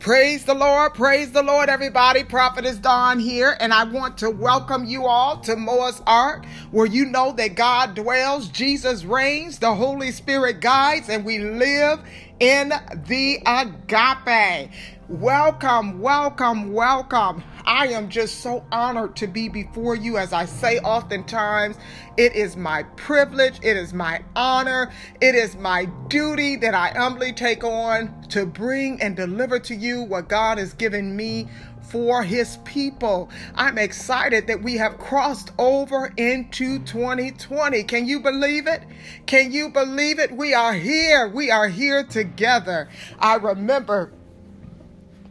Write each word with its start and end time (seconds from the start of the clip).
Praise 0.00 0.44
the 0.44 0.54
Lord, 0.54 0.94
praise 0.94 1.32
the 1.32 1.42
Lord, 1.42 1.68
everybody. 1.68 2.22
Prophetess 2.22 2.78
Dawn 2.78 3.18
here, 3.18 3.56
and 3.58 3.74
I 3.74 3.82
want 3.84 4.16
to 4.18 4.30
welcome 4.30 4.84
you 4.84 5.06
all 5.06 5.38
to 5.40 5.56
Noah's 5.56 6.00
Ark, 6.06 6.46
where 6.70 6.86
you 6.86 7.04
know 7.04 7.32
that 7.32 7.56
God 7.56 7.96
dwells, 7.96 8.48
Jesus 8.48 9.04
reigns, 9.04 9.58
the 9.58 9.74
Holy 9.74 10.12
Spirit 10.12 10.60
guides, 10.60 11.08
and 11.08 11.24
we 11.24 11.40
live 11.40 12.00
in 12.38 12.72
the 13.08 13.42
agape. 13.44 14.70
Welcome, 15.08 16.00
welcome, 16.02 16.74
welcome. 16.74 17.42
I 17.64 17.86
am 17.86 18.10
just 18.10 18.42
so 18.42 18.62
honored 18.70 19.16
to 19.16 19.26
be 19.26 19.48
before 19.48 19.94
you. 19.94 20.18
As 20.18 20.34
I 20.34 20.44
say 20.44 20.80
oftentimes, 20.80 21.78
it 22.18 22.34
is 22.34 22.58
my 22.58 22.82
privilege, 22.82 23.58
it 23.62 23.78
is 23.78 23.94
my 23.94 24.22
honor, 24.36 24.92
it 25.22 25.34
is 25.34 25.56
my 25.56 25.86
duty 26.08 26.56
that 26.56 26.74
I 26.74 26.88
humbly 26.88 27.32
take 27.32 27.64
on 27.64 28.20
to 28.28 28.44
bring 28.44 29.00
and 29.00 29.16
deliver 29.16 29.58
to 29.60 29.74
you 29.74 30.02
what 30.02 30.28
God 30.28 30.58
has 30.58 30.74
given 30.74 31.16
me 31.16 31.48
for 31.80 32.22
his 32.22 32.58
people. 32.66 33.30
I'm 33.54 33.78
excited 33.78 34.46
that 34.48 34.62
we 34.62 34.76
have 34.76 34.98
crossed 34.98 35.52
over 35.58 36.12
into 36.18 36.80
2020. 36.80 37.82
Can 37.84 38.06
you 38.06 38.20
believe 38.20 38.66
it? 38.66 38.82
Can 39.24 39.52
you 39.52 39.70
believe 39.70 40.18
it? 40.18 40.32
We 40.32 40.52
are 40.52 40.74
here. 40.74 41.28
We 41.28 41.50
are 41.50 41.68
here 41.68 42.04
together. 42.04 42.90
I 43.18 43.36
remember 43.36 44.12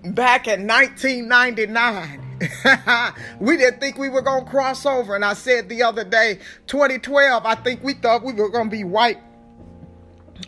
back 0.03 0.47
in 0.47 0.67
1999 0.67 2.27
we 3.39 3.57
didn't 3.57 3.79
think 3.79 3.97
we 3.97 4.09
were 4.09 4.21
going 4.21 4.45
to 4.45 4.51
cross 4.51 4.85
over. 4.85 5.15
And 5.15 5.25
I 5.25 5.33
said 5.33 5.69
the 5.69 5.81
other 5.83 6.03
day, 6.03 6.39
2012, 6.67 7.45
I 7.45 7.55
think 7.55 7.83
we 7.83 7.93
thought 7.93 8.23
we 8.23 8.33
were 8.33 8.49
going 8.49 8.69
to 8.69 8.75
be 8.75 8.83
wiped 8.83 9.23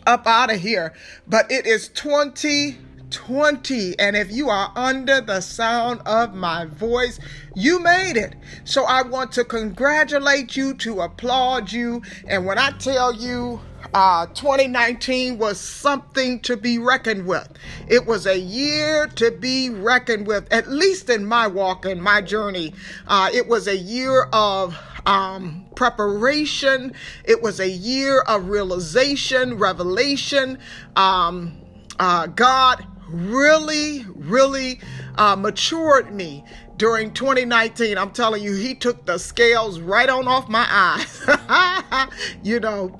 up 0.06 0.26
out 0.26 0.52
of 0.52 0.60
here. 0.60 0.92
But 1.26 1.50
it 1.50 1.66
is 1.66 1.88
2020. 1.88 3.98
And 3.98 4.16
if 4.16 4.30
you 4.30 4.50
are 4.50 4.72
under 4.76 5.20
the 5.20 5.40
sound 5.40 6.02
of 6.06 6.34
my 6.34 6.66
voice, 6.66 7.18
you 7.54 7.80
made 7.80 8.16
it. 8.16 8.36
So 8.64 8.84
I 8.84 9.02
want 9.02 9.32
to 9.32 9.44
congratulate 9.44 10.56
you, 10.56 10.74
to 10.74 11.00
applaud 11.00 11.72
you. 11.72 12.02
And 12.28 12.46
when 12.46 12.58
I 12.58 12.70
tell 12.72 13.12
you, 13.12 13.60
uh, 13.94 14.26
2019 14.26 15.38
was 15.38 15.58
something 15.58 16.40
to 16.40 16.56
be 16.56 16.78
reckoned 16.78 17.26
with. 17.26 17.48
It 17.88 18.06
was 18.06 18.26
a 18.26 18.38
year 18.38 19.06
to 19.16 19.30
be 19.30 19.70
reckoned 19.70 20.26
with, 20.26 20.52
at 20.52 20.68
least 20.68 21.10
in 21.10 21.24
my 21.24 21.46
walk 21.46 21.84
and 21.84 22.02
my 22.02 22.20
journey. 22.20 22.72
Uh, 23.06 23.30
it 23.32 23.48
was 23.48 23.66
a 23.66 23.76
year 23.76 24.28
of 24.32 24.78
um, 25.06 25.66
preparation, 25.74 26.92
it 27.24 27.42
was 27.42 27.58
a 27.58 27.68
year 27.68 28.20
of 28.20 28.48
realization, 28.48 29.58
revelation. 29.58 30.58
Um, 30.96 31.56
uh, 31.98 32.26
God 32.26 32.86
really, 33.08 34.04
really 34.14 34.80
uh, 35.16 35.36
matured 35.36 36.14
me 36.14 36.44
during 36.76 37.12
2019. 37.12 37.98
I'm 37.98 38.10
telling 38.10 38.42
you, 38.42 38.54
He 38.54 38.74
took 38.74 39.04
the 39.04 39.18
scales 39.18 39.80
right 39.80 40.08
on 40.08 40.28
off 40.28 40.48
my 40.48 40.66
eyes. 40.70 42.08
you 42.42 42.60
know, 42.60 42.98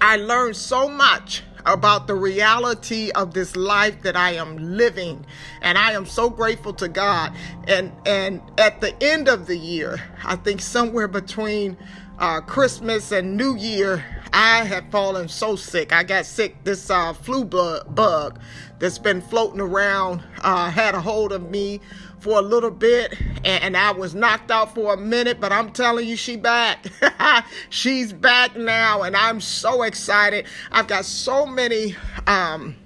I 0.00 0.16
learned 0.16 0.56
so 0.56 0.88
much 0.88 1.42
about 1.66 2.06
the 2.06 2.14
reality 2.14 3.10
of 3.10 3.34
this 3.34 3.56
life 3.56 4.02
that 4.02 4.16
I 4.16 4.32
am 4.32 4.56
living. 4.56 5.24
And 5.60 5.76
I 5.76 5.92
am 5.92 6.06
so 6.06 6.30
grateful 6.30 6.72
to 6.74 6.88
God. 6.88 7.34
And 7.66 7.92
and 8.06 8.40
at 8.58 8.80
the 8.80 9.00
end 9.02 9.28
of 9.28 9.46
the 9.46 9.56
year 9.56 10.00
I 10.24 10.36
think 10.36 10.60
somewhere 10.60 11.08
between 11.08 11.76
uh, 12.18 12.40
Christmas 12.40 13.12
and 13.12 13.36
New 13.36 13.56
Year 13.56 14.04
I 14.32 14.64
had 14.64 14.90
fallen 14.90 15.28
so 15.28 15.56
sick. 15.56 15.92
I 15.92 16.02
got 16.02 16.26
sick 16.26 16.64
this 16.64 16.90
uh, 16.90 17.12
flu 17.12 17.44
bug 17.44 17.94
bug 17.94 18.40
that's 18.78 18.98
been 18.98 19.20
floating 19.20 19.60
around. 19.60 20.22
Uh, 20.42 20.70
had 20.70 20.94
a 20.94 21.00
hold 21.00 21.32
of 21.32 21.50
me 21.50 21.80
for 22.20 22.38
a 22.38 22.42
little 22.42 22.70
bit 22.70 23.14
and, 23.44 23.64
and, 23.64 23.76
I 23.76 23.92
was 23.92 24.14
knocked 24.14 24.50
out 24.50 24.74
for 24.74 24.94
a 24.94 24.96
minute, 24.96 25.40
but 25.40 25.52
I'm 25.52 25.70
telling 25.70 26.08
you, 26.08 26.16
she 26.16 26.36
back. 26.36 26.86
She's 27.70 28.12
back 28.12 28.56
now, 28.56 29.02
and 29.02 29.16
I'm 29.16 29.40
so 29.40 29.82
excited. 29.82 30.46
I've 30.72 30.86
got 30.86 31.04
so 31.04 31.46
many 31.46 31.96
um 32.26 32.76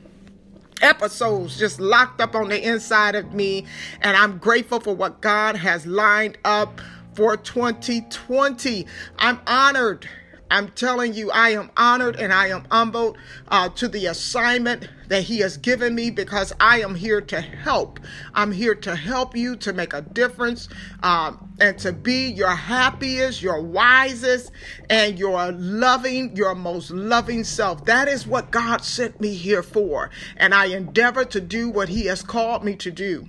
episodes 0.83 1.59
just 1.59 1.81
locked 1.81 2.21
up 2.21 2.35
on 2.35 2.49
the 2.49 2.63
inside 2.63 3.15
of 3.15 3.33
me, 3.33 3.65
and 4.01 4.17
I'm 4.17 4.39
grateful 4.39 4.81
for 4.81 4.95
what 4.95 5.21
God 5.21 5.57
has 5.57 5.87
lined 5.87 6.39
up 6.45 6.81
for 7.15 7.37
2020. 7.37 8.87
I'm 9.19 9.41
honored 9.47 10.09
I'm 10.53 10.69
telling 10.69 11.15
you, 11.15 11.31
I 11.31 11.51
am 11.51 11.71
honored 11.79 12.17
and 12.17 12.31
I 12.31 12.49
am 12.49 12.67
humbled 12.71 13.17
uh, 13.49 13.71
to 13.71 13.89
the 13.89 14.05
assignment 14.07 14.87
that 15.09 15.23
He 15.23 15.39
has 15.39 15.57
given 15.57 15.95
me 15.95 16.11
because 16.11 16.53
I 16.61 16.83
am 16.83 16.95
here 16.95 17.23
to 17.23 17.41
help. 17.41 17.99
I'm 18.35 18.53
here 18.53 18.75
to 18.75 18.95
help 18.95 19.35
you 19.35 19.57
to 19.57 19.73
make 19.73 19.95
a 19.95 20.03
difference 20.03 20.69
um, 21.03 21.55
and 21.59 21.79
to 21.79 21.95
be 21.95 22.29
your 22.29 22.55
happiest, 22.55 23.41
your 23.41 23.63
wisest, 23.63 24.53
and 24.91 25.19
your 25.19 25.53
loving, 25.53 26.37
your 26.37 26.55
most 26.55 26.91
loving 26.91 27.45
self. 27.45 27.87
That 27.87 28.07
is 28.07 28.27
what 28.27 28.51
God 28.51 28.85
sent 28.85 29.23
me 29.23 29.35
here 29.35 29.63
for. 29.63 30.11
And 30.37 30.55
I 30.55 30.67
endeavor 30.67 31.25
to 31.25 31.41
do 31.41 31.71
what 31.71 31.89
He 31.89 32.05
has 32.07 32.23
called 32.23 32.63
me 32.63 32.77
to 32.77 32.91
do. 32.91 33.27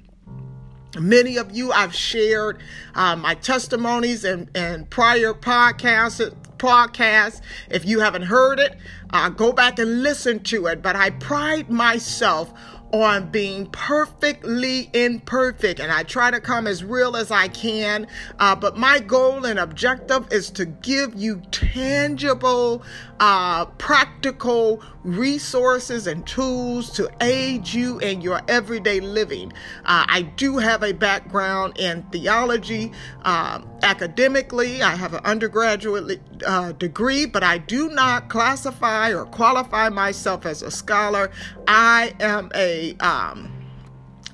Many 1.00 1.38
of 1.38 1.56
you, 1.56 1.72
I've 1.72 1.96
shared 1.96 2.62
uh, 2.94 3.16
my 3.16 3.34
testimonies 3.34 4.26
and, 4.26 4.50
and 4.56 4.88
prior 4.90 5.34
podcasts 5.34 6.36
podcast. 6.64 7.42
If 7.70 7.86
you 7.86 8.00
haven't 8.00 8.22
heard 8.24 8.60
it, 8.60 8.78
uh, 9.10 9.30
go 9.30 9.52
back 9.52 9.80
and 9.80 10.02
listen 10.02 10.40
to 10.44 10.68
it. 10.68 10.82
But 10.82 10.96
I 10.96 11.10
pride 11.10 11.70
myself 11.70 12.54
on 12.94 13.28
being 13.32 13.66
perfectly 13.72 14.90
imperfect 14.94 15.80
and 15.80 15.92
I 15.92 16.04
try 16.04 16.30
to 16.30 16.40
come 16.40 16.68
as 16.68 16.84
real 16.84 17.16
as 17.18 17.32
I 17.32 17.48
can. 17.48 18.06
Uh, 18.40 18.56
but 18.56 18.78
my 18.78 19.00
goal 19.00 19.46
and 19.46 19.58
objective 19.58 20.32
is 20.32 20.52
to 20.52 20.66
give 20.66 21.16
you 21.16 21.42
tangible, 21.50 22.84
uh, 23.24 23.64
practical 23.78 24.84
resources 25.06 26.08
and 26.08 26.28
tools 26.28 26.92
to 26.92 27.10
aid 27.22 27.66
you 27.66 27.98
in 28.00 28.20
your 28.20 28.42
everyday 28.50 29.00
living. 29.00 29.50
Uh, 29.86 30.04
I 30.10 30.24
do 30.24 30.58
have 30.58 30.84
a 30.84 30.92
background 30.92 31.80
in 31.80 32.04
theology. 32.12 32.92
Um, 33.22 33.66
academically, 33.82 34.82
I 34.82 34.96
have 34.96 35.14
an 35.14 35.24
undergraduate 35.24 36.20
uh, 36.46 36.74
degree, 36.74 37.26
but 37.26 37.44
I 37.44 37.60
do 37.60 37.88
not 37.88 38.28
classify 38.28 39.14
or 39.14 39.24
qualify 39.24 39.88
myself 39.88 40.46
as 40.46 40.62
a 40.62 40.70
scholar. 40.70 41.32
I 41.66 42.14
am 42.20 42.52
a 42.54 42.98
um, 42.98 43.50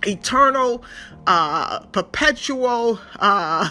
eternal, 0.04 0.84
uh, 1.28 1.82
perpetual, 1.92 3.00
uh, 3.20 3.70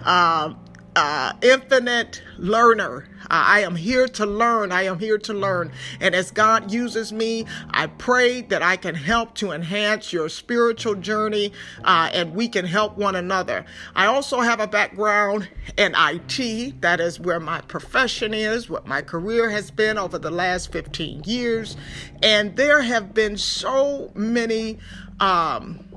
uh, 0.00 0.54
uh, 0.96 1.32
infinite 1.42 2.22
learner. 2.38 3.06
I 3.30 3.60
am 3.60 3.76
here 3.76 4.08
to 4.08 4.26
learn. 4.26 4.72
I 4.72 4.82
am 4.82 4.98
here 4.98 5.18
to 5.18 5.32
learn. 5.32 5.72
And 6.00 6.14
as 6.14 6.30
God 6.30 6.70
uses 6.70 7.12
me, 7.12 7.46
I 7.70 7.86
pray 7.86 8.42
that 8.42 8.62
I 8.62 8.76
can 8.76 8.94
help 8.94 9.34
to 9.36 9.52
enhance 9.52 10.12
your 10.12 10.28
spiritual 10.28 10.96
journey 10.96 11.52
uh, 11.84 12.10
and 12.12 12.34
we 12.34 12.48
can 12.48 12.64
help 12.64 12.96
one 12.96 13.16
another. 13.16 13.64
I 13.94 14.06
also 14.06 14.40
have 14.40 14.60
a 14.60 14.66
background 14.66 15.48
in 15.76 15.94
IT. 15.96 16.80
That 16.80 17.00
is 17.00 17.20
where 17.20 17.40
my 17.40 17.60
profession 17.62 18.34
is, 18.34 18.68
what 18.68 18.86
my 18.86 19.02
career 19.02 19.50
has 19.50 19.70
been 19.70 19.98
over 19.98 20.18
the 20.18 20.30
last 20.30 20.72
15 20.72 21.22
years. 21.24 21.76
And 22.22 22.56
there 22.56 22.82
have 22.82 23.14
been 23.14 23.36
so 23.36 24.10
many. 24.14 24.78
Um, 25.20 25.89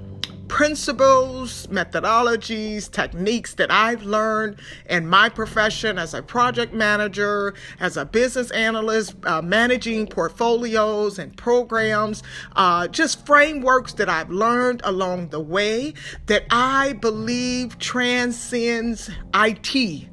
principles, 0.53 1.65
methodologies, 1.65 2.89
techniques 2.91 3.55
that 3.55 3.71
I've 3.71 4.03
learned 4.03 4.59
in 4.87 5.07
my 5.07 5.27
profession 5.27 5.97
as 5.97 6.13
a 6.13 6.21
project 6.21 6.75
manager, 6.75 7.55
as 7.79 7.97
a 7.97 8.05
business 8.05 8.51
analyst, 8.51 9.15
uh, 9.25 9.41
managing 9.41 10.05
portfolios 10.05 11.17
and 11.17 11.35
programs, 11.35 12.21
uh, 12.55 12.87
just 12.87 13.25
frameworks 13.25 13.93
that 13.93 14.09
I've 14.09 14.29
learned 14.29 14.81
along 14.83 15.29
the 15.29 15.39
way 15.39 15.95
that 16.27 16.43
I 16.51 16.93
believe 17.01 17.79
transcends 17.79 19.09
IT. 19.33 20.07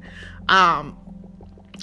Um, 0.49 0.97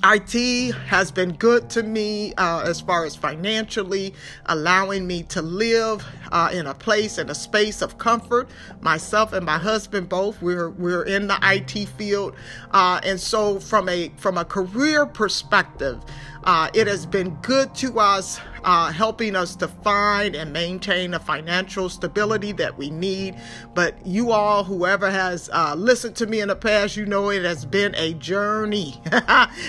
IT 0.04 0.74
has 0.86 1.10
been 1.10 1.32
good 1.32 1.68
to 1.70 1.82
me 1.82 2.32
uh, 2.34 2.60
as 2.60 2.80
far 2.80 3.04
as 3.04 3.16
financially, 3.16 4.14
allowing 4.46 5.08
me 5.08 5.24
to 5.24 5.42
live 5.42 6.06
uh, 6.30 6.50
in 6.52 6.66
a 6.66 6.74
place 6.74 7.18
and 7.18 7.28
a 7.30 7.34
space 7.34 7.82
of 7.82 7.98
comfort. 7.98 8.48
Myself 8.80 9.32
and 9.32 9.44
my 9.44 9.58
husband 9.58 10.08
both 10.08 10.40
we're 10.40 10.70
we're 10.70 11.02
in 11.02 11.26
the 11.26 11.38
IT 11.42 11.88
field, 11.98 12.36
uh, 12.70 13.00
and 13.02 13.18
so 13.18 13.58
from 13.58 13.88
a 13.88 14.12
from 14.16 14.38
a 14.38 14.44
career 14.44 15.04
perspective, 15.04 16.00
Uh, 16.44 16.70
it 16.72 16.86
has 16.86 17.04
been 17.04 17.30
good 17.42 17.74
to 17.74 17.98
us, 17.98 18.40
uh, 18.64 18.92
helping 18.92 19.36
us 19.36 19.56
to 19.56 19.68
find 19.68 20.34
and 20.34 20.52
maintain 20.52 21.10
the 21.10 21.18
financial 21.18 21.88
stability 21.88 22.52
that 22.52 22.76
we 22.76 22.90
need. 22.90 23.34
But 23.74 23.94
you 24.06 24.32
all, 24.32 24.64
whoever 24.64 25.10
has 25.10 25.50
uh, 25.52 25.74
listened 25.76 26.16
to 26.16 26.26
me 26.26 26.40
in 26.40 26.48
the 26.48 26.56
past, 26.56 26.96
you 26.96 27.06
know 27.06 27.30
it 27.30 27.44
has 27.44 27.64
been 27.64 27.94
a 27.96 28.14
journey. 28.14 29.00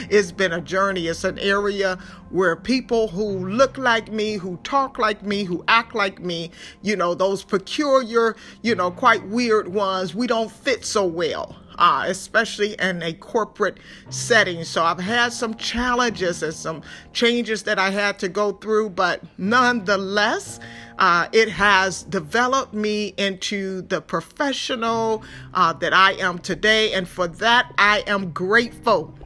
it's 0.10 0.31
been 0.31 0.54
a 0.54 0.62
journey. 0.62 1.07
It's 1.07 1.24
an 1.24 1.39
area 1.39 1.98
where 2.30 2.56
people 2.56 3.07
who 3.07 3.50
look 3.50 3.77
like 3.77 4.12
me, 4.12 4.33
who 4.33 4.57
talk 4.63 5.00
like 5.00 5.24
me, 5.24 5.44
who 5.44 5.63
act 5.68 5.95
like 5.95 6.19
me, 6.19 6.51
you 6.81 6.95
know, 6.95 7.16
those 7.16 7.44
peculiar, 7.44 8.36
you 8.62 8.75
know, 8.75 8.92
quite 8.92 9.25
weird 9.27 9.68
ones, 9.68 10.13
we 10.13 10.27
don't 10.27 10.51
fit 10.51 10.86
so 10.86 11.06
well 11.06 11.56
especially 11.80 12.74
in 12.74 13.02
a 13.02 13.14
corporate 13.14 13.78
setting. 14.10 14.64
So 14.64 14.84
I've 14.84 15.00
had 15.00 15.34
some 15.34 15.56
challenges 15.56 16.44
and 16.44 16.54
some 16.54 16.81
changes 17.14 17.64
that 17.64 17.80
I 17.80 17.90
had 17.90 18.20
to 18.20 18.30
go 18.30 18.52
through, 18.52 18.92
but 18.92 19.24
nonetheless, 19.38 20.60
uh, 20.98 21.28
it 21.31 21.50
has 21.50 22.04
developed 22.04 22.74
me 22.74 23.14
into 23.18 23.81
the 23.84 24.02
professional 24.02 25.24
uh, 25.54 25.72
that 25.74 25.94
I 25.94 26.14
am 26.14 26.40
today. 26.40 26.94
And 26.94 27.08
for 27.08 27.28
that, 27.28 27.74
I 27.78 28.04
am 28.06 28.31
grateful. 28.31 29.18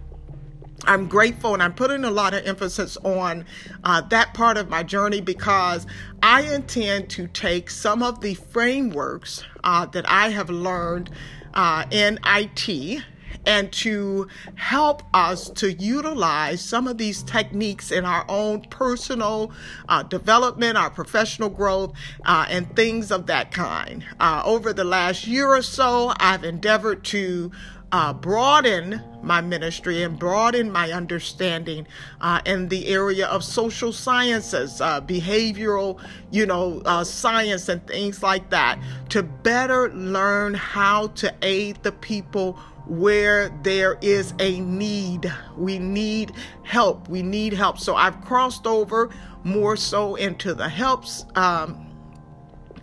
I'm 0.85 1.07
grateful 1.07 1.53
and 1.53 1.63
I'm 1.63 1.73
putting 1.73 2.03
a 2.03 2.11
lot 2.11 2.33
of 2.33 2.45
emphasis 2.45 2.97
on 2.97 3.45
uh, 3.85 4.01
that 4.01 4.33
part 4.33 4.57
of 4.57 4.69
my 4.69 4.83
journey 4.83 5.21
because 5.21 5.87
I 6.21 6.41
intend 6.53 7.09
to 7.11 7.27
take 7.27 7.69
some 7.69 8.03
of 8.03 8.19
the 8.19 8.33
frameworks 8.33 9.45
uh, 9.63 9.85
that 9.87 10.09
I 10.09 10.29
have 10.29 10.49
learned 10.49 11.09
uh, 11.53 11.85
in 11.91 12.19
IT 12.25 13.03
and 13.45 13.71
to 13.71 14.27
help 14.55 15.03
us 15.13 15.49
to 15.49 15.73
utilize 15.73 16.61
some 16.61 16.87
of 16.87 16.97
these 16.97 17.23
techniques 17.23 17.91
in 17.91 18.05
our 18.05 18.25
own 18.29 18.61
personal 18.69 19.51
uh, 19.89 20.03
development, 20.03 20.77
our 20.77 20.89
professional 20.89 21.49
growth, 21.49 21.93
uh, 22.25 22.45
and 22.49 22.73
things 22.75 23.11
of 23.11 23.27
that 23.27 23.51
kind. 23.51 24.05
Uh, 24.19 24.41
over 24.45 24.73
the 24.73 24.83
last 24.83 25.27
year 25.27 25.47
or 25.47 25.61
so, 25.61 26.13
I've 26.19 26.43
endeavored 26.43 27.03
to 27.05 27.51
uh, 27.93 28.11
broaden 28.11 28.99
my 29.21 29.39
ministry 29.39 30.01
and 30.01 30.17
broaden 30.17 30.69
my 30.69 30.91
understanding 30.91 31.87
uh, 32.21 32.41
in 32.43 32.67
the 32.67 32.87
area 32.87 33.27
of 33.27 33.43
social 33.43 33.93
sciences, 33.93 34.81
uh, 34.81 34.99
behavioral, 34.99 36.01
you 36.31 36.45
know, 36.45 36.81
uh, 36.85 37.03
science 37.03 37.69
and 37.69 37.85
things 37.87 38.23
like 38.23 38.49
that 38.49 38.79
to 39.09 39.21
better 39.21 39.93
learn 39.93 40.55
how 40.55 41.07
to 41.07 41.33
aid 41.43 41.77
the 41.83 41.91
people 41.91 42.53
where 42.87 43.49
there 43.61 43.97
is 44.01 44.33
a 44.39 44.59
need. 44.59 45.31
We 45.55 45.77
need 45.77 46.33
help. 46.63 47.07
We 47.07 47.21
need 47.21 47.53
help. 47.53 47.77
So 47.77 47.95
I've 47.95 48.19
crossed 48.21 48.65
over 48.65 49.11
more 49.43 49.77
so 49.77 50.15
into 50.15 50.55
the 50.55 50.67
helps. 50.67 51.25
Um, 51.35 51.82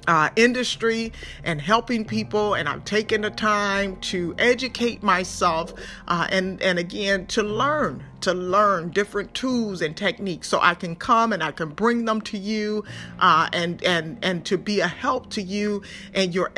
uh, 0.06 0.30
industry 0.36 1.12
and 1.44 1.60
helping 1.60 2.04
people, 2.04 2.54
and 2.54 2.68
I'm 2.68 2.82
taking 2.82 3.22
the 3.22 3.30
time 3.30 3.96
to 3.96 4.34
educate 4.38 5.02
myself 5.02 5.74
uh, 6.08 6.26
and 6.30 6.60
and 6.62 6.78
again 6.78 7.26
to 7.28 7.42
learn 7.42 8.04
to 8.20 8.34
learn 8.34 8.90
different 8.90 9.34
tools 9.34 9.80
and 9.80 9.96
techniques 9.96 10.48
so 10.48 10.58
I 10.60 10.74
can 10.74 10.94
come 10.94 11.32
and 11.32 11.42
I 11.42 11.52
can 11.52 11.70
bring 11.70 12.04
them 12.04 12.20
to 12.22 12.38
you 12.38 12.84
uh, 13.18 13.48
and 13.52 13.82
and 13.84 14.18
and 14.22 14.44
to 14.46 14.58
be 14.58 14.80
a 14.80 14.88
help 14.88 15.30
to 15.30 15.42
you 15.42 15.82
and 16.14 16.34
your 16.34 16.52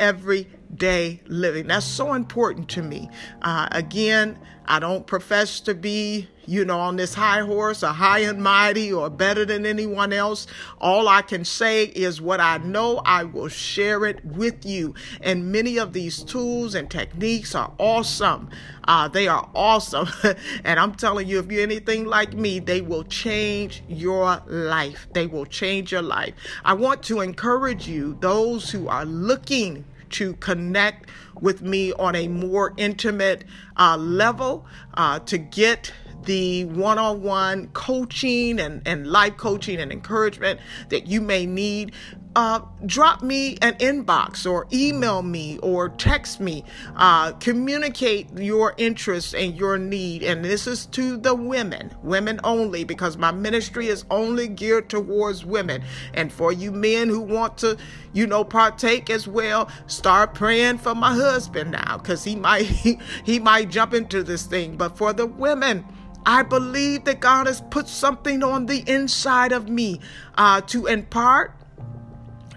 everyday 0.73 1.19
living. 1.27 1.67
That's 1.67 1.85
so 1.85 2.13
important 2.13 2.67
to 2.69 2.81
me. 2.81 3.09
Uh, 3.43 3.67
again, 3.71 4.39
I 4.65 4.79
don't 4.79 5.05
profess 5.05 5.59
to 5.61 5.75
be, 5.75 6.29
you 6.47 6.65
know, 6.65 6.79
on 6.79 6.95
this 6.95 7.13
high 7.13 7.41
horse 7.41 7.83
or 7.83 7.89
high 7.89 8.19
and 8.19 8.41
mighty 8.41 8.91
or 8.91 9.09
better 9.11 9.45
than 9.45 9.67
anyone 9.67 10.11
else. 10.13 10.47
All 10.79 11.07
I 11.07 11.21
can 11.21 11.45
say 11.45 11.83
is 11.83 12.21
what 12.21 12.39
I 12.39 12.57
know, 12.57 13.01
I 13.05 13.23
will 13.23 13.49
share 13.49 14.05
it 14.05 14.25
with 14.25 14.65
you. 14.65 14.95
And 15.21 15.51
many 15.51 15.77
of 15.77 15.93
these 15.93 16.23
tools 16.23 16.73
and 16.73 16.89
techniques 16.89 17.53
are 17.53 17.71
awesome. 17.77 18.49
Uh, 18.85 19.09
they 19.09 19.27
are 19.27 19.47
awesome. 19.53 20.07
and 20.63 20.79
I'm 20.79 20.95
telling 20.95 21.27
you, 21.27 21.39
if 21.39 21.51
you're 21.51 21.61
anything 21.61 22.05
like 22.05 22.33
me, 22.33 22.59
they 22.59 22.81
will 22.81 23.03
change 23.03 23.83
your 23.87 24.41
life. 24.47 25.07
They 25.13 25.27
will 25.27 25.45
change 25.45 25.91
your 25.91 26.01
life. 26.01 26.33
I 26.65 26.73
want 26.73 27.03
to 27.03 27.21
encourage 27.21 27.87
you, 27.87 28.17
those 28.21 28.71
who 28.71 28.87
are 28.87 29.05
looking 29.05 29.85
to 30.13 30.33
connect 30.35 31.09
with 31.39 31.61
me 31.61 31.91
on 31.93 32.15
a 32.15 32.27
more 32.27 32.73
intimate 32.77 33.43
uh, 33.77 33.97
level, 33.97 34.65
uh, 34.93 35.19
to 35.19 35.37
get 35.37 35.91
the 36.25 36.65
one 36.65 36.97
on 36.97 37.21
one 37.21 37.67
coaching 37.69 38.59
and, 38.59 38.81
and 38.85 39.07
life 39.07 39.37
coaching 39.37 39.79
and 39.79 39.91
encouragement 39.91 40.59
that 40.89 41.07
you 41.07 41.21
may 41.21 41.45
need, 41.45 41.93
uh, 42.35 42.61
drop 42.85 43.21
me 43.21 43.57
an 43.61 43.73
inbox 43.75 44.49
or 44.49 44.67
email 44.73 45.21
me 45.21 45.59
or 45.59 45.89
text 45.89 46.39
me. 46.39 46.63
Uh, 46.95 47.31
communicate 47.33 48.27
your 48.37 48.73
interest 48.77 49.35
and 49.35 49.55
your 49.55 49.77
need. 49.77 50.23
And 50.23 50.43
this 50.43 50.65
is 50.65 50.85
to 50.87 51.17
the 51.17 51.35
women, 51.35 51.93
women 52.01 52.39
only, 52.43 52.83
because 52.83 53.17
my 53.17 53.31
ministry 53.31 53.87
is 53.87 54.05
only 54.09 54.47
geared 54.47 54.89
towards 54.89 55.45
women. 55.45 55.83
And 56.13 56.31
for 56.31 56.51
you 56.51 56.71
men 56.71 57.09
who 57.09 57.21
want 57.21 57.57
to, 57.59 57.77
you 58.13 58.25
know, 58.25 58.43
partake 58.43 59.09
as 59.09 59.27
well, 59.27 59.69
start 59.87 60.33
praying 60.33 60.79
for 60.79 60.95
my 60.95 61.13
husband 61.13 61.71
now, 61.71 61.97
because 61.97 62.23
he 62.23 62.35
might 62.35 62.65
he, 62.83 62.97
he 63.23 63.39
might 63.39 63.69
jump 63.69 63.93
into 63.93 64.23
this 64.23 64.45
thing. 64.45 64.75
But 64.75 64.97
for 64.97 65.13
the 65.13 65.27
women, 65.27 65.85
I 66.25 66.43
believe 66.43 67.05
that 67.05 67.19
God 67.19 67.47
has 67.47 67.61
put 67.61 67.87
something 67.87 68.43
on 68.43 68.65
the 68.65 68.83
inside 68.89 69.51
of 69.51 69.69
me 69.69 69.99
uh, 70.35 70.61
to 70.61 70.87
impart 70.87 71.55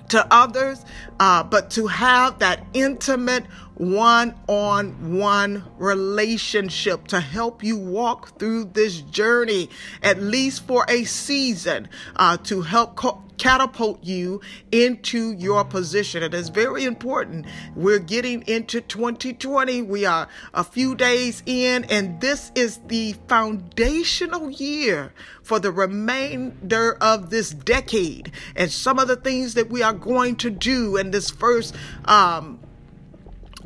to 0.08 0.26
others, 0.30 0.84
uh, 1.18 1.42
but 1.42 1.70
to 1.70 1.86
have 1.88 2.38
that 2.38 2.64
intimate 2.74 3.44
one 3.74 4.34
on 4.46 5.18
one 5.18 5.64
relationship 5.76 7.08
to 7.08 7.20
help 7.20 7.62
you 7.62 7.76
walk 7.76 8.38
through 8.38 8.64
this 8.64 9.00
journey, 9.02 9.68
at 10.02 10.22
least 10.22 10.66
for 10.66 10.86
a 10.88 11.04
season, 11.04 11.88
uh, 12.16 12.36
to 12.38 12.62
help 12.62 12.96
co- 12.96 13.22
catapult 13.38 14.02
you 14.02 14.40
into 14.72 15.32
your 15.32 15.64
position. 15.64 16.22
It 16.22 16.34
is 16.34 16.48
very 16.48 16.84
important. 16.84 17.46
We're 17.74 17.98
getting 17.98 18.42
into 18.46 18.80
2020. 18.80 19.82
We 19.82 20.04
are 20.04 20.28
a 20.54 20.64
few 20.64 20.94
days 20.94 21.42
in, 21.46 21.84
and 21.84 22.20
this 22.20 22.52
is 22.54 22.80
the 22.86 23.14
foundational 23.28 24.50
year 24.50 25.12
for 25.42 25.58
the 25.58 25.72
remainder 25.72 26.96
of 27.00 27.30
this 27.30 27.50
decade. 27.50 28.32
And 28.54 28.70
some 28.70 28.98
of 28.98 29.08
the 29.08 29.16
things 29.16 29.54
that 29.54 29.70
we 29.70 29.82
are 29.82 29.92
going 29.92 30.36
to 30.36 30.50
do 30.50 30.96
in 30.96 31.10
this 31.10 31.30
first 31.30 31.74
um, 32.04 32.58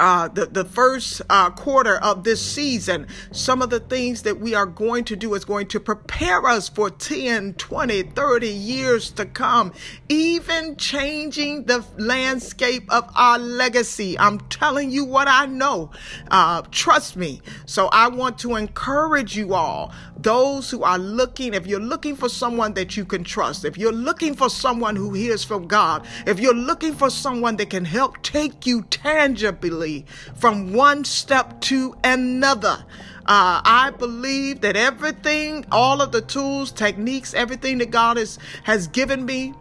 uh, 0.01 0.29
the, 0.29 0.47
the 0.47 0.65
first 0.65 1.21
uh, 1.29 1.51
quarter 1.51 1.99
of 1.99 2.25
this 2.25 2.41
season, 2.41 3.07
some 3.33 3.61
of 3.61 3.69
the 3.69 3.81
things 3.81 4.23
that 4.23 4.41
we 4.41 4.55
are 4.55 4.65
going 4.65 5.05
to 5.05 5.15
do 5.15 5.35
is 5.35 5.45
going 5.45 5.67
to 5.69 5.79
prepare 5.79 6.47
us 6.47 6.71
for 6.71 6.89
10, 6.89 7.53
20, 7.55 8.03
30 8.05 8.49
years 8.49 9.11
to 9.11 9.27
come, 9.27 9.73
even 10.09 10.75
changing 10.77 11.65
the 11.65 11.85
landscape 11.99 12.91
of 12.91 13.11
our 13.15 13.39
legacy. 13.39 14.19
I'm 14.19 14.41
telling 14.49 14.91
you 14.91 15.05
what 15.05 15.29
I 15.29 15.45
know. 15.45 15.91
Uh, 16.31 16.63
trust 16.71 17.17
me. 17.17 17.43
So 17.67 17.89
I 17.93 18.09
want 18.09 18.39
to 18.39 18.57
encourage 18.57 19.37
you 19.37 19.53
all, 19.53 19.93
those 20.17 20.71
who 20.71 20.83
are 20.83 20.99
looking, 20.99 21.53
if 21.53 21.67
you're 21.67 21.79
looking 21.79 22.17
for 22.17 22.31
someone 22.31 22.73
that 22.75 22.97
you 22.97 23.05
can 23.05 23.23
trust, 23.23 23.67
if 23.67 23.77
you're 23.77 23.93
looking 23.93 24.35
for 24.35 24.49
someone 24.49 24.97
who 24.97 25.13
hears 25.13 25.45
from 25.45 25.67
God, 25.67 26.07
if 26.27 26.41
you're 26.41 26.55
looking 26.55 26.95
for 26.95 27.11
someone 27.11 27.57
that 27.57 27.69
can 27.69 27.85
help 27.85 28.23
take 28.23 28.67
you 28.67 28.83
tangibly 28.85 29.90
from 30.35 30.73
one 30.73 31.05
step 31.05 31.61
to 31.63 31.95
another. 32.05 32.85
Uh, 33.27 33.61
I 33.65 33.93
believe 33.97 34.61
that 34.63 34.77
everything, 34.77 35.65
all 35.71 36.01
of 36.01 36.11
the 36.11 36.23
tools, 36.23 36.73
techniques, 36.73 37.35
everything 37.35 37.79
that 37.79 37.91
God 37.91 38.17
has, 38.17 38.39
has 38.65 38.89
given 38.89 39.25
me 39.25 39.55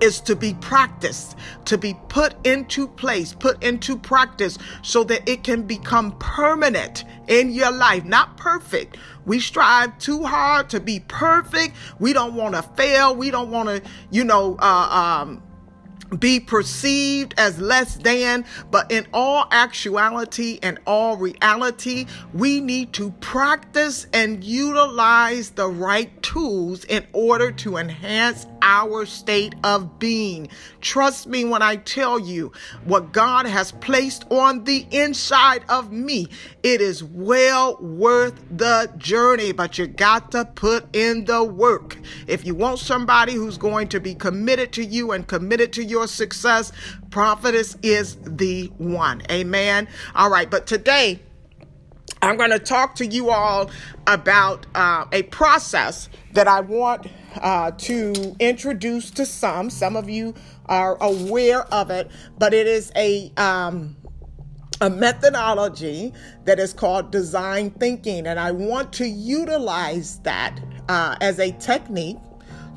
is 0.00 0.20
to 0.20 0.36
be 0.36 0.54
practiced, 0.54 1.36
to 1.64 1.76
be 1.76 1.94
put 2.08 2.34
into 2.46 2.86
place, 2.86 3.32
put 3.32 3.62
into 3.62 3.98
practice 3.98 4.58
so 4.82 5.04
that 5.04 5.28
it 5.28 5.42
can 5.42 5.62
become 5.62 6.16
permanent 6.18 7.04
in 7.26 7.50
your 7.50 7.72
life. 7.72 8.04
Not 8.04 8.36
perfect. 8.36 8.96
We 9.26 9.40
strive 9.40 9.98
too 9.98 10.24
hard 10.24 10.70
to 10.70 10.80
be 10.80 11.00
perfect. 11.00 11.76
We 11.98 12.12
don't 12.12 12.34
want 12.34 12.54
to 12.54 12.62
fail. 12.62 13.14
We 13.14 13.30
don't 13.30 13.50
want 13.50 13.68
to, 13.68 13.82
you 14.10 14.24
know, 14.24 14.56
uh, 14.58 15.22
um, 15.22 15.42
be 16.18 16.40
perceived 16.40 17.34
as 17.36 17.58
less 17.60 17.96
than, 17.96 18.44
but 18.70 18.90
in 18.90 19.06
all 19.12 19.46
actuality 19.50 20.58
and 20.62 20.78
all 20.86 21.16
reality, 21.16 22.06
we 22.32 22.60
need 22.60 22.92
to 22.94 23.10
practice 23.20 24.06
and 24.12 24.42
utilize 24.42 25.50
the 25.50 25.68
right 25.68 26.22
tools 26.22 26.84
in 26.84 27.06
order 27.12 27.50
to 27.52 27.76
enhance 27.76 28.46
our 28.62 29.06
state 29.06 29.54
of 29.64 29.98
being. 29.98 30.48
Trust 30.80 31.26
me 31.26 31.44
when 31.44 31.62
I 31.62 31.76
tell 31.76 32.18
you 32.18 32.52
what 32.84 33.12
God 33.12 33.46
has 33.46 33.72
placed 33.72 34.24
on 34.30 34.64
the 34.64 34.86
inside 34.90 35.64
of 35.68 35.92
me. 35.92 36.28
It 36.62 36.80
is 36.80 37.02
well 37.02 37.76
worth 37.80 38.42
the 38.50 38.92
journey, 38.96 39.52
but 39.52 39.78
you 39.78 39.86
got 39.86 40.30
to 40.32 40.44
put 40.44 40.94
in 40.94 41.24
the 41.24 41.44
work. 41.44 41.98
If 42.26 42.46
you 42.46 42.54
want 42.54 42.78
somebody 42.78 43.34
who's 43.34 43.58
going 43.58 43.88
to 43.88 44.00
be 44.00 44.14
committed 44.14 44.72
to 44.72 44.84
you 44.84 45.12
and 45.12 45.26
committed 45.26 45.72
to 45.74 45.84
your 45.84 46.06
success, 46.06 46.72
prophetess 47.10 47.76
is 47.82 48.16
the 48.22 48.66
one. 48.78 49.22
Amen. 49.30 49.88
All 50.14 50.30
right, 50.30 50.50
but 50.50 50.66
today, 50.66 51.20
I'm 52.20 52.36
going 52.36 52.50
to 52.50 52.58
talk 52.58 52.94
to 52.96 53.06
you 53.06 53.30
all 53.30 53.70
about 54.06 54.66
uh, 54.74 55.06
a 55.12 55.22
process 55.24 56.08
that 56.32 56.48
I 56.48 56.60
want 56.60 57.06
uh, 57.40 57.70
to 57.72 58.36
introduce 58.40 59.10
to 59.12 59.26
some. 59.26 59.70
Some 59.70 59.96
of 59.96 60.08
you 60.08 60.34
are 60.66 60.96
aware 61.00 61.62
of 61.72 61.90
it, 61.90 62.10
but 62.38 62.54
it 62.54 62.66
is 62.66 62.90
a 62.96 63.32
um, 63.36 63.96
a 64.80 64.88
methodology 64.88 66.12
that 66.44 66.60
is 66.60 66.72
called 66.72 67.10
design 67.10 67.70
thinking, 67.70 68.26
and 68.26 68.38
I 68.38 68.52
want 68.52 68.92
to 68.94 69.06
utilize 69.06 70.20
that 70.20 70.60
uh, 70.88 71.16
as 71.20 71.38
a 71.40 71.50
technique 71.52 72.18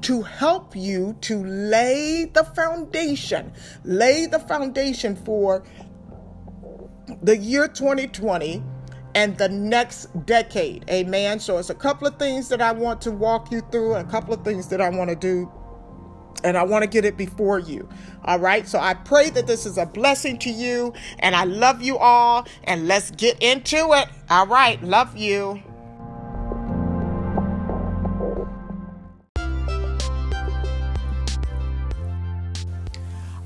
to 0.01 0.23
help 0.23 0.75
you 0.75 1.15
to 1.21 1.43
lay 1.43 2.25
the 2.25 2.43
foundation, 2.43 3.53
lay 3.83 4.25
the 4.25 4.39
foundation 4.39 5.15
for 5.15 5.63
the 7.21 7.37
year 7.37 7.67
2020 7.67 8.63
and 9.15 9.37
the 9.37 9.49
next 9.49 10.05
decade. 10.25 10.89
Amen. 10.89 11.39
So 11.39 11.57
it's 11.57 11.69
a 11.69 11.75
couple 11.75 12.07
of 12.07 12.17
things 12.17 12.49
that 12.49 12.61
I 12.61 12.71
want 12.71 13.01
to 13.01 13.11
walk 13.11 13.51
you 13.51 13.61
through, 13.71 13.95
a 13.95 14.03
couple 14.03 14.33
of 14.33 14.43
things 14.43 14.67
that 14.69 14.81
I 14.81 14.89
want 14.89 15.09
to 15.09 15.15
do. 15.15 15.51
And 16.43 16.57
I 16.57 16.63
want 16.63 16.83
to 16.83 16.89
get 16.89 17.05
it 17.05 17.17
before 17.17 17.59
you. 17.59 17.87
All 18.25 18.39
right. 18.39 18.67
So 18.67 18.79
I 18.79 18.95
pray 18.95 19.29
that 19.31 19.45
this 19.45 19.65
is 19.65 19.77
a 19.77 19.85
blessing 19.85 20.39
to 20.39 20.49
you. 20.49 20.93
And 21.19 21.35
I 21.35 21.43
love 21.43 21.83
you 21.83 21.97
all. 21.97 22.47
And 22.63 22.87
let's 22.87 23.11
get 23.11 23.41
into 23.43 23.93
it. 23.93 24.07
All 24.29 24.47
right. 24.47 24.81
Love 24.81 25.15
you. 25.15 25.61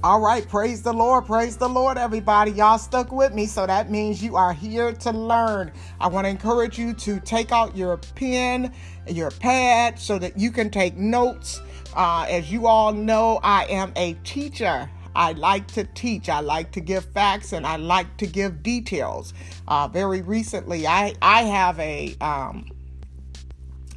All 0.05 0.19
right, 0.19 0.47
praise 0.47 0.83
the 0.83 0.93
Lord, 0.93 1.25
praise 1.25 1.57
the 1.57 1.67
Lord, 1.67 1.97
everybody. 1.97 2.51
Y'all 2.51 2.77
stuck 2.77 3.11
with 3.11 3.33
me, 3.33 3.47
so 3.47 3.65
that 3.65 3.89
means 3.89 4.21
you 4.21 4.35
are 4.35 4.53
here 4.53 4.93
to 4.93 5.09
learn. 5.09 5.71
I 5.99 6.09
want 6.09 6.25
to 6.25 6.29
encourage 6.29 6.77
you 6.77 6.93
to 6.93 7.19
take 7.21 7.51
out 7.51 7.75
your 7.75 7.97
pen, 7.97 8.71
your 9.07 9.31
pad, 9.31 9.97
so 9.97 10.19
that 10.19 10.37
you 10.37 10.51
can 10.51 10.69
take 10.69 10.95
notes. 10.95 11.59
Uh, 11.95 12.27
as 12.29 12.51
you 12.51 12.67
all 12.67 12.93
know, 12.93 13.39
I 13.41 13.65
am 13.65 13.93
a 13.95 14.13
teacher. 14.23 14.91
I 15.15 15.31
like 15.31 15.65
to 15.69 15.85
teach. 15.85 16.29
I 16.29 16.41
like 16.41 16.71
to 16.73 16.81
give 16.81 17.05
facts, 17.05 17.51
and 17.51 17.65
I 17.65 17.77
like 17.77 18.15
to 18.17 18.27
give 18.27 18.61
details. 18.61 19.33
Uh, 19.67 19.87
very 19.87 20.21
recently, 20.21 20.85
I 20.85 21.15
I 21.19 21.45
have 21.45 21.79
a 21.79 22.15
um, 22.21 22.69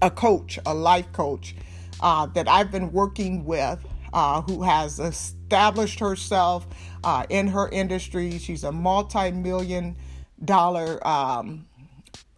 a 0.00 0.10
coach, 0.10 0.58
a 0.64 0.72
life 0.72 1.12
coach, 1.12 1.54
uh, 2.00 2.24
that 2.28 2.48
I've 2.48 2.70
been 2.70 2.92
working 2.92 3.44
with 3.44 3.84
uh, 4.12 4.42
who 4.42 4.62
has 4.62 4.98
established 4.98 6.00
herself 6.00 6.66
uh, 7.04 7.24
in 7.28 7.48
her 7.48 7.68
industry. 7.68 8.38
She's 8.38 8.64
a 8.64 8.72
multi 8.72 9.30
million 9.30 9.96
dollar 10.44 11.06
um, 11.06 11.66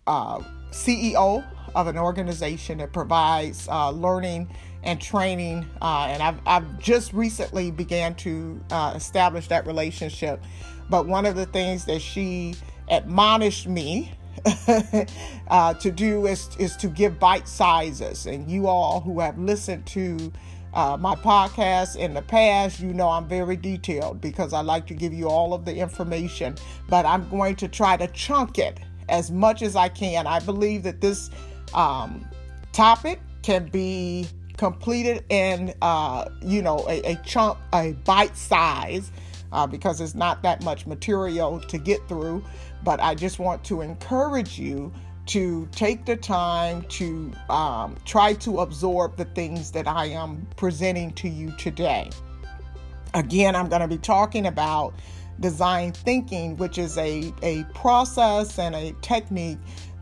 uh, 0.07 0.41
CEO 0.71 1.45
of 1.75 1.87
an 1.87 1.99
organization 1.99 2.79
that 2.79 2.93
provides 2.93 3.69
uh, 3.69 3.91
learning 3.91 4.49
and 4.83 5.00
training. 5.00 5.67
Uh, 5.81 6.07
and 6.09 6.23
I've, 6.23 6.41
I've 6.47 6.79
just 6.79 7.12
recently 7.12 7.71
began 7.71 8.15
to 8.17 8.61
uh, 8.71 8.93
establish 8.97 9.49
that 9.49 9.67
relationship. 9.67 10.43
But 10.89 11.07
one 11.07 11.27
of 11.27 11.37
the 11.37 11.47
things 11.47 11.85
that 11.85 12.00
she 12.00 12.55
admonished 12.89 13.69
me 13.69 14.12
uh, 15.49 15.75
to 15.75 15.91
do 15.91 16.27
is, 16.27 16.49
is 16.59 16.77
to 16.79 16.89
give 16.89 17.19
bite 17.19 17.47
sizes. 17.47 18.27
And 18.27 18.50
you 18.50 18.67
all 18.67 19.00
who 19.00 19.21
have 19.21 19.39
listened 19.39 19.87
to 19.89 20.33
uh, 20.75 20.97
my 20.99 21.15
podcast 21.15 21.97
in 21.97 22.15
the 22.15 22.23
past, 22.23 22.81
you 22.81 22.93
know 22.93 23.09
I'm 23.09 23.27
very 23.29 23.57
detailed 23.57 24.21
because 24.21 24.53
I 24.53 24.61
like 24.61 24.87
to 24.89 24.95
give 24.95 25.12
you 25.12 25.29
all 25.29 25.53
of 25.53 25.65
the 25.65 25.75
information, 25.75 26.57
but 26.89 27.05
I'm 27.05 27.29
going 27.29 27.57
to 27.57 27.69
try 27.69 27.97
to 27.97 28.07
chunk 28.09 28.59
it 28.59 28.79
as 29.09 29.31
much 29.31 29.62
as 29.62 29.77
I 29.77 29.89
can. 29.89 30.27
I 30.27 30.41
believe 30.41 30.83
that 30.85 31.00
this 31.00 31.31
um, 31.75 32.27
topic 32.73 33.21
can 33.43 33.69
be 33.69 34.27
completed 34.57 35.25
in, 35.31 35.75
uh, 35.83 36.27
you 36.43 36.62
know, 36.62 36.87
a, 36.89 37.12
a, 37.12 37.17
chunk, 37.25 37.59
a 37.73 37.93
bite 38.05 38.37
size, 38.37 39.11
uh, 39.53 39.67
because 39.67 40.00
it's 40.00 40.15
not 40.15 40.43
that 40.43 40.62
much 40.62 40.87
material 40.87 41.61
to 41.61 41.79
get 41.79 42.07
through. 42.09 42.45
But 42.85 43.00
I 43.00 43.15
just 43.15 43.39
want 43.39 43.65
to 43.65 43.81
encourage 43.81 44.59
you 44.59 44.93
to 45.30 45.68
take 45.70 46.04
the 46.06 46.16
time 46.16 46.82
to 46.88 47.30
um, 47.49 47.96
try 48.04 48.32
to 48.32 48.58
absorb 48.58 49.16
the 49.16 49.25
things 49.26 49.70
that 49.70 49.87
I 49.87 50.06
am 50.06 50.44
presenting 50.56 51.12
to 51.12 51.28
you 51.28 51.52
today. 51.56 52.10
Again, 53.14 53.54
I'm 53.54 53.68
going 53.68 53.80
to 53.80 53.87
be 53.87 53.96
talking 53.96 54.46
about 54.46 54.92
design 55.38 55.92
thinking, 55.92 56.56
which 56.56 56.78
is 56.78 56.99
a, 56.99 57.32
a 57.42 57.62
process 57.75 58.58
and 58.58 58.75
a 58.75 58.92
technique 59.02 59.58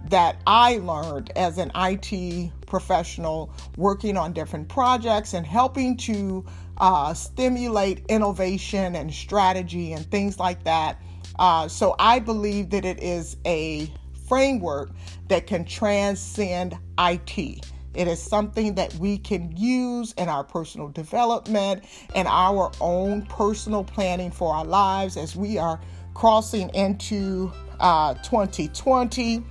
that 0.09 0.41
I 0.47 0.79
learned 0.79 1.31
as 1.37 1.59
an 1.59 1.73
IT 1.75 2.51
professional 2.67 3.51
working 3.77 4.17
on 4.17 4.33
different 4.33 4.69
projects 4.69 5.35
and 5.35 5.45
helping 5.45 5.99
to 5.99 6.43
uh, 6.79 7.13
stimulate 7.13 8.03
innovation 8.09 8.95
and 8.95 9.13
strategy 9.13 9.93
and 9.93 10.11
things 10.11 10.39
like 10.39 10.65
that. 10.65 11.03
Uh, 11.39 11.69
so 11.69 11.95
I 11.99 12.19
believe 12.19 12.71
that 12.71 12.87
it 12.87 13.03
is 13.03 13.37
a 13.45 13.93
framework 14.29 14.91
that 15.29 15.47
can 15.47 15.65
transcend 15.65 16.77
IT. 16.99 17.67
It 17.95 18.07
is 18.07 18.23
something 18.23 18.75
that 18.75 18.95
we 18.95 19.19
can 19.19 19.57
use 19.57 20.13
in 20.13 20.29
our 20.29 20.45
personal 20.45 20.89
development 20.89 21.85
and 22.15 22.29
our 22.29 22.71
own 22.81 23.23
personal 23.27 23.83
planning 23.83 24.31
for 24.31 24.55
our 24.55 24.65
lives 24.65 25.17
as 25.17 25.35
we 25.35 25.59
are 25.59 25.81
crossing 26.15 26.69
into 26.75 27.53
uh, 27.81 28.15
2020. 28.15 29.43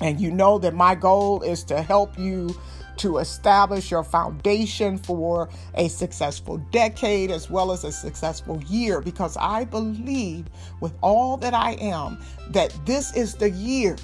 And 0.00 0.20
you 0.20 0.30
know 0.30 0.58
that 0.58 0.74
my 0.74 0.94
goal 0.94 1.42
is 1.42 1.62
to 1.64 1.82
help 1.82 2.18
you 2.18 2.56
to 2.98 3.18
establish 3.18 3.90
your 3.90 4.04
foundation 4.04 4.98
for 4.98 5.48
a 5.74 5.88
successful 5.88 6.58
decade 6.70 7.30
as 7.30 7.50
well 7.50 7.72
as 7.72 7.84
a 7.84 7.92
successful 7.92 8.62
year 8.64 9.00
because 9.00 9.36
I 9.38 9.64
believe 9.64 10.46
with 10.80 10.92
all 11.02 11.36
that 11.38 11.54
I 11.54 11.72
am 11.72 12.22
that 12.50 12.74
this 12.86 13.14
is 13.16 13.34
the 13.34 13.50
year. 13.50 13.96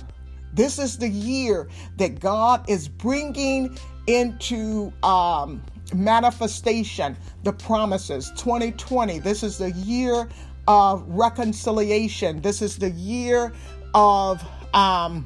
This 0.54 0.78
is 0.78 0.98
the 0.98 1.08
year 1.08 1.68
that 1.96 2.20
God 2.20 2.68
is 2.68 2.88
bringing 2.88 3.76
into 4.06 4.92
um, 5.02 5.62
manifestation 5.94 7.16
the 7.44 7.52
promises. 7.52 8.32
2020, 8.36 9.18
this 9.18 9.42
is 9.42 9.58
the 9.58 9.72
year 9.72 10.28
of 10.66 11.04
reconciliation. 11.08 12.40
This 12.40 12.62
is 12.62 12.76
the 12.76 12.90
year 12.90 13.52
of 13.94 14.42
um, 14.74 15.24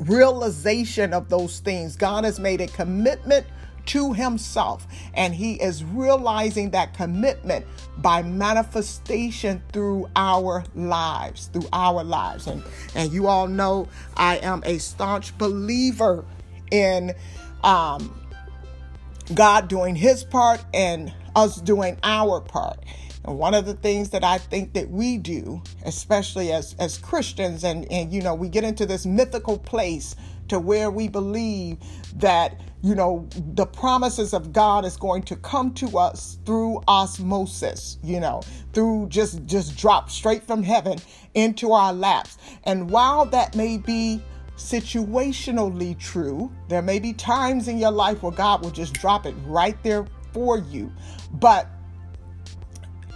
realization 0.00 1.12
of 1.12 1.28
those 1.28 1.60
things. 1.60 1.96
God 1.96 2.24
has 2.24 2.38
made 2.38 2.60
a 2.60 2.66
commitment 2.68 3.46
to 3.86 4.12
himself 4.12 4.86
and 5.14 5.34
he 5.34 5.54
is 5.54 5.84
realizing 5.84 6.70
that 6.70 6.94
commitment 6.94 7.64
by 7.98 8.22
manifestation 8.22 9.62
through 9.72 10.08
our 10.16 10.64
lives 10.74 11.46
through 11.52 11.68
our 11.72 12.04
lives. 12.04 12.46
And 12.46 12.62
and 12.94 13.12
you 13.12 13.26
all 13.26 13.48
know 13.48 13.88
i 14.16 14.36
am 14.38 14.62
a 14.64 14.78
staunch 14.78 15.36
believer 15.38 16.24
in 16.70 17.14
um 17.62 18.20
god 19.34 19.68
doing 19.68 19.94
his 19.94 20.24
part 20.24 20.64
and 20.74 21.12
us 21.36 21.60
doing 21.60 21.98
our 22.02 22.40
part. 22.40 22.78
And 23.24 23.38
one 23.38 23.54
of 23.54 23.66
the 23.66 23.74
things 23.74 24.10
that 24.10 24.24
I 24.24 24.38
think 24.38 24.72
that 24.72 24.88
we 24.88 25.18
do, 25.18 25.62
especially 25.84 26.52
as, 26.52 26.74
as 26.78 26.96
Christians, 26.96 27.64
and, 27.64 27.90
and 27.92 28.12
you 28.12 28.22
know, 28.22 28.34
we 28.34 28.48
get 28.48 28.64
into 28.64 28.86
this 28.86 29.04
mythical 29.04 29.58
place 29.58 30.16
to 30.48 30.58
where 30.58 30.90
we 30.90 31.08
believe 31.08 31.78
that 32.16 32.60
you 32.82 32.94
know 32.94 33.28
the 33.54 33.66
promises 33.66 34.32
of 34.32 34.52
God 34.52 34.84
is 34.84 34.96
going 34.96 35.22
to 35.24 35.36
come 35.36 35.72
to 35.74 35.98
us 35.98 36.38
through 36.44 36.80
osmosis 36.88 37.98
you 38.02 38.20
know 38.20 38.42
through 38.72 39.08
just 39.08 39.44
just 39.46 39.76
drop 39.76 40.10
straight 40.10 40.42
from 40.42 40.62
heaven 40.62 40.98
into 41.34 41.72
our 41.72 41.92
laps 41.92 42.38
and 42.64 42.90
while 42.90 43.24
that 43.26 43.56
may 43.56 43.78
be 43.78 44.22
situationally 44.56 45.98
true 45.98 46.50
there 46.68 46.82
may 46.82 46.98
be 46.98 47.12
times 47.12 47.68
in 47.68 47.78
your 47.78 47.90
life 47.90 48.22
where 48.22 48.32
God 48.32 48.62
will 48.62 48.70
just 48.70 48.94
drop 48.94 49.26
it 49.26 49.34
right 49.46 49.80
there 49.82 50.06
for 50.32 50.58
you 50.58 50.92
but 51.32 51.68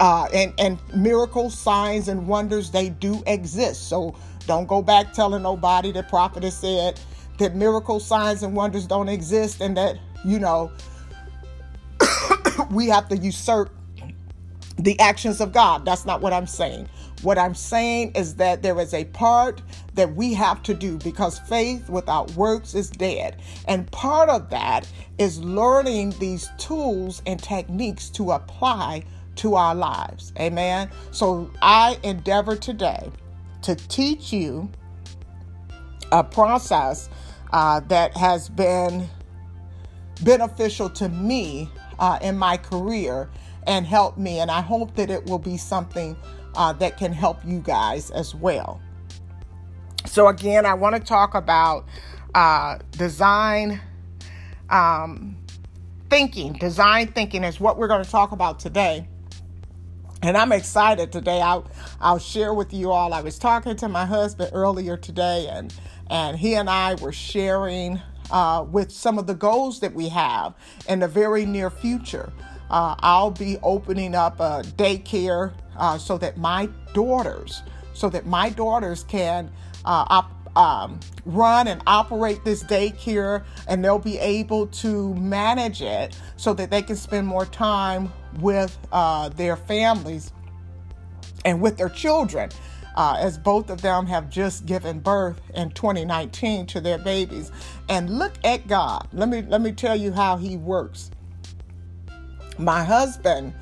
uh, 0.00 0.26
and 0.32 0.54
and 0.58 0.78
miracles, 0.94 1.56
signs, 1.56 2.08
and 2.08 2.26
wonders 2.26 2.70
they 2.70 2.88
do 2.88 3.22
exist. 3.26 3.88
So 3.88 4.16
don't 4.46 4.66
go 4.66 4.82
back 4.82 5.12
telling 5.12 5.42
nobody 5.42 5.92
the 5.92 6.02
prophet 6.02 6.42
has 6.42 6.56
said 6.56 6.98
that 7.40 7.56
miracles, 7.56 8.06
signs, 8.06 8.42
and 8.42 8.54
wonders 8.54 8.86
don't 8.86 9.08
exist, 9.08 9.60
and 9.60 9.76
that 9.76 9.98
you 10.24 10.38
know 10.38 10.70
we 12.70 12.86
have 12.86 13.08
to 13.08 13.16
usurp 13.16 13.70
the 14.78 14.98
actions 15.00 15.40
of 15.40 15.52
God. 15.52 15.84
That's 15.84 16.06
not 16.06 16.20
what 16.20 16.32
I'm 16.32 16.46
saying. 16.46 16.88
What 17.22 17.36
I'm 17.36 17.54
saying 17.54 18.12
is 18.14 18.36
that 18.36 18.62
there 18.62 18.80
is 18.80 18.94
a 18.94 19.04
part 19.04 19.60
that 19.94 20.14
we 20.14 20.32
have 20.32 20.62
to 20.62 20.74
do 20.74 20.96
because 20.98 21.38
faith 21.40 21.90
without 21.90 22.30
works 22.32 22.74
is 22.74 22.88
dead. 22.88 23.42
And 23.68 23.90
part 23.90 24.30
of 24.30 24.48
that 24.50 24.88
is 25.18 25.38
learning 25.42 26.14
these 26.18 26.48
tools 26.56 27.20
and 27.26 27.42
techniques 27.42 28.08
to 28.10 28.30
apply 28.30 29.04
to 29.36 29.54
our 29.54 29.74
lives. 29.74 30.32
Amen. 30.40 30.90
So 31.10 31.50
I 31.60 31.98
endeavor 32.02 32.56
today 32.56 33.10
to 33.62 33.74
teach 33.74 34.32
you 34.32 34.70
a 36.12 36.24
process 36.24 37.10
uh, 37.52 37.80
that 37.80 38.16
has 38.16 38.48
been 38.48 39.08
beneficial 40.22 40.88
to 40.90 41.08
me 41.08 41.68
uh, 41.98 42.18
in 42.22 42.36
my 42.36 42.56
career 42.56 43.30
and 43.66 43.86
helped 43.86 44.18
me. 44.18 44.40
And 44.40 44.50
I 44.50 44.60
hope 44.60 44.94
that 44.96 45.10
it 45.10 45.24
will 45.26 45.38
be 45.38 45.56
something 45.56 46.16
uh, 46.54 46.72
that 46.74 46.96
can 46.96 47.12
help 47.12 47.44
you 47.44 47.60
guys 47.60 48.10
as 48.10 48.34
well. 48.34 48.80
So, 50.06 50.28
again, 50.28 50.64
I 50.64 50.74
want 50.74 50.96
to 50.96 51.00
talk 51.00 51.34
about 51.34 51.86
uh, 52.34 52.78
design 52.92 53.80
um, 54.70 55.36
thinking. 56.08 56.54
Design 56.54 57.08
thinking 57.08 57.44
is 57.44 57.60
what 57.60 57.76
we're 57.76 57.88
going 57.88 58.04
to 58.04 58.10
talk 58.10 58.32
about 58.32 58.58
today. 58.58 59.06
And 60.22 60.36
I'm 60.36 60.52
excited 60.52 61.12
today. 61.12 61.40
I'll, 61.40 61.66
I'll 62.00 62.18
share 62.18 62.52
with 62.52 62.74
you 62.74 62.90
all. 62.90 63.14
I 63.14 63.22
was 63.22 63.38
talking 63.38 63.76
to 63.76 63.88
my 63.88 64.04
husband 64.04 64.50
earlier 64.52 64.96
today, 64.96 65.48
and, 65.50 65.72
and 66.10 66.36
he 66.36 66.54
and 66.54 66.68
I 66.68 66.94
were 66.96 67.12
sharing 67.12 68.00
uh, 68.30 68.64
with 68.68 68.90
some 68.92 69.18
of 69.18 69.26
the 69.26 69.34
goals 69.34 69.80
that 69.80 69.94
we 69.94 70.08
have 70.08 70.54
in 70.88 71.00
the 71.00 71.08
very 71.08 71.46
near 71.46 71.70
future. 71.70 72.32
Uh, 72.68 72.94
I'll 73.00 73.30
be 73.30 73.58
opening 73.62 74.14
up 74.14 74.38
a 74.40 74.62
daycare 74.76 75.52
uh, 75.76 75.98
so 75.98 76.18
that 76.18 76.36
my 76.36 76.68
daughters, 76.94 77.62
so 77.94 78.08
that 78.10 78.26
my 78.26 78.50
daughters 78.50 79.04
can 79.04 79.50
uh, 79.84 80.04
op- 80.08 80.56
um, 80.56 81.00
run 81.24 81.68
and 81.68 81.82
operate 81.86 82.44
this 82.44 82.62
daycare, 82.64 83.44
and 83.68 83.84
they'll 83.84 83.98
be 83.98 84.18
able 84.18 84.66
to 84.68 85.14
manage 85.14 85.80
it 85.82 86.16
so 86.36 86.52
that 86.54 86.70
they 86.70 86.82
can 86.82 86.96
spend 86.96 87.26
more 87.26 87.46
time 87.46 88.12
with 88.40 88.76
uh, 88.92 89.28
their 89.30 89.56
families 89.56 90.32
and 91.44 91.60
with 91.60 91.76
their 91.76 91.88
children. 91.88 92.50
Uh, 92.96 93.16
as 93.20 93.38
both 93.38 93.70
of 93.70 93.80
them 93.82 94.06
have 94.06 94.28
just 94.28 94.66
given 94.66 94.98
birth 94.98 95.40
in 95.54 95.70
2019 95.70 96.66
to 96.66 96.80
their 96.80 96.98
babies. 96.98 97.52
And 97.88 98.18
look 98.18 98.32
at 98.42 98.66
God. 98.66 99.06
Let 99.12 99.28
me 99.28 99.42
let 99.42 99.60
me 99.60 99.72
tell 99.72 99.94
you 99.94 100.12
how 100.12 100.36
He 100.36 100.56
works 100.56 101.10
my 102.60 102.84
husband 102.84 103.54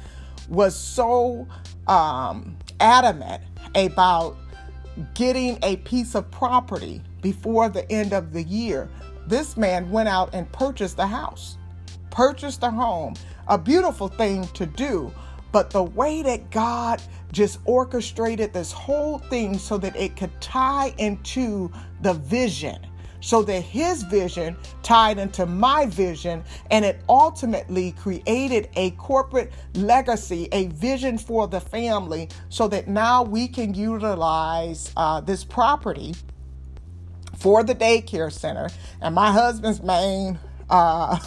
was 0.48 0.74
so 0.74 1.46
um, 1.86 2.56
adamant 2.80 3.42
about 3.74 4.36
getting 5.14 5.58
a 5.62 5.76
piece 5.76 6.14
of 6.14 6.30
property 6.30 7.02
before 7.22 7.68
the 7.68 7.90
end 7.90 8.12
of 8.12 8.32
the 8.32 8.42
year. 8.42 8.88
This 9.26 9.56
man 9.56 9.90
went 9.90 10.08
out 10.08 10.30
and 10.32 10.50
purchased 10.52 10.98
a 10.98 11.06
house, 11.06 11.58
purchased 12.10 12.62
a 12.62 12.70
home, 12.70 13.14
a 13.46 13.58
beautiful 13.58 14.08
thing 14.08 14.46
to 14.48 14.66
do. 14.66 15.12
But 15.52 15.70
the 15.70 15.82
way 15.82 16.22
that 16.22 16.50
God 16.50 17.00
just 17.32 17.60
orchestrated 17.64 18.52
this 18.52 18.72
whole 18.72 19.18
thing 19.18 19.58
so 19.58 19.78
that 19.78 19.94
it 19.96 20.16
could 20.16 20.40
tie 20.40 20.94
into 20.98 21.70
the 22.02 22.14
vision 22.14 22.78
so 23.20 23.42
that 23.42 23.60
his 23.60 24.02
vision 24.04 24.56
tied 24.82 25.18
into 25.18 25.46
my 25.46 25.86
vision 25.86 26.42
and 26.70 26.84
it 26.84 27.00
ultimately 27.08 27.92
created 27.92 28.68
a 28.76 28.90
corporate 28.92 29.52
legacy, 29.74 30.48
a 30.52 30.66
vision 30.68 31.18
for 31.18 31.48
the 31.48 31.60
family, 31.60 32.28
so 32.48 32.68
that 32.68 32.88
now 32.88 33.22
we 33.22 33.48
can 33.48 33.74
utilize 33.74 34.92
uh, 34.96 35.20
this 35.20 35.44
property 35.44 36.14
for 37.36 37.62
the 37.64 37.74
daycare 37.74 38.32
center. 38.32 38.68
And 39.00 39.14
my 39.14 39.32
husband's 39.32 39.82
main 39.82 40.38
uh, 40.70 41.18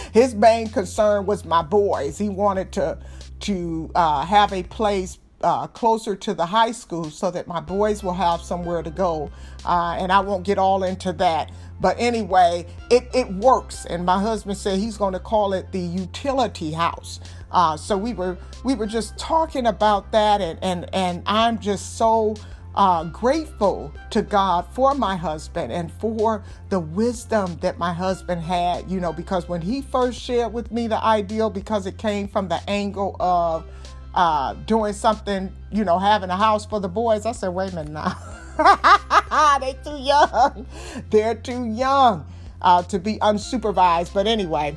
his 0.12 0.34
main 0.34 0.68
concern 0.68 1.24
was 1.24 1.44
my 1.44 1.62
boys. 1.62 2.18
He 2.18 2.28
wanted 2.28 2.72
to 2.72 2.98
to 3.40 3.90
uh, 3.94 4.24
have 4.24 4.52
a 4.52 4.62
place 4.64 5.18
uh, 5.42 5.66
closer 5.68 6.16
to 6.16 6.34
the 6.34 6.46
high 6.46 6.72
school 6.72 7.10
so 7.10 7.30
that 7.30 7.46
my 7.46 7.60
boys 7.60 8.02
will 8.02 8.14
have 8.14 8.40
somewhere 8.42 8.82
to 8.82 8.90
go. 8.90 9.30
Uh, 9.64 9.96
and 9.98 10.12
I 10.12 10.20
won't 10.20 10.44
get 10.44 10.58
all 10.58 10.82
into 10.84 11.12
that. 11.14 11.50
But 11.80 11.96
anyway, 11.98 12.66
it, 12.90 13.08
it 13.14 13.30
works. 13.34 13.86
And 13.86 14.06
my 14.06 14.20
husband 14.20 14.56
said 14.56 14.78
he's 14.78 14.96
going 14.96 15.14
to 15.14 15.20
call 15.20 15.52
it 15.52 15.72
the 15.72 15.80
utility 15.80 16.72
house. 16.72 17.20
Uh, 17.50 17.76
so 17.76 17.96
we 17.96 18.14
were 18.14 18.38
we 18.64 18.74
were 18.74 18.86
just 18.86 19.18
talking 19.18 19.66
about 19.66 20.10
that, 20.12 20.40
and 20.40 20.58
and 20.62 20.88
and 20.94 21.22
I'm 21.26 21.58
just 21.58 21.98
so 21.98 22.34
uh, 22.74 23.04
grateful 23.04 23.92
to 24.10 24.22
God 24.22 24.66
for 24.72 24.94
my 24.94 25.16
husband 25.16 25.70
and 25.70 25.92
for 25.92 26.42
the 26.70 26.80
wisdom 26.80 27.58
that 27.60 27.78
my 27.78 27.92
husband 27.92 28.40
had. 28.40 28.90
You 28.90 29.00
know, 29.00 29.12
because 29.12 29.48
when 29.48 29.60
he 29.60 29.82
first 29.82 30.18
shared 30.18 30.52
with 30.52 30.72
me 30.72 30.86
the 30.86 31.02
ideal, 31.04 31.50
because 31.50 31.86
it 31.86 31.98
came 31.98 32.26
from 32.26 32.48
the 32.48 32.60
angle 32.68 33.16
of 33.20 33.66
uh, 34.14 34.54
doing 34.54 34.92
something, 34.92 35.52
you 35.70 35.84
know, 35.84 35.98
having 35.98 36.30
a 36.30 36.36
house 36.36 36.66
for 36.66 36.80
the 36.80 36.88
boys. 36.88 37.26
I 37.26 37.32
said, 37.32 37.48
wait 37.48 37.72
a 37.72 37.76
minute 37.76 37.92
now. 37.92 38.16
they 39.60 39.76
too 39.84 39.98
young. 39.98 40.66
They're 41.10 41.34
too 41.34 41.66
young 41.66 42.26
uh, 42.60 42.82
to 42.84 42.98
be 42.98 43.18
unsupervised. 43.18 44.12
But 44.12 44.26
anyway, 44.26 44.76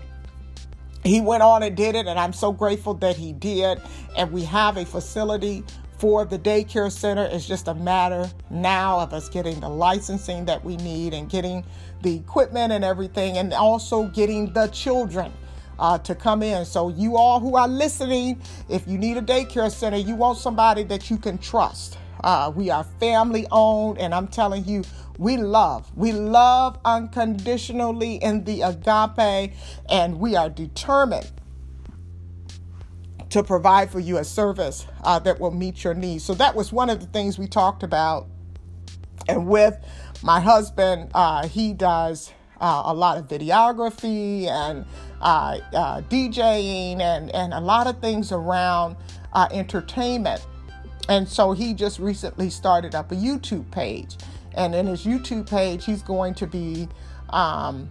he 1.04 1.21
went 1.21 1.43
on 1.43 1.63
and 1.63 1.76
did 1.76 1.95
it, 1.95 2.08
and 2.08 2.19
I'm 2.19 2.34
so 2.34 2.52
grateful 2.52 2.93
that 2.95 3.15
he 3.17 3.34
did. 3.34 3.82
And 4.17 4.32
we 4.32 4.43
have 4.45 4.78
a 4.78 4.86
facility 4.86 5.63
for 5.98 6.26
the 6.26 6.39
daycare 6.39 6.91
center. 6.91 7.28
It's 7.32 7.48
just 7.48 7.67
a 7.67 7.74
matter 7.74 8.30
now 8.50 9.00
of 9.00 9.13
us 9.13 9.30
getting 9.30 9.60
the 9.60 9.69
licensing 9.69 10.45
that 10.45 10.63
we 10.63 10.78
need 10.78 11.13
and 11.13 11.30
getting 11.30 11.63
the 12.02 12.15
equipment 12.15 12.71
and 12.71 12.84
everything, 12.84 13.38
and 13.38 13.54
also 13.54 14.08
getting 14.08 14.54
the 14.54 14.67
children 14.67 15.32
uh, 15.79 15.97
to 15.99 16.15
come 16.15 16.43
in. 16.43 16.65
So, 16.65 16.89
you 16.89 17.17
all 17.17 17.39
who 17.39 17.55
are 17.55 17.67
listening, 17.67 18.41
if 18.69 18.88
you 18.88 18.97
need 18.97 19.17
a 19.17 19.21
daycare 19.21 19.71
center, 19.71 19.97
you 19.97 20.15
want 20.15 20.38
somebody 20.38 20.83
that 20.83 21.09
you 21.09 21.17
can 21.17 21.38
trust. 21.38 21.97
Uh, 22.23 22.51
we 22.55 22.69
are 22.69 22.83
family 22.99 23.45
owned, 23.51 23.99
and 23.99 24.13
I'm 24.13 24.27
telling 24.27 24.65
you, 24.65 24.83
we 25.17 25.38
love. 25.38 25.89
We 25.95 26.11
love 26.11 26.79
unconditionally 26.85 28.15
in 28.15 28.43
the 28.43 28.61
agape, 28.61 29.53
and 29.89 30.19
we 30.19 30.35
are 30.35 30.49
determined 30.49 31.31
to 33.29 33.43
provide 33.43 33.91
for 33.91 33.99
you 33.99 34.17
a 34.17 34.23
service 34.23 34.88
uh, 35.03 35.19
that 35.19 35.39
will 35.39 35.51
meet 35.51 35.83
your 35.83 35.93
needs. 35.93 36.23
So, 36.23 36.33
that 36.35 36.55
was 36.55 36.71
one 36.71 36.89
of 36.89 36.99
the 36.99 37.07
things 37.07 37.38
we 37.38 37.47
talked 37.47 37.83
about. 37.83 38.27
And 39.27 39.47
with 39.47 39.75
my 40.21 40.39
husband, 40.39 41.09
uh, 41.13 41.47
he 41.47 41.73
does 41.73 42.31
uh, 42.59 42.83
a 42.85 42.93
lot 42.93 43.17
of 43.17 43.27
videography 43.27 44.47
and 44.47 44.85
uh, 45.21 45.60
uh, 45.73 46.01
DJing 46.01 46.99
and, 46.99 47.34
and 47.34 47.54
a 47.54 47.60
lot 47.60 47.88
of 47.88 47.99
things 47.99 48.32
around 48.32 48.95
uh, 49.34 49.47
entertainment. 49.51 50.45
And 51.08 51.28
so 51.28 51.51
he 51.51 51.73
just 51.73 51.99
recently 51.99 52.49
started 52.49 52.95
up 52.95 53.12
a 53.12 53.15
YouTube 53.15 53.69
page. 53.71 54.17
And 54.56 54.73
in 54.73 54.88
his 54.88 55.06
YouTube 55.06 55.49
page, 55.49 55.86
he's 55.86 56.01
going 56.01 56.34
to 56.36 56.47
be 56.47 56.88
um, 57.30 57.89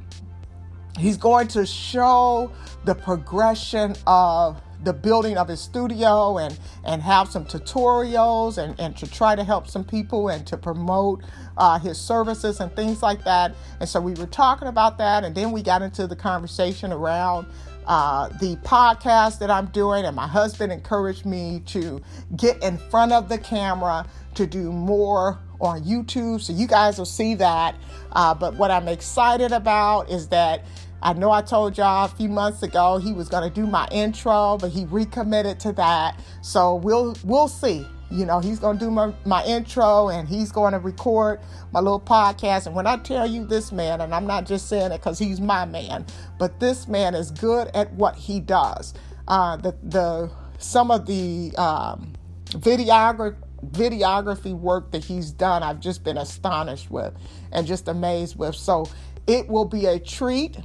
he's 0.98 1.16
going 1.16 1.48
to 1.48 1.66
show 1.66 2.50
the 2.84 2.94
progression 2.94 3.94
of 4.06 4.60
the 4.82 4.92
building 4.92 5.37
of 5.37 5.48
his 5.48 5.60
studio 5.60 6.38
and 6.38 6.58
and 6.84 7.02
have 7.02 7.28
some 7.28 7.44
tutorials 7.44 8.58
and 8.58 8.78
and 8.78 8.96
to 8.96 9.10
try 9.10 9.34
to 9.34 9.44
help 9.44 9.68
some 9.68 9.84
people 9.84 10.28
and 10.28 10.46
to 10.46 10.56
promote 10.56 11.22
uh, 11.56 11.78
his 11.78 11.98
services 11.98 12.60
and 12.60 12.74
things 12.74 13.02
like 13.02 13.22
that 13.24 13.54
and 13.80 13.88
so 13.88 14.00
we 14.00 14.14
were 14.14 14.26
talking 14.26 14.68
about 14.68 14.98
that 14.98 15.24
and 15.24 15.34
then 15.34 15.52
we 15.52 15.62
got 15.62 15.82
into 15.82 16.06
the 16.06 16.16
conversation 16.16 16.92
around 16.92 17.46
uh, 17.87 18.28
the 18.40 18.56
podcast 18.56 19.38
that 19.40 19.50
I'm 19.50 19.66
doing, 19.66 20.06
and 20.06 20.16
my 20.16 20.26
husband 20.26 20.72
encouraged 20.72 21.26
me 21.26 21.60
to 21.66 22.00
get 22.37 22.62
in 22.62 22.78
front 22.78 23.12
of 23.12 23.28
the 23.28 23.38
camera 23.38 24.06
to 24.34 24.46
do 24.46 24.72
more 24.72 25.38
on 25.60 25.84
YouTube. 25.84 26.40
So 26.40 26.52
you 26.52 26.66
guys 26.66 26.98
will 26.98 27.04
see 27.04 27.34
that. 27.37 27.76
Uh, 28.12 28.34
but 28.34 28.54
what 28.54 28.70
I'm 28.70 28.88
excited 28.88 29.52
about 29.52 30.10
is 30.10 30.28
that 30.28 30.64
I 31.04 31.12
know 31.12 31.30
I 31.30 31.42
told 31.42 31.76
y'all 31.76 32.06
a 32.06 32.08
few 32.08 32.30
months 32.30 32.62
ago 32.62 32.96
he 32.96 33.12
was 33.12 33.28
going 33.28 33.46
to 33.46 33.54
do 33.54 33.66
my 33.66 33.86
intro, 33.92 34.56
but 34.58 34.70
he 34.70 34.86
recommitted 34.86 35.60
to 35.60 35.72
that. 35.72 36.18
So 36.40 36.76
we'll 36.76 37.14
we'll 37.24 37.48
see. 37.48 37.86
You 38.10 38.24
know, 38.24 38.40
he's 38.40 38.58
going 38.58 38.78
to 38.78 38.84
do 38.86 38.90
my, 38.90 39.12
my 39.26 39.44
intro 39.44 40.08
and 40.08 40.26
he's 40.26 40.50
going 40.50 40.72
to 40.72 40.78
record 40.78 41.40
my 41.72 41.80
little 41.80 42.00
podcast. 42.00 42.66
And 42.66 42.74
when 42.74 42.86
I 42.86 42.96
tell 42.96 43.26
you 43.26 43.44
this 43.44 43.70
man, 43.70 44.00
and 44.00 44.14
I'm 44.14 44.26
not 44.26 44.46
just 44.46 44.68
saying 44.68 44.92
it 44.92 44.98
because 44.98 45.18
he's 45.18 45.40
my 45.40 45.66
man, 45.66 46.06
but 46.38 46.58
this 46.58 46.88
man 46.88 47.14
is 47.14 47.30
good 47.32 47.68
at 47.74 47.92
what 47.92 48.16
he 48.16 48.40
does. 48.40 48.94
Uh, 49.28 49.58
the 49.58 49.76
the 49.82 50.30
some 50.56 50.90
of 50.90 51.04
the 51.04 51.52
um, 51.58 52.14
videography 52.46 53.36
videography 53.70 54.54
work 54.54 54.90
that 54.92 55.04
he's 55.04 55.30
done, 55.30 55.62
I've 55.62 55.80
just 55.80 56.02
been 56.02 56.18
astonished 56.18 56.90
with 56.90 57.14
and 57.52 57.66
just 57.66 57.88
amazed 57.88 58.38
with. 58.38 58.54
So 58.54 58.88
it 59.26 59.48
will 59.48 59.64
be 59.64 59.86
a 59.86 59.98
treat 59.98 60.58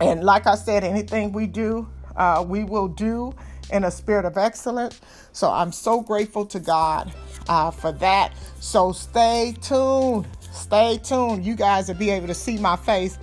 and 0.00 0.24
like 0.24 0.46
I 0.46 0.54
said, 0.54 0.84
anything 0.84 1.32
we 1.32 1.46
do 1.46 1.88
uh, 2.16 2.44
we 2.46 2.64
will 2.64 2.88
do 2.88 3.34
in 3.72 3.84
a 3.84 3.90
spirit 3.90 4.24
of 4.24 4.36
excellence. 4.36 5.00
So 5.32 5.50
I'm 5.50 5.72
so 5.72 6.00
grateful 6.00 6.46
to 6.46 6.60
God 6.60 7.12
uh, 7.48 7.70
for 7.70 7.92
that. 7.92 8.32
So 8.60 8.92
stay 8.92 9.56
tuned. 9.60 10.26
Stay 10.52 10.98
tuned. 11.02 11.44
You 11.44 11.56
guys 11.56 11.88
will 11.88 11.96
be 11.96 12.10
able 12.10 12.28
to 12.28 12.34
see 12.34 12.58
my 12.58 12.76
face 12.76 13.18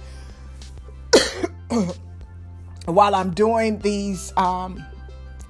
while 2.86 3.16
I'm 3.16 3.32
doing 3.32 3.80
these 3.80 4.34
um, 4.36 4.84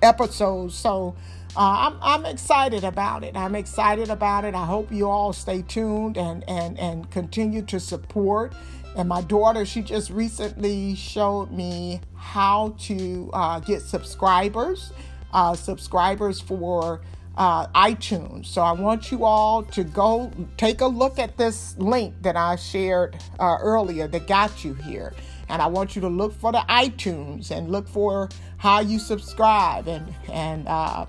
episodes. 0.02 0.76
So 0.76 1.16
uh, 1.56 1.90
I'm, 1.90 1.98
I'm 2.02 2.26
excited 2.26 2.84
about 2.84 3.24
it. 3.24 3.36
I'm 3.36 3.56
excited 3.56 4.10
about 4.10 4.46
it. 4.46 4.54
I 4.54 4.66
hope 4.66 4.92
you 4.92 5.10
all 5.10 5.34
stay 5.34 5.64
tuned 5.64 6.18
and, 6.18 6.44
and, 6.48 6.80
and 6.80 7.10
continue 7.10 7.64
to 7.64 7.80
support. 7.80 8.54
And 8.96 9.08
my 9.08 9.22
daughter, 9.22 9.66
she 9.66 9.82
just 9.82 10.10
recently 10.10 10.96
showed 10.96 11.52
me 11.52 12.02
how 12.16 12.76
to 12.80 13.30
uh, 13.34 13.60
get 13.60 13.82
subscribers, 13.82 14.92
uh, 15.34 15.56
subscribers 15.56 16.42
for 16.42 17.02
uh, 17.38 17.68
iTunes. 17.68 18.48
So 18.48 18.62
I 18.62 18.74
want 18.74 19.12
you 19.12 19.24
all 19.24 19.64
to 19.64 19.84
go 19.84 20.32
take 20.58 20.82
a 20.82 20.88
look 20.88 21.20
at 21.20 21.38
this 21.38 21.78
link 21.78 22.14
that 22.22 22.36
I 22.36 22.58
shared 22.58 23.18
uh, 23.40 23.58
earlier 23.62 24.08
that 24.10 24.28
got 24.28 24.64
you 24.66 24.74
here. 24.74 25.14
And 25.48 25.62
I 25.62 25.68
want 25.68 25.96
you 25.96 26.02
to 26.02 26.08
look 26.08 26.34
for 26.34 26.52
the 26.52 26.64
iTunes 26.70 27.52
and 27.52 27.72
look 27.72 27.88
for 27.88 28.30
how 28.58 28.80
you 28.80 29.00
subscribe. 29.00 29.88
And, 29.88 30.14
and 30.32 30.68
uh, 30.68 31.06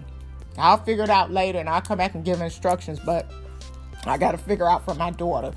I'll 0.56 0.82
figure 0.82 1.04
it 1.04 1.10
out 1.10 1.30
later 1.30 1.58
and 1.58 1.68
I'll 1.68 1.82
come 1.82 1.98
back 1.98 2.14
and 2.14 2.24
give 2.24 2.40
instructions. 2.40 2.98
But 3.00 3.30
I 4.04 4.18
got 4.18 4.32
to 4.32 4.38
figure 4.38 4.68
out 4.68 4.84
for 4.84 4.94
my 4.94 5.10
daughter. 5.10 5.52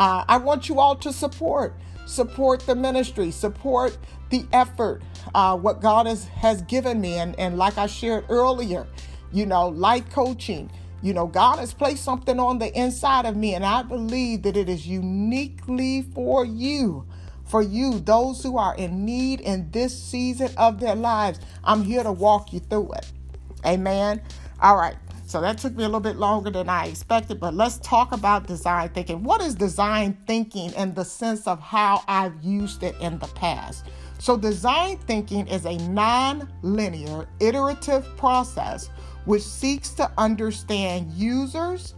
Uh, 0.00 0.24
I 0.26 0.38
want 0.38 0.68
you 0.68 0.80
all 0.80 0.96
to 0.96 1.12
support 1.12 1.74
support 2.06 2.60
the 2.60 2.74
ministry, 2.74 3.30
support 3.30 3.96
the 4.30 4.46
effort, 4.52 5.02
uh, 5.34 5.56
what 5.56 5.80
God 5.80 6.06
has, 6.06 6.24
has 6.26 6.62
given 6.62 7.00
me. 7.00 7.14
And, 7.14 7.38
and 7.38 7.56
like 7.56 7.78
I 7.78 7.86
shared 7.86 8.24
earlier, 8.28 8.86
you 9.32 9.46
know, 9.46 9.68
life 9.68 10.10
coaching. 10.10 10.70
You 11.02 11.14
know, 11.14 11.26
God 11.26 11.60
has 11.60 11.72
placed 11.72 12.04
something 12.04 12.40
on 12.40 12.58
the 12.58 12.76
inside 12.78 13.26
of 13.26 13.36
me, 13.36 13.54
and 13.54 13.64
I 13.64 13.82
believe 13.82 14.42
that 14.42 14.56
it 14.56 14.68
is 14.68 14.86
uniquely 14.86 16.02
for 16.02 16.44
you. 16.44 17.06
For 17.46 17.62
you, 17.62 18.00
those 18.00 18.42
who 18.42 18.58
are 18.58 18.76
in 18.76 19.04
need 19.04 19.40
in 19.40 19.70
this 19.70 20.00
season 20.00 20.50
of 20.56 20.80
their 20.80 20.94
lives, 20.94 21.40
I'm 21.64 21.84
here 21.84 22.02
to 22.02 22.12
walk 22.12 22.52
you 22.52 22.60
through 22.60 22.92
it. 22.92 23.10
Amen. 23.64 24.22
All 24.60 24.76
right. 24.76 24.96
So 25.30 25.40
that 25.42 25.58
took 25.58 25.76
me 25.76 25.84
a 25.84 25.86
little 25.86 26.00
bit 26.00 26.16
longer 26.16 26.50
than 26.50 26.68
I 26.68 26.86
expected, 26.86 27.38
but 27.38 27.54
let's 27.54 27.78
talk 27.78 28.10
about 28.10 28.48
design 28.48 28.88
thinking. 28.88 29.22
What 29.22 29.40
is 29.40 29.54
design 29.54 30.18
thinking 30.26 30.72
in 30.72 30.92
the 30.92 31.04
sense 31.04 31.46
of 31.46 31.60
how 31.60 32.02
I've 32.08 32.42
used 32.42 32.82
it 32.82 32.96
in 33.00 33.16
the 33.20 33.28
past? 33.28 33.86
So, 34.18 34.36
design 34.36 34.98
thinking 35.06 35.46
is 35.46 35.66
a 35.66 35.76
non 35.90 36.52
linear, 36.62 37.28
iterative 37.38 38.04
process 38.16 38.90
which 39.24 39.44
seeks 39.44 39.90
to 39.90 40.10
understand 40.18 41.12
users, 41.12 41.94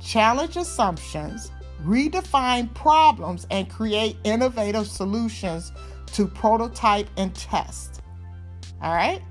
challenge 0.00 0.56
assumptions, 0.56 1.52
redefine 1.84 2.74
problems, 2.74 3.46
and 3.52 3.70
create 3.70 4.16
innovative 4.24 4.88
solutions 4.88 5.70
to 6.14 6.26
prototype 6.26 7.06
and 7.16 7.32
test. 7.36 8.02
All 8.82 8.92
right? 8.92 9.22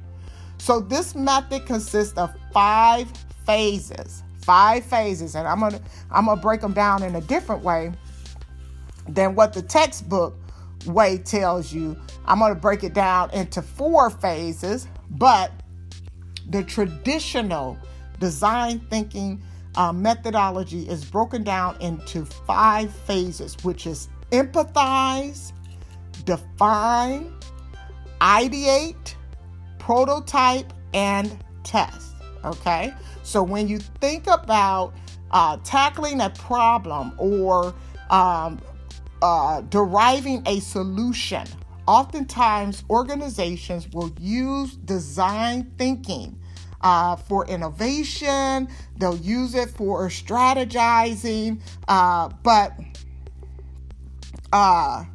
So, 0.58 0.80
this 0.80 1.16
method 1.16 1.66
consists 1.66 2.18
of 2.18 2.34
five 2.54 3.12
phases. 3.46 4.24
Five 4.40 4.84
phases, 4.86 5.36
and 5.36 5.48
I'm 5.48 5.60
gonna 5.60 5.80
I'm 6.10 6.26
gonna 6.26 6.42
break 6.42 6.62
them 6.62 6.74
down 6.74 7.04
in 7.04 7.16
a 7.16 7.22
different 7.22 7.64
way 7.64 7.92
than 9.08 9.36
what 9.36 9.54
the 9.54 9.62
textbook 9.62 10.36
way 10.86 11.18
tells 11.20 11.72
you. 11.72 11.96
I'm 12.26 12.40
gonna 12.40 12.56
break 12.56 12.84
it 12.84 12.94
down 12.94 13.30
into 13.32 13.62
four 13.62 14.10
phases, 14.10 14.88
but 15.12 15.52
the 16.50 16.64
traditional 16.64 17.78
design 18.20 18.80
thinking 18.90 19.44
uh, 19.76 19.94
methodology 19.94 20.88
is 20.90 21.06
broken 21.06 21.44
down 21.44 21.80
into 21.82 22.26
five 22.26 22.92
phases, 22.92 23.56
which 23.64 23.88
is 23.88 24.10
empathize, 24.32 25.54
define, 26.26 27.34
ideate, 28.20 29.16
prototype, 29.80 30.72
and 30.94 31.38
test. 31.64 32.16
Okay, 32.44 32.94
so 33.24 33.44
when 33.44 33.68
you 33.68 33.80
think 33.80 34.28
about 34.28 34.94
uh, 35.32 35.58
tackling 35.64 36.22
a 36.22 36.30
problem 36.32 37.14
or 37.18 37.74
um, 38.10 38.60
uh, 39.22 39.62
deriving 39.62 40.44
a 40.46 40.60
solution, 40.60 41.46
oftentimes 41.88 42.84
organizations 42.90 43.88
will 43.90 44.14
use 44.20 44.76
design 44.78 45.72
thinking 45.78 46.38
uh, 46.82 47.16
for 47.16 47.46
innovation, 47.48 48.68
they'll 48.98 49.18
use 49.18 49.56
it 49.56 49.70
for 49.70 50.08
strategizing, 50.10 51.62
uh, 51.88 52.30
but 52.44 52.74
uh, 54.52 55.06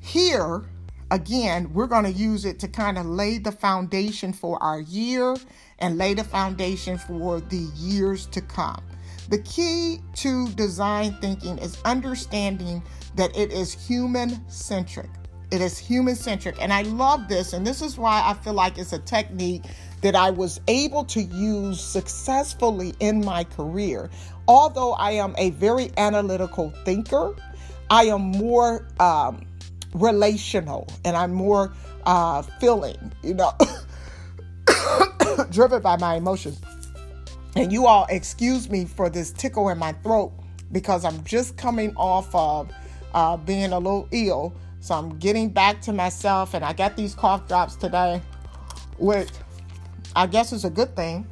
here, 0.00 0.64
again, 1.10 1.72
we're 1.72 1.86
going 1.86 2.04
to 2.04 2.12
use 2.12 2.44
it 2.44 2.58
to 2.60 2.68
kind 2.68 2.98
of 2.98 3.06
lay 3.06 3.38
the 3.38 3.52
foundation 3.52 4.32
for 4.32 4.62
our 4.62 4.80
year 4.80 5.36
and 5.80 5.98
lay 5.98 6.14
the 6.14 6.24
foundation 6.24 6.98
for 6.98 7.40
the 7.40 7.68
years 7.76 8.26
to 8.26 8.40
come. 8.40 8.82
The 9.28 9.38
key 9.38 10.00
to 10.16 10.48
design 10.50 11.16
thinking 11.20 11.58
is 11.58 11.78
understanding 11.84 12.82
that 13.16 13.36
it 13.36 13.52
is 13.52 13.74
human 13.74 14.48
centric. 14.48 15.10
It 15.50 15.60
is 15.60 15.78
human 15.78 16.14
centric. 16.14 16.56
And 16.60 16.72
I 16.72 16.82
love 16.82 17.28
this. 17.28 17.52
And 17.52 17.66
this 17.66 17.82
is 17.82 17.98
why 17.98 18.22
I 18.24 18.34
feel 18.34 18.54
like 18.54 18.78
it's 18.78 18.92
a 18.92 18.98
technique 18.98 19.64
that 20.00 20.14
I 20.14 20.30
was 20.30 20.60
able 20.68 21.04
to 21.04 21.20
use 21.20 21.80
successfully 21.80 22.94
in 23.00 23.24
my 23.24 23.44
career. 23.44 24.10
Although 24.46 24.92
I 24.92 25.12
am 25.12 25.34
a 25.36 25.50
very 25.50 25.90
analytical 25.96 26.70
thinker, 26.84 27.34
I 27.90 28.04
am 28.04 28.22
more 28.22 28.86
um, 29.00 29.46
relational 29.94 30.86
and 31.04 31.16
I'm 31.16 31.32
more 31.32 31.74
uh, 32.04 32.42
feeling, 32.60 33.12
you 33.22 33.34
know, 33.34 33.52
driven 35.50 35.82
by 35.82 35.96
my 35.96 36.16
emotions. 36.16 36.60
And 37.56 37.72
you 37.72 37.86
all 37.86 38.06
excuse 38.10 38.68
me 38.70 38.84
for 38.84 39.08
this 39.10 39.32
tickle 39.32 39.68
in 39.70 39.78
my 39.78 39.92
throat 39.92 40.32
because 40.72 41.04
I'm 41.04 41.24
just 41.24 41.56
coming 41.56 41.94
off 41.96 42.32
of 42.34 42.70
uh, 43.14 43.36
being 43.36 43.72
a 43.72 43.78
little 43.78 44.08
ill. 44.12 44.54
So 44.80 44.94
I'm 44.94 45.18
getting 45.18 45.48
back 45.48 45.80
to 45.82 45.92
myself, 45.92 46.54
and 46.54 46.64
I 46.64 46.72
got 46.72 46.96
these 46.96 47.14
cough 47.14 47.48
drops 47.48 47.74
today, 47.74 48.22
which 48.98 49.28
I 50.14 50.26
guess 50.26 50.52
is 50.52 50.64
a 50.64 50.70
good 50.70 50.94
thing 50.94 51.26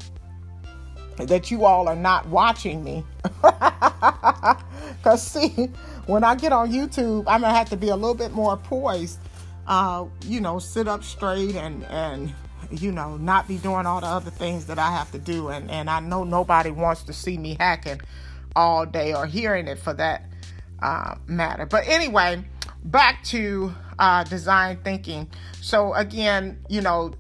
that 1.17 1.51
you 1.51 1.65
all 1.65 1.89
are 1.89 1.97
not 1.97 2.27
watching 2.29 2.83
me. 2.83 3.05
Because, 5.07 5.23
see, 5.23 5.71
when 6.07 6.25
I 6.25 6.35
get 6.35 6.53
on 6.53 6.73
YouTube, 6.73 7.25
I'm 7.29 7.43
going 7.43 7.53
to 7.53 7.57
have 7.57 7.71
to 7.71 7.77
be 7.77 7.91
a 7.91 7.95
little 7.95 8.15
bit 8.15 8.33
more 8.33 8.57
poised, 8.57 9.21
uh, 9.69 10.05
you 10.25 10.41
know, 10.41 10.59
sit 10.59 10.89
up 10.89 11.05
straight 11.05 11.55
and, 11.55 11.85
and, 11.85 12.35
you 12.71 12.93
know, 12.93 13.17
not 13.17 13.49
be 13.49 13.59
doing 13.59 13.87
all 13.87 14.01
the 14.01 14.07
other 14.07 14.31
things 14.31 14.67
that 14.67 14.79
I 14.79 14.91
have 14.91 15.11
to 15.13 15.19
do. 15.19 15.49
And, 15.49 15.71
and 15.71 15.89
I 15.89 16.01
know 16.01 16.25
nobody 16.25 16.71
wants 16.71 17.03
to 17.05 17.13
see 17.13 17.39
me 17.39 17.57
hacking 17.59 18.01
all 18.55 18.87
day 18.87 19.15
or 19.15 19.27
hearing 19.27 19.69
it 19.69 19.79
for 19.79 19.95
that 19.95 20.25
uh, 20.83 21.17
matter. 21.27 21.67
But 21.67 21.87
anyway, 21.89 22.45
back 22.85 23.23
to 23.25 23.73
uh, 23.99 24.25
design 24.25 24.79
thinking. 24.85 25.29
So, 25.61 25.95
again, 25.95 26.65
you 26.69 26.81
know, 26.81 27.15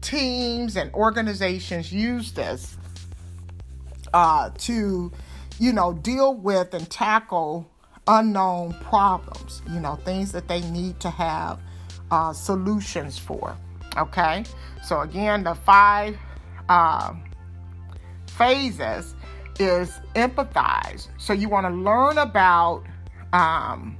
teams 0.00 0.76
and 0.76 0.92
organizations 0.94 1.92
use 1.92 2.32
this 2.32 2.76
uh, 4.14 4.50
to, 4.58 5.12
you 5.58 5.72
know, 5.72 5.92
deal 5.92 6.34
with 6.34 6.74
and 6.74 6.88
tackle 6.90 7.70
unknown 8.06 8.74
problems, 8.80 9.62
you 9.70 9.80
know, 9.80 9.96
things 9.96 10.32
that 10.32 10.48
they 10.48 10.60
need 10.70 10.98
to 11.00 11.10
have 11.10 11.60
uh, 12.10 12.32
solutions 12.32 13.18
for. 13.18 13.56
Okay, 13.96 14.44
so 14.84 15.00
again, 15.00 15.44
the 15.44 15.54
five 15.54 16.16
uh, 16.68 17.14
phases 18.26 19.14
is 19.58 20.00
empathize. 20.14 21.08
So 21.18 21.32
you 21.32 21.48
want 21.48 21.66
to 21.66 21.72
learn 21.72 22.18
about 22.18 22.84
um, 23.32 23.96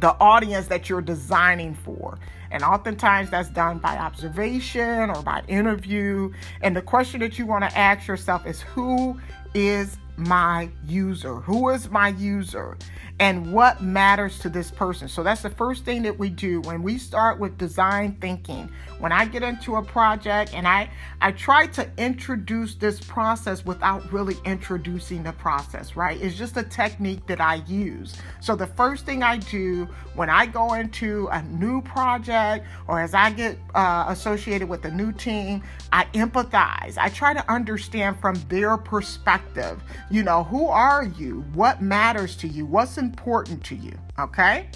the 0.00 0.14
audience 0.20 0.68
that 0.68 0.88
you're 0.88 1.00
designing 1.02 1.74
for. 1.74 2.18
And 2.50 2.62
oftentimes 2.62 3.30
that's 3.30 3.50
done 3.50 3.78
by 3.78 3.96
observation 3.98 5.10
or 5.10 5.22
by 5.22 5.42
interview. 5.48 6.32
And 6.62 6.74
the 6.74 6.82
question 6.82 7.20
that 7.20 7.38
you 7.38 7.46
want 7.46 7.68
to 7.68 7.76
ask 7.76 8.06
yourself 8.06 8.46
is 8.46 8.62
who 8.62 9.20
is 9.54 9.98
my 10.16 10.70
user? 10.86 11.36
Who 11.36 11.68
is 11.68 11.90
my 11.90 12.08
user? 12.08 12.76
And 13.20 13.52
what 13.52 13.82
matters 13.82 14.38
to 14.40 14.48
this 14.48 14.70
person. 14.70 15.08
So 15.08 15.22
that's 15.22 15.42
the 15.42 15.50
first 15.50 15.84
thing 15.84 16.02
that 16.02 16.18
we 16.18 16.30
do 16.30 16.60
when 16.62 16.82
we 16.82 16.98
start 16.98 17.38
with 17.38 17.58
design 17.58 18.16
thinking. 18.20 18.70
When 19.00 19.12
I 19.12 19.26
get 19.26 19.42
into 19.42 19.76
a 19.76 19.82
project 19.82 20.54
and 20.54 20.66
I 20.66 20.90
I 21.20 21.32
try 21.32 21.66
to 21.68 21.88
introduce 21.98 22.74
this 22.74 23.00
process 23.00 23.64
without 23.64 24.12
really 24.12 24.36
introducing 24.44 25.22
the 25.22 25.32
process, 25.32 25.96
right? 25.96 26.20
It's 26.20 26.36
just 26.36 26.56
a 26.56 26.62
technique 26.62 27.26
that 27.26 27.40
I 27.40 27.56
use. 27.66 28.14
So 28.40 28.54
the 28.54 28.66
first 28.66 29.04
thing 29.04 29.22
I 29.22 29.38
do 29.38 29.88
when 30.14 30.30
I 30.30 30.46
go 30.46 30.74
into 30.74 31.28
a 31.28 31.42
new 31.42 31.82
project 31.82 32.66
or 32.86 33.00
as 33.00 33.14
I 33.14 33.30
get 33.30 33.58
uh, 33.74 34.06
associated 34.08 34.68
with 34.68 34.84
a 34.84 34.90
new 34.90 35.12
team, 35.12 35.62
I 35.92 36.04
empathize. 36.14 36.98
I 36.98 37.08
try 37.08 37.34
to 37.34 37.50
understand 37.50 38.20
from 38.20 38.34
their 38.48 38.76
perspective. 38.76 39.82
You 40.10 40.22
know, 40.22 40.44
who 40.44 40.66
are 40.66 41.04
you? 41.04 41.44
What 41.54 41.82
matters 41.82 42.36
to 42.36 42.48
you? 42.48 42.66
What's 42.66 42.98
important 43.08 43.64
to 43.64 43.74
you? 43.74 43.96
Okay. 44.18 44.68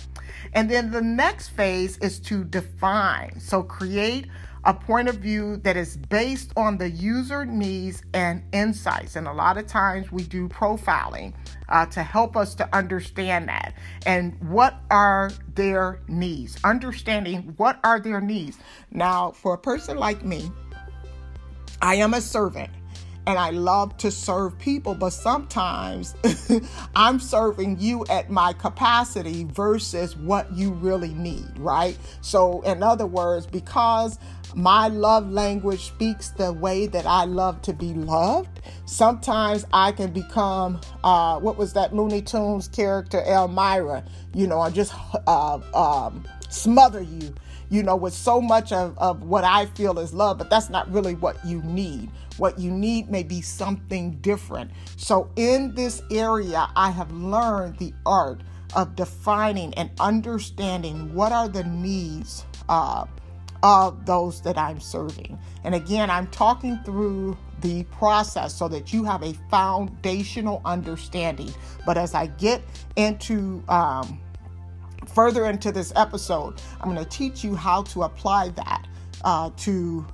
And 0.55 0.71
then 0.71 0.91
the 0.91 1.03
next 1.03 1.49
phase 1.51 1.99
is 1.99 2.19
to 2.21 2.45
define. 2.45 3.39
So 3.39 3.63
create 3.63 4.27
a 4.65 4.73
point 4.73 5.09
of 5.09 5.17
view 5.17 5.57
that 5.59 5.77
is 5.77 5.97
based 5.97 6.53
on 6.57 6.79
the 6.79 6.89
user 6.89 7.45
needs 7.45 8.03
and 8.15 8.43
insights. 8.53 9.17
And 9.17 9.27
a 9.27 9.33
lot 9.33 9.59
of 9.59 9.67
times 9.67 10.11
we 10.11 10.23
do 10.23 10.49
profiling 10.49 11.35
uh, 11.69 11.87
to 11.87 12.03
help 12.03 12.37
us 12.37 12.55
to 12.55 12.69
understand 12.75 13.49
that. 13.49 13.75
And 14.07 14.39
what 14.49 14.75
are 14.91 15.31
their 15.55 16.01
needs? 16.09 16.57
Understanding 16.65 17.55
what 17.59 17.81
are 17.85 18.01
their 18.01 18.21
needs. 18.21 18.59
Now, 18.91 19.33
for 19.33 19.55
a 19.55 19.59
person 19.59 19.97
like 19.99 20.25
me, 20.25 20.51
I 21.83 21.97
am 21.97 22.15
a 22.15 22.21
servant 22.21 22.71
and 23.27 23.39
I 23.39 23.51
love 23.51 23.97
to 23.99 24.11
serve 24.11 24.59
people, 24.59 24.95
but 24.95 25.11
sometimes 25.11 26.15
I'm 26.97 27.21
serving 27.21 27.79
you 27.79 28.05
at 28.11 28.31
my 28.31 28.53
capacity 28.53 29.45
versus 29.45 30.17
what 30.17 30.53
you 30.53 30.73
really 30.73 31.15
need, 31.15 31.59
right? 31.59 31.97
So, 32.21 32.63
in 32.63 32.83
other 32.83 33.07
words, 33.07 33.47
because 33.47 34.19
my 34.55 34.89
love 34.89 35.31
language 35.31 35.87
speaks 35.87 36.31
the 36.31 36.53
way 36.53 36.87
that 36.87 37.07
I 37.07 37.25
love 37.25 37.63
to 37.63 37.73
be 37.73 37.95
loved. 37.95 38.61
Sometimes 38.85 39.65
I 39.73 39.93
can 39.93 40.13
become, 40.13 40.81
uh, 41.05 41.39
what 41.39 41.57
was 41.57 41.73
that 41.75 41.95
Looney 41.95 42.23
Tunes 42.23 42.69
character, 42.69 43.23
Elmyra? 43.23 44.07
You 44.35 44.47
know, 44.47 44.61
I 44.61 44.71
just 44.71 44.93
uh, 45.27 45.61
um, 45.75 46.25
smother 46.49 47.01
you, 47.01 47.35
you 47.73 47.83
know, 47.83 47.97
with 47.97 48.13
so 48.13 48.39
much 48.39 48.71
of, 48.71 48.97
of 48.99 49.23
what 49.23 49.45
I 49.45 49.65
feel 49.65 49.99
is 49.99 50.13
love, 50.13 50.37
but 50.37 50.51
that's 50.51 50.69
not 50.69 50.93
really 50.93 51.15
what 51.15 51.43
you 51.43 51.63
need. 51.63 52.11
What 52.37 52.59
you 52.59 52.71
need 52.71 53.11
may 53.11 53.23
be 53.23 53.41
something 53.41 54.19
different. 54.21 54.71
So, 54.99 55.31
in 55.37 55.75
this 55.75 56.03
area, 56.11 56.69
I 56.77 56.91
have 56.91 57.11
learned 57.13 57.79
the 57.79 57.95
art 58.05 58.43
of 58.77 58.95
defining 58.95 59.73
and 59.75 59.91
understanding 59.99 61.15
what 61.15 61.33
are 61.33 61.49
the 61.49 61.65
needs. 61.65 62.45
Uh, 62.69 63.07
of 63.65 64.07
those 64.07 64.41
that 64.43 64.59
I'm 64.59 64.81
serving. 64.81 65.39
And 65.63 65.77
again, 65.77 66.11
I'm 66.11 66.27
talking 66.29 66.81
through 66.85 67.37
the 67.61 67.85
process 67.85 68.53
so 68.53 68.67
that 68.67 68.93
you 68.93 69.05
have 69.05 69.23
a 69.23 69.35
foundational 69.51 70.61
understanding. 70.65 71.55
But 71.87 71.97
as 71.97 72.13
I 72.13 72.27
get 72.27 72.61
into 72.97 73.63
um, 73.69 74.21
further 75.15 75.47
into 75.47 75.73
this 75.73 75.93
episode, 75.97 76.61
I'm 76.81 76.93
going 76.93 77.03
to 77.03 77.11
teach 77.11 77.45
you 77.45 77.55
how 77.55 77.83
to 77.85 78.03
apply 78.05 78.51
that 78.51 78.87
uh, 79.25 79.51
to 79.59 80.07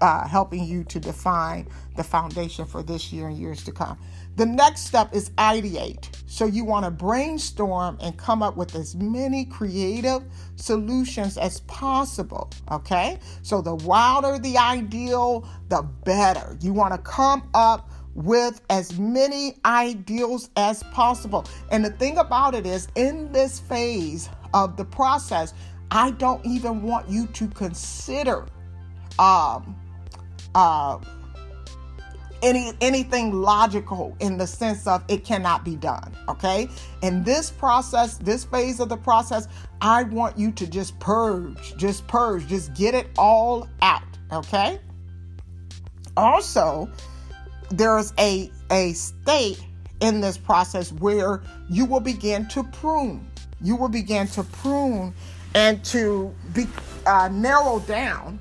uh, 0.00 0.26
helping 0.28 0.64
you 0.64 0.84
to 0.84 1.00
define 1.00 1.68
the 1.96 2.04
foundation 2.04 2.64
for 2.66 2.82
this 2.82 3.12
year 3.12 3.28
and 3.28 3.38
years 3.38 3.64
to 3.64 3.72
come. 3.72 3.98
The 4.36 4.44
next 4.44 4.82
step 4.82 5.14
is 5.14 5.30
ideate. 5.30 6.08
So 6.26 6.44
you 6.44 6.64
want 6.64 6.84
to 6.84 6.90
brainstorm 6.90 7.96
and 8.02 8.16
come 8.18 8.42
up 8.42 8.56
with 8.56 8.74
as 8.74 8.94
many 8.94 9.46
creative 9.46 10.22
solutions 10.56 11.38
as 11.38 11.60
possible. 11.60 12.50
Okay. 12.70 13.18
So 13.42 13.62
the 13.62 13.74
wilder 13.74 14.38
the 14.38 14.58
ideal, 14.58 15.48
the 15.68 15.82
better. 16.04 16.58
You 16.60 16.74
want 16.74 16.92
to 16.92 16.98
come 16.98 17.48
up 17.54 17.90
with 18.16 18.62
as 18.70 18.98
many 18.98 19.56
ideals 19.64 20.50
as 20.56 20.82
possible. 20.84 21.44
And 21.70 21.84
the 21.84 21.90
thing 21.90 22.16
about 22.18 22.54
it 22.54 22.66
is, 22.66 22.88
in 22.94 23.30
this 23.30 23.60
phase 23.60 24.28
of 24.54 24.76
the 24.76 24.84
process, 24.84 25.52
I 25.90 26.10
don't 26.12 26.44
even 26.44 26.82
want 26.82 27.08
you 27.08 27.26
to 27.28 27.46
consider 27.48 28.46
um, 29.18 29.76
uh, 30.54 30.98
any 32.42 32.72
anything 32.80 33.32
logical 33.32 34.16
in 34.20 34.36
the 34.36 34.46
sense 34.46 34.86
of 34.86 35.02
it 35.08 35.24
cannot 35.24 35.64
be 35.64 35.74
done 35.74 36.14
okay 36.28 36.68
in 37.02 37.24
this 37.24 37.50
process 37.50 38.18
this 38.18 38.44
phase 38.44 38.78
of 38.78 38.90
the 38.90 38.96
process 38.96 39.48
i 39.80 40.02
want 40.02 40.36
you 40.36 40.52
to 40.52 40.66
just 40.66 40.98
purge 40.98 41.74
just 41.78 42.06
purge 42.06 42.46
just 42.46 42.74
get 42.74 42.94
it 42.94 43.08
all 43.16 43.66
out 43.80 44.02
okay 44.30 44.78
also 46.16 46.90
there's 47.70 48.12
a 48.18 48.50
a 48.70 48.92
state 48.92 49.60
in 50.00 50.20
this 50.20 50.36
process 50.36 50.92
where 50.92 51.42
you 51.68 51.84
will 51.84 52.00
begin 52.00 52.46
to 52.48 52.62
prune 52.64 53.28
you 53.62 53.76
will 53.76 53.88
begin 53.88 54.26
to 54.28 54.42
prune 54.42 55.14
and 55.54 55.82
to 55.84 56.34
be 56.52 56.66
uh, 57.06 57.28
narrow 57.32 57.80
down 57.80 58.38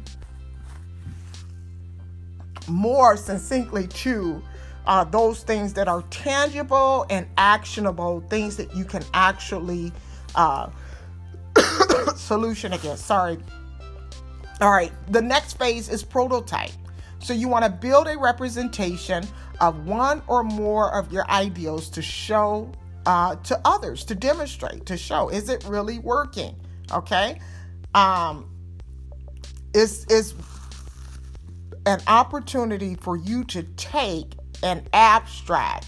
more 2.68 3.16
succinctly 3.16 3.88
to 3.88 4.42
uh, 4.88 5.04
those 5.04 5.44
things 5.44 5.74
that 5.74 5.88
are 5.88 6.04
tangible 6.10 7.06
and 7.10 7.26
actionable, 7.38 8.22
things 8.30 8.58
that 8.58 8.76
you 8.76 8.86
can 8.86 9.04
actually 9.14 9.92
uh, 10.36 10.70
solution 12.16 12.74
against. 12.74 13.06
Sorry. 13.06 13.38
All 14.62 14.72
right. 14.72 14.92
The 15.12 15.22
next 15.22 15.58
phase 15.58 15.90
is 15.90 16.04
prototype. 16.04 16.72
So 17.26 17.34
you 17.34 17.48
want 17.48 17.66
to 17.66 17.72
build 17.72 18.08
a 18.08 18.20
representation 18.20 19.28
of 19.60 19.88
one 19.88 20.22
or 20.28 20.44
more 20.44 20.94
of 20.94 21.12
your 21.12 21.28
ideals 21.28 21.90
to 21.90 22.02
show 22.04 22.72
uh, 23.08 23.36
to 23.38 23.60
others, 23.66 24.06
to 24.06 24.14
demonstrate, 24.14 24.86
to 24.86 24.96
show 24.96 25.30
is 25.30 25.50
it 25.50 25.64
really 25.64 25.98
working? 25.98 26.56
Okay. 26.92 27.40
Um, 27.96 28.48
is 29.74 30.06
is 30.06 30.36
an 31.88 32.00
opportunity 32.06 32.94
for 32.94 33.18
you 33.18 33.44
to 33.46 33.64
take 33.76 34.34
an 34.62 34.88
abstract 34.94 35.88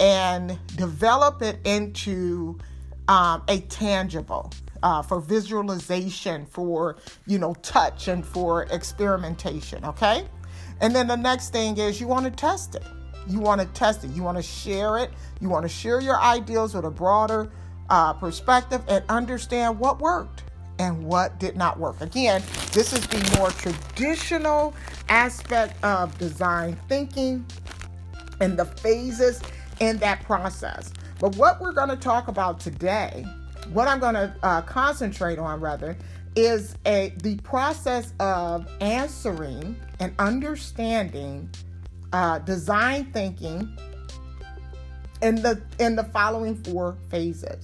and 0.00 0.58
develop 0.76 1.40
it 1.40 1.60
into 1.64 2.58
um, 3.08 3.42
a 3.48 3.60
tangible 3.60 4.52
uh, 4.82 5.00
for 5.00 5.18
visualization, 5.18 6.44
for 6.44 6.96
you 7.26 7.38
know, 7.38 7.54
touch, 7.62 8.08
and 8.08 8.24
for 8.24 8.64
experimentation. 8.64 9.82
Okay, 9.82 10.26
and 10.80 10.94
then 10.94 11.06
the 11.06 11.16
next 11.16 11.50
thing 11.50 11.78
is 11.78 12.00
you 12.00 12.06
want 12.06 12.24
to 12.24 12.30
test 12.30 12.74
it. 12.74 12.84
You 13.26 13.40
want 13.40 13.60
to 13.60 13.66
test 13.68 14.04
it. 14.04 14.10
You 14.10 14.22
want 14.22 14.36
to 14.36 14.42
share 14.42 14.98
it. 14.98 15.10
You 15.40 15.48
want 15.48 15.64
to 15.64 15.68
share 15.68 16.00
your 16.00 16.20
ideals 16.20 16.74
with 16.74 16.84
a 16.84 16.90
broader 16.90 17.50
uh, 17.90 18.12
perspective 18.14 18.82
and 18.88 19.04
understand 19.08 19.78
what 19.78 19.98
worked 19.98 20.44
and 20.78 21.04
what 21.04 21.38
did 21.38 21.56
not 21.56 21.78
work. 21.78 22.00
Again, 22.00 22.42
this 22.72 22.92
is 22.92 23.06
the 23.06 23.38
more 23.38 23.50
traditional 23.50 24.74
aspect 25.08 25.82
of 25.84 26.16
design 26.18 26.76
thinking 26.88 27.46
and 28.40 28.58
the 28.58 28.64
phases 28.64 29.40
in 29.80 29.98
that 29.98 30.22
process. 30.24 30.92
But 31.20 31.36
what 31.36 31.60
we're 31.60 31.72
going 31.72 31.90
to 31.90 31.96
talk 31.96 32.28
about 32.28 32.60
today, 32.60 33.24
what 33.72 33.88
I'm 33.88 34.00
going 34.00 34.14
to 34.14 34.34
uh, 34.42 34.62
concentrate 34.62 35.38
on 35.38 35.60
rather, 35.60 35.96
is 36.36 36.76
a 36.86 37.12
the 37.22 37.36
process 37.38 38.12
of 38.20 38.68
answering 38.80 39.76
and 40.00 40.12
understanding 40.18 41.48
uh, 42.12 42.38
design 42.40 43.06
thinking 43.12 43.76
in 45.22 45.36
the 45.36 45.60
in 45.78 45.96
the 45.96 46.04
following 46.04 46.56
four 46.64 46.96
phases. 47.10 47.62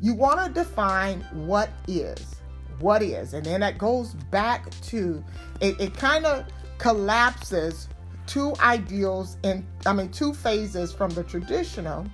You 0.00 0.14
want 0.14 0.44
to 0.44 0.52
define 0.52 1.20
what 1.32 1.70
is, 1.86 2.36
what 2.80 3.02
is, 3.02 3.34
and 3.34 3.46
then 3.46 3.60
that 3.60 3.78
goes 3.78 4.14
back 4.30 4.68
to 4.82 5.22
it. 5.60 5.80
It 5.80 5.96
kind 5.96 6.26
of 6.26 6.46
collapses 6.78 7.88
two 8.26 8.54
ideals 8.60 9.36
in 9.42 9.66
I 9.86 9.92
mean 9.92 10.10
two 10.10 10.32
phases 10.32 10.92
from 10.92 11.10
the 11.10 11.22
traditional 11.22 12.06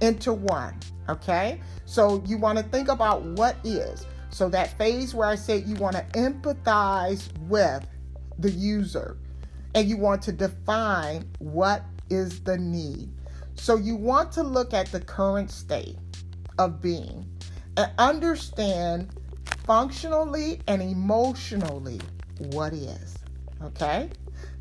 into 0.00 0.32
one. 0.32 0.78
Okay? 1.08 1.60
So 1.86 2.22
you 2.26 2.38
want 2.38 2.58
to 2.58 2.64
think 2.64 2.88
about 2.88 3.22
what 3.22 3.56
is. 3.64 4.06
So 4.38 4.48
that 4.50 4.78
phase 4.78 5.16
where 5.16 5.26
I 5.26 5.34
said 5.34 5.66
you 5.66 5.74
want 5.74 5.96
to 5.96 6.02
empathize 6.16 7.36
with 7.48 7.84
the 8.38 8.52
user 8.52 9.16
and 9.74 9.88
you 9.88 9.96
want 9.96 10.22
to 10.22 10.32
define 10.32 11.28
what 11.40 11.82
is 12.08 12.38
the 12.44 12.56
need. 12.56 13.10
So 13.56 13.74
you 13.74 13.96
want 13.96 14.30
to 14.30 14.44
look 14.44 14.72
at 14.72 14.92
the 14.92 15.00
current 15.00 15.50
state 15.50 15.96
of 16.56 16.80
being 16.80 17.28
and 17.76 17.90
understand 17.98 19.08
functionally 19.66 20.60
and 20.68 20.82
emotionally 20.82 22.00
what 22.52 22.72
is. 22.72 23.16
Okay? 23.64 24.08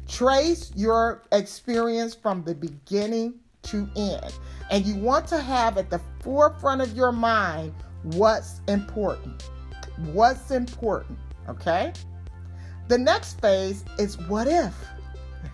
Trace 0.07 0.71
your 0.75 1.21
experience 1.31 2.15
from 2.15 2.43
the 2.43 2.55
beginning 2.55 3.35
to 3.61 3.87
end. 3.95 4.33
And 4.71 4.83
you 4.87 4.95
want 4.95 5.27
to 5.27 5.39
have 5.39 5.77
at 5.77 5.91
the 5.91 6.01
forefront 6.21 6.81
of 6.81 6.97
your 6.97 7.11
mind 7.11 7.75
what's 8.01 8.61
important. 8.67 9.43
What's 9.97 10.51
important, 10.51 11.17
okay? 11.49 11.93
The 12.87 12.97
next 12.97 13.41
phase 13.41 13.83
is 13.97 14.17
what 14.27 14.47
if? 14.47 14.73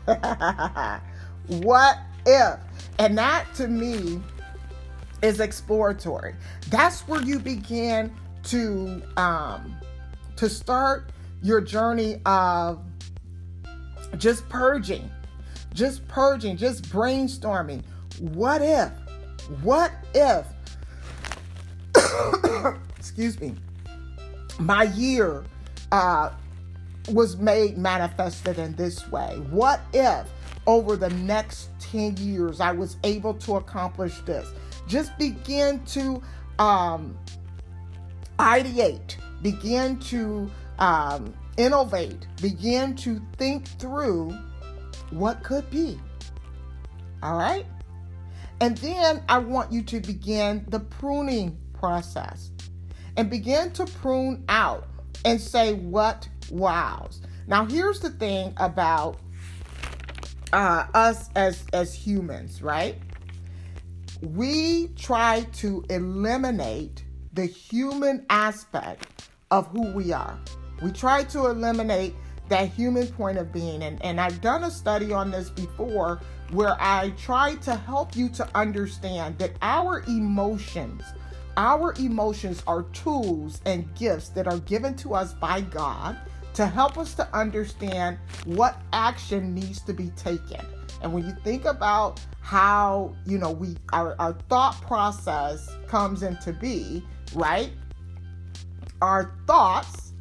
what 1.48 1.98
if? 2.26 2.60
And 3.00 3.18
that 3.18 3.46
to 3.56 3.68
me 3.68 4.22
is 5.22 5.40
exploratory. 5.40 6.36
That's 6.70 7.08
where 7.08 7.22
you 7.22 7.40
begin 7.40 8.14
to 8.44 9.02
um, 9.18 9.76
to 10.36 10.50
start 10.50 11.12
your 11.42 11.62
journey 11.62 12.22
of 12.26 12.84
just 14.18 14.48
purging, 14.50 15.10
just 15.74 16.08
purging, 16.08 16.58
just 16.58 16.90
brainstorming. 16.90 17.84
What 18.20 18.62
if? 18.62 18.92
What 19.62 19.92
if? 20.14 20.46
excuse 22.98 23.40
me. 23.40 23.56
My 24.60 24.84
year 24.84 25.44
uh, 25.92 26.32
was 27.10 27.38
made 27.38 27.78
manifested 27.78 28.60
in 28.60 28.76
this 28.76 29.10
way. 29.12 29.36
What 29.50 29.82
if 29.94 30.28
over 30.66 30.96
the 30.96 31.10
next 31.10 31.70
10 31.80 32.18
years 32.18 32.60
I 32.62 32.72
was 32.72 32.98
able 33.04 33.34
to 33.36 33.56
accomplish 33.56 34.20
this? 34.22 34.50
Just 34.88 35.18
begin 35.18 35.84
to 35.86 36.22
um, 36.60 37.18
ideate, 38.40 39.16
begin 39.42 40.00
to 40.00 40.50
um, 40.80 41.34
innovate, 41.58 42.28
begin 42.42 42.96
to 42.98 43.22
think 43.38 43.68
through 43.80 44.38
what 45.10 45.44
could 45.44 45.70
be. 45.70 46.00
All 47.22 47.38
right? 47.38 47.66
And 48.62 48.78
then 48.78 49.24
I 49.30 49.40
want 49.40 49.72
you 49.72 49.82
to 49.84 50.00
begin 50.00 50.66
the 50.70 50.80
pruning 50.80 51.58
process 51.74 52.53
and 53.18 53.30
begin 53.30 53.72
to 53.74 53.86
prune 53.86 54.44
out 54.50 54.88
and 55.26 55.40
say 55.40 55.74
what 55.74 56.28
wows. 56.52 57.22
Now, 57.48 57.66
here's 57.66 58.00
the 58.00 58.10
thing 58.10 58.54
about 58.58 59.20
uh, 60.52 60.86
us 60.94 61.30
as 61.36 61.66
as 61.74 61.94
humans, 61.94 62.62
right? 62.62 62.98
We 64.22 64.90
try 64.96 65.42
to 65.54 65.84
eliminate 65.90 67.04
the 67.34 67.46
human 67.46 68.26
aspect 68.30 69.30
of 69.52 69.68
who 69.68 69.92
we 69.92 70.14
are. 70.14 70.40
We 70.82 70.92
try 70.92 71.24
to 71.26 71.48
eliminate 71.48 72.14
that 72.50 72.70
human 72.70 73.08
point 73.08 73.38
of 73.38 73.52
being. 73.52 73.84
And, 73.84 74.04
and 74.04 74.20
I've 74.22 74.42
done 74.42 74.64
a 74.64 74.72
study 74.72 75.12
on 75.12 75.32
this 75.32 75.50
before 75.50 76.22
where 76.52 76.76
I 76.80 77.10
try 77.18 77.56
to 77.56 77.76
help 77.76 78.16
you 78.16 78.30
to 78.30 78.48
understand 78.56 79.40
that 79.40 79.52
our 79.62 80.04
emotions, 80.08 81.04
our 81.58 81.94
emotions 82.00 82.64
are 82.66 82.84
tools 82.94 83.62
and 83.66 83.94
gifts 83.96 84.30
that 84.30 84.48
are 84.48 84.60
given 84.60 84.96
to 84.96 85.14
us 85.14 85.34
by 85.34 85.62
God 85.62 86.18
to 86.56 86.66
help 86.68 86.98
us 86.98 87.14
to 87.16 87.36
understand 87.36 88.18
what 88.46 88.82
action 88.92 89.54
needs 89.54 89.82
to 89.82 89.94
be 89.94 90.10
taken. 90.10 90.66
And 91.02 91.14
when 91.14 91.26
you 91.26 91.34
think 91.44 91.66
about 91.66 92.22
how, 92.42 93.16
you 93.26 93.38
know, 93.38 93.52
we 93.52 93.76
our, 93.92 94.16
our 94.20 94.34
thought 94.50 94.80
process 94.82 95.70
comes 95.88 96.24
into 96.24 96.54
be, 96.54 97.04
right? 97.34 97.72
Our 99.02 99.34
thoughts 99.48 100.14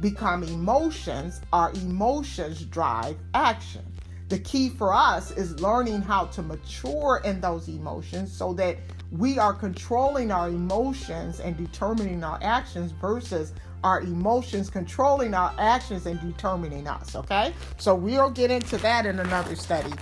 become 0.00 0.42
emotions, 0.44 1.40
our 1.52 1.72
emotions 1.72 2.64
drive 2.64 3.16
action. 3.34 3.84
The 4.28 4.38
key 4.38 4.68
for 4.70 4.94
us 4.94 5.32
is 5.32 5.60
learning 5.60 6.02
how 6.02 6.26
to 6.26 6.42
mature 6.42 7.20
in 7.24 7.40
those 7.40 7.68
emotions 7.68 8.32
so 8.32 8.52
that 8.54 8.78
we 9.12 9.38
are 9.38 9.52
controlling 9.52 10.30
our 10.30 10.48
emotions 10.48 11.40
and 11.40 11.56
determining 11.56 12.22
our 12.22 12.38
actions 12.42 12.92
versus 12.92 13.52
our 13.82 14.00
emotions 14.02 14.68
controlling 14.68 15.34
our 15.34 15.54
actions 15.58 16.06
and 16.06 16.20
determining 16.20 16.86
us. 16.86 17.16
Okay, 17.16 17.52
so 17.78 17.94
we'll 17.94 18.30
get 18.30 18.50
into 18.50 18.76
that 18.78 19.06
in 19.06 19.18
another 19.18 19.56
study 19.56 19.92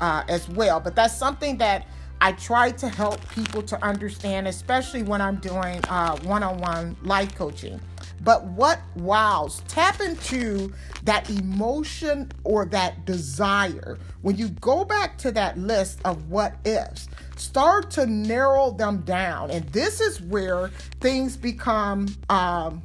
uh, 0.00 0.22
as 0.28 0.48
well. 0.48 0.80
But 0.80 0.94
that's 0.94 1.16
something 1.16 1.58
that 1.58 1.86
I 2.20 2.32
try 2.32 2.70
to 2.72 2.88
help 2.88 3.20
people 3.30 3.62
to 3.64 3.84
understand, 3.84 4.48
especially 4.48 5.02
when 5.02 5.20
I'm 5.20 5.36
doing 5.36 5.82
one 6.22 6.42
on 6.42 6.58
one 6.58 6.96
life 7.02 7.34
coaching. 7.34 7.80
But 8.22 8.44
what 8.44 8.80
wows, 8.96 9.62
tap 9.68 10.00
into 10.00 10.72
that 11.04 11.28
emotion 11.28 12.32
or 12.44 12.64
that 12.66 13.04
desire. 13.04 13.98
When 14.22 14.36
you 14.36 14.48
go 14.48 14.84
back 14.84 15.18
to 15.18 15.30
that 15.32 15.58
list 15.58 16.00
of 16.04 16.30
what 16.30 16.54
ifs, 16.64 17.08
start 17.36 17.90
to 17.92 18.06
narrow 18.06 18.70
them 18.70 19.02
down. 19.02 19.50
And 19.50 19.64
this 19.68 20.00
is 20.00 20.20
where 20.20 20.68
things 21.00 21.36
become 21.36 22.08
um, 22.28 22.82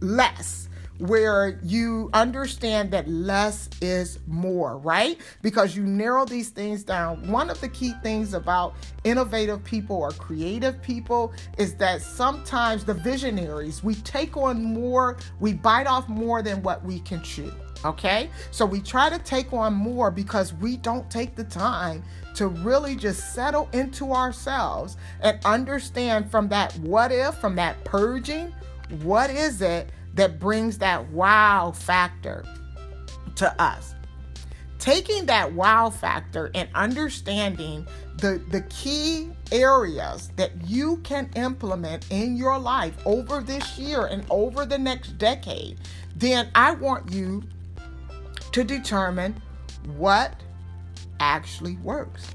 less 0.00 0.68
where 1.00 1.58
you 1.62 2.10
understand 2.12 2.90
that 2.90 3.08
less 3.08 3.68
is 3.80 4.18
more, 4.26 4.76
right? 4.78 5.18
Because 5.42 5.74
you 5.74 5.82
narrow 5.82 6.24
these 6.24 6.50
things 6.50 6.84
down. 6.84 7.26
One 7.30 7.48
of 7.48 7.60
the 7.60 7.68
key 7.68 7.94
things 8.02 8.34
about 8.34 8.74
innovative 9.04 9.64
people 9.64 9.96
or 9.96 10.10
creative 10.10 10.80
people 10.82 11.32
is 11.56 11.74
that 11.76 12.02
sometimes 12.02 12.84
the 12.84 12.94
visionaries, 12.94 13.82
we 13.82 13.94
take 13.94 14.36
on 14.36 14.62
more, 14.62 15.16
we 15.40 15.54
bite 15.54 15.86
off 15.86 16.08
more 16.08 16.42
than 16.42 16.62
what 16.62 16.84
we 16.84 17.00
can 17.00 17.22
chew. 17.22 17.52
Okay, 17.82 18.28
so 18.50 18.66
we 18.66 18.78
try 18.78 19.08
to 19.08 19.18
take 19.20 19.54
on 19.54 19.72
more 19.72 20.10
because 20.10 20.52
we 20.52 20.76
don't 20.76 21.10
take 21.10 21.34
the 21.34 21.44
time 21.44 22.02
to 22.34 22.48
really 22.48 22.96
just 22.96 23.34
settle 23.34 23.68
into 23.72 24.12
ourselves 24.12 24.96
and 25.20 25.38
understand 25.44 26.30
from 26.30 26.48
that 26.48 26.72
what 26.78 27.12
if, 27.12 27.34
from 27.36 27.56
that 27.56 27.82
purging, 27.84 28.54
what 29.02 29.30
is 29.30 29.62
it 29.62 29.90
that 30.14 30.38
brings 30.38 30.78
that 30.78 31.08
wow 31.10 31.72
factor 31.74 32.44
to 33.36 33.62
us. 33.62 33.94
Taking 34.78 35.26
that 35.26 35.52
wow 35.52 35.90
factor 35.90 36.50
and 36.54 36.68
understanding 36.74 37.86
the, 38.16 38.42
the 38.50 38.62
key 38.62 39.30
areas 39.52 40.30
that 40.36 40.52
you 40.66 40.98
can 40.98 41.30
implement 41.36 42.06
in 42.10 42.36
your 42.36 42.58
life 42.58 42.94
over 43.06 43.40
this 43.40 43.78
year 43.78 44.06
and 44.06 44.24
over 44.30 44.64
the 44.64 44.78
next 44.78 45.18
decade, 45.18 45.78
then 46.16 46.48
I 46.54 46.72
want 46.72 47.12
you 47.12 47.42
to 48.52 48.64
determine 48.64 49.40
what 49.96 50.34
actually 51.20 51.76
works 51.78 52.26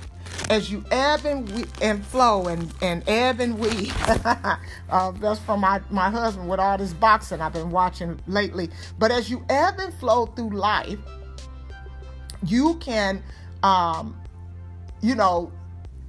as 0.50 0.72
you 0.72 0.84
ebb 0.92 1.26
and, 1.26 1.50
we, 1.52 1.66
and 1.82 2.06
flow 2.06 2.48
and, 2.48 2.74
and 2.82 3.04
ebb 3.08 3.40
and 3.40 3.58
weave. 3.58 3.96
uh, 4.90 5.12
that's 5.12 5.40
from 5.40 5.62
my, 5.62 5.82
my 5.90 6.10
husband 6.10 6.48
with 6.50 6.60
all 6.60 6.78
this 6.78 6.94
boxing 6.94 7.42
I've 7.42 7.54
been 7.54 7.72
watching 7.72 8.20
lately. 8.28 8.70
But 8.98 9.12
as 9.12 9.30
you 9.30 9.46
ebb 9.50 9.80
and 9.80 9.94
flow 9.96 10.28
through 10.28 10.52
life, 10.52 11.00
you 12.44 12.76
can, 12.76 13.24
um, 13.64 14.16
you 15.02 15.16
know, 15.16 15.52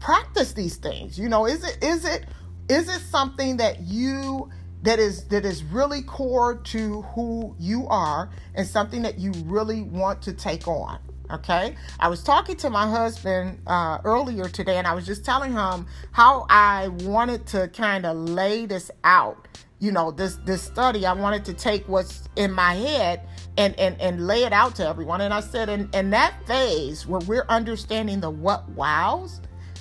practice 0.01 0.53
these 0.53 0.77
things. 0.77 1.19
You 1.19 1.29
know, 1.29 1.47
is 1.47 1.65
it 1.65 1.83
is 1.83 2.05
it 2.05 2.27
is 2.69 2.89
it 2.89 3.01
something 3.01 3.57
that 3.59 3.81
you 3.83 4.51
that 4.83 4.99
is 4.99 5.25
that 5.29 5.45
is 5.45 5.65
really 5.65 6.03
core 6.03 6.57
to 6.57 7.03
who 7.03 7.57
you 7.59 7.87
are 7.89 8.31
and 8.55 8.67
something 8.67 9.03
that 9.03 9.19
you 9.19 9.33
really 9.47 9.83
want 9.83 10.23
to 10.23 10.33
take 10.33 10.69
on 10.69 10.99
Okay, 11.31 11.75
I 11.99 12.09
was 12.09 12.23
talking 12.23 12.57
to 12.59 12.71
my 12.71 12.89
husband 12.89 13.61
uh, 13.67 13.99
earlier 14.05 14.49
today, 14.49 14.77
and 14.77 14.87
I 14.87 14.95
was 14.95 15.07
just 15.07 15.25
telling 15.25 15.53
him 15.53 15.87
how 16.13 16.47
I 16.49 16.89
wanted 16.89 17.47
to 17.49 17.69
kind 17.69 18.07
of 18.07 18.17
lay 18.17 18.67
this 18.67 18.91
out. 19.03 19.49
You 19.81 19.91
know, 19.91 20.11
this 20.13 20.37
this 20.45 20.63
study, 20.63 21.05
I 21.05 21.13
wanted 21.15 21.45
to 21.47 21.53
take 21.53 21.89
what's 21.89 22.29
in 22.37 22.53
my 22.53 22.75
head 22.75 23.23
and 23.59 23.79
and 23.79 24.01
and 24.01 24.27
lay 24.27 24.45
it 24.45 24.53
out 24.53 24.77
to 24.77 24.87
everyone. 24.87 25.21
And 25.21 25.35
I 25.35 25.41
said, 25.41 25.69
in 25.69 25.91
in 25.93 26.11
that 26.11 26.47
phase 26.47 27.07
where 27.07 27.21
we're 27.27 27.47
understanding 27.49 28.21
the 28.21 28.31
what 28.31 28.69
wows, 28.71 29.41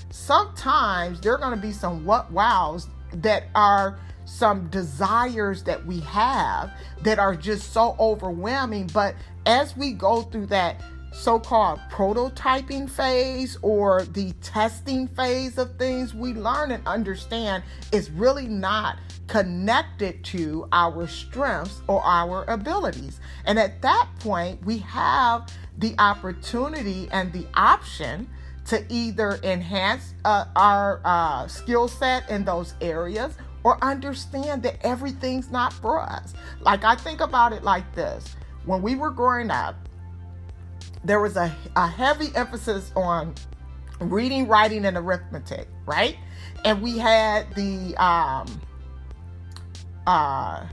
sometimes 0.10 1.22
there 1.22 1.34
are 1.34 1.38
going 1.40 1.56
to 1.56 1.62
be 1.62 1.72
some 1.72 2.06
what 2.06 2.32
wows 2.32 2.90
that 3.14 3.44
are 3.54 4.00
some 4.26 4.68
desires 4.70 5.64
that 5.64 5.86
we 5.86 6.00
have 6.00 6.72
that 7.04 7.20
are 7.20 7.36
just 7.36 7.72
so 7.72 7.96
overwhelming. 8.00 8.90
But 8.92 9.16
as 9.46 9.78
we 9.78 9.94
go 9.94 10.24
through 10.24 10.48
that 10.48 10.82
so 11.16 11.40
called 11.40 11.80
prototyping 11.90 12.90
phase 12.90 13.58
or 13.62 14.04
the 14.12 14.34
testing 14.42 15.08
phase 15.08 15.58
of 15.58 15.76
things, 15.78 16.14
we 16.14 16.34
learn 16.34 16.72
and 16.72 16.86
understand 16.86 17.64
is 17.94 18.12
really 18.12 18.48
not 18.48 19.00
connected 19.28 20.24
to 20.26 20.68
our 20.74 21.08
strengths 21.08 21.82
or 21.88 22.04
our 22.04 22.44
abilities. 22.50 23.22
And 23.46 23.58
at 23.58 23.82
that 23.82 24.10
point, 24.20 24.64
we 24.66 24.80
have 24.80 25.52
the 25.78 25.96
opportunity 26.00 27.08
and 27.12 27.32
the 27.32 27.48
option 27.56 28.30
to 28.66 28.86
either 28.90 29.40
enhance 29.44 30.14
uh, 30.26 30.46
our 30.56 31.02
uh, 31.06 31.48
skill 31.48 31.88
set 31.88 32.30
in 32.30 32.44
those 32.44 32.74
areas 32.82 33.36
or 33.64 33.84
understand 33.84 34.62
that 34.64 34.78
everything's 34.86 35.50
not 35.50 35.72
for 35.72 36.00
us. 36.00 36.34
Like, 36.62 36.84
I 36.84 36.96
think 36.96 37.22
about 37.22 37.54
it 37.54 37.64
like 37.64 37.96
this 37.96 38.36
when 38.66 38.82
we 38.82 38.96
were 38.96 39.12
growing 39.12 39.50
up, 39.52 39.85
there 41.06 41.20
was 41.20 41.38
a, 41.38 41.56
a 41.76 41.88
heavy 41.88 42.36
emphasis 42.36 42.92
on 42.96 43.36
reading, 44.00 44.48
writing, 44.48 44.86
and 44.86 44.98
arithmetic, 44.98 45.68
right? 45.86 46.18
And 46.66 46.82
we 46.82 46.98
had 46.98 47.54
the 47.56 47.96
um 48.04 48.62
uh 50.08 50.66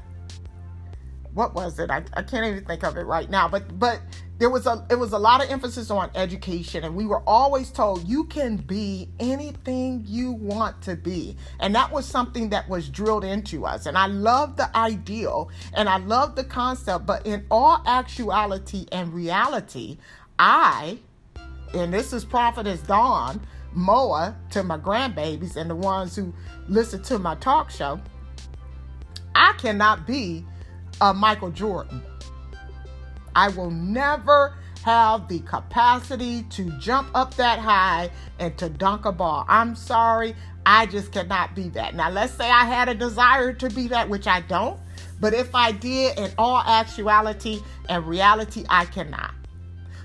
what 1.35 1.55
was 1.55 1.79
it? 1.79 1.91
I, 1.91 2.03
I 2.15 2.23
can't 2.23 2.47
even 2.47 2.65
think 2.65 2.83
of 2.85 2.97
it 2.97 3.07
right 3.07 3.29
now, 3.31 3.49
but 3.49 3.79
but 3.79 4.01
there 4.43 4.51
was 4.51 4.67
a 4.67 4.85
it 4.91 4.97
was 4.97 5.13
a 5.13 5.19
lot 5.19 5.41
of 5.41 5.49
emphasis 5.51 5.89
on 5.89 6.11
education 6.17 6.83
and 6.83 6.97
we 6.97 7.07
were 7.07 7.23
always 7.29 7.71
told 7.71 8.07
you 8.09 8.25
can 8.25 8.57
be 8.57 9.09
anything 9.21 10.03
you 10.05 10.33
want 10.33 10.83
to 10.83 10.97
be 10.97 11.37
and 11.61 11.73
that 11.73 11.93
was 11.93 12.05
something 12.05 12.49
that 12.49 12.69
was 12.69 12.89
drilled 12.89 13.23
into 13.23 13.65
us 13.65 13.87
and 13.87 13.97
i 13.97 14.07
love 14.07 14.57
the 14.57 14.77
ideal 14.77 15.49
and 15.75 15.89
i 15.89 15.97
love 15.97 16.35
the 16.35 16.43
concept 16.43 17.07
but 17.07 17.25
in 17.25 17.47
all 17.53 17.85
actuality 17.87 18.85
and 18.91 19.15
reality 19.15 19.97
i 20.45 20.99
and 21.75 21.93
this 21.93 22.13
is 22.13 22.25
prophetess 22.25 22.81
dawn 22.81 23.41
moa 23.73 24.37
to 24.51 24.63
my 24.63 24.77
grandbabies 24.77 25.57
and 25.57 25.71
the 25.71 25.77
ones 25.77 26.17
who 26.17 26.35
listen 26.69 27.03
to 27.03 27.19
my 27.19 27.35
talk 27.37 27.71
show 27.71 28.01
i 29.35 29.53
cannot 29.59 30.07
be 30.07 30.45
a 31.01 31.15
michael 31.15 31.51
jordan 31.51 32.03
I 33.35 33.49
will 33.49 33.71
never 33.71 34.55
have 34.85 35.29
the 35.29 35.41
capacity 35.41 36.43
to 36.45 36.71
jump 36.79 37.09
up 37.15 37.35
that 37.35 37.59
high 37.59 38.11
and 38.39 38.57
to 38.59 38.69
dunk 38.69 39.05
a 39.05 39.13
ball. 39.13 39.45
I'm 39.49 39.77
sorry, 39.77 40.35
I 40.67 40.87
just 40.87 41.13
cannot 41.13 41.55
be 41.55 41.69
that. 41.71 41.95
Now, 41.95 42.11
let's 42.11 42.33
say 42.33 42.51
I 42.51 42.65
had 42.65 42.89
a 42.89 42.95
desire 42.95 43.53
to 43.55 43.71
be 43.71 43.89
that, 43.89 44.09
which 44.09 44.27
I 44.27 44.41
don't, 44.41 44.79
but 45.21 45.35
if 45.35 45.55
I 45.55 45.73
did, 45.73 46.19
in 46.19 46.31
all 46.37 46.63
actuality 46.67 47.61
and 47.89 48.07
reality, 48.07 48.65
I 48.69 48.87
cannot. 48.87 49.35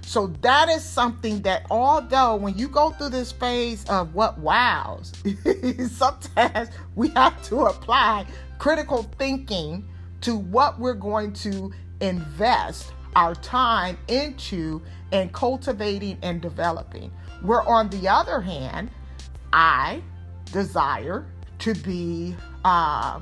So 0.08 0.28
that 0.40 0.70
is 0.70 0.86
something 0.86 1.42
that, 1.42 1.66
although 1.70 2.38
when 2.38 2.58
you 2.58 2.70
go 2.70 2.92
through 2.92 3.10
this 3.10 3.34
phase 3.34 3.84
of 3.90 4.16
what 4.16 4.40
wows, 4.40 5.12
sometimes 5.92 6.70
we 6.96 7.10
have 7.10 7.44
to 7.50 7.66
apply 7.66 8.26
critical 8.58 9.04
thinking 9.20 9.86
to 10.22 10.38
what 10.38 10.80
we're 10.80 10.94
going 10.94 11.34
to 11.34 11.74
invest 12.00 12.94
our 13.18 13.36
time 13.36 13.98
into 14.08 14.82
and 15.12 15.34
cultivating 15.34 16.18
and 16.22 16.42
developing. 16.42 17.12
Where 17.42 17.68
on 17.68 17.90
the 17.90 18.08
other 18.08 18.40
hand, 18.40 18.90
I 19.52 20.02
desire 20.54 21.26
to 21.60 21.76
be 21.76 22.34
uh, 22.64 23.20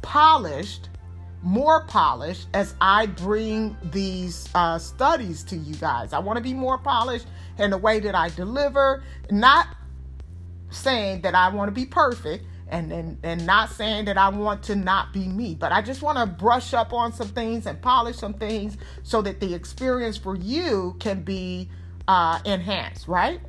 polished, 0.00 0.88
more 1.42 1.84
polished 1.86 2.46
as 2.54 2.74
I 2.80 3.06
bring 3.06 3.76
these 3.82 4.48
uh, 4.54 4.78
studies 4.78 5.42
to 5.44 5.56
you 5.56 5.74
guys. 5.74 6.12
I 6.12 6.20
want 6.20 6.36
to 6.36 6.42
be 6.42 6.54
more 6.54 6.78
polished 6.78 7.26
in 7.58 7.70
the 7.70 7.78
way 7.78 8.00
that 8.00 8.14
I 8.14 8.28
deliver, 8.30 9.02
not 9.30 9.66
saying 10.70 11.22
that 11.22 11.34
I 11.34 11.48
want 11.50 11.68
to 11.68 11.72
be 11.72 11.84
perfect, 11.84 12.44
and, 12.68 12.90
and 12.90 13.18
and 13.22 13.44
not 13.44 13.70
saying 13.70 14.06
that 14.06 14.16
I 14.16 14.30
want 14.30 14.62
to 14.64 14.76
not 14.76 15.12
be 15.12 15.28
me, 15.28 15.54
but 15.54 15.72
I 15.72 15.82
just 15.82 16.00
want 16.00 16.16
to 16.16 16.24
brush 16.26 16.72
up 16.72 16.94
on 16.94 17.12
some 17.12 17.28
things 17.28 17.66
and 17.66 17.80
polish 17.82 18.16
some 18.16 18.32
things 18.32 18.78
so 19.02 19.20
that 19.22 19.40
the 19.40 19.52
experience 19.52 20.16
for 20.16 20.34
you 20.34 20.96
can 20.98 21.22
be 21.22 21.68
uh, 22.08 22.38
enhanced, 22.46 23.08
right? 23.08 23.40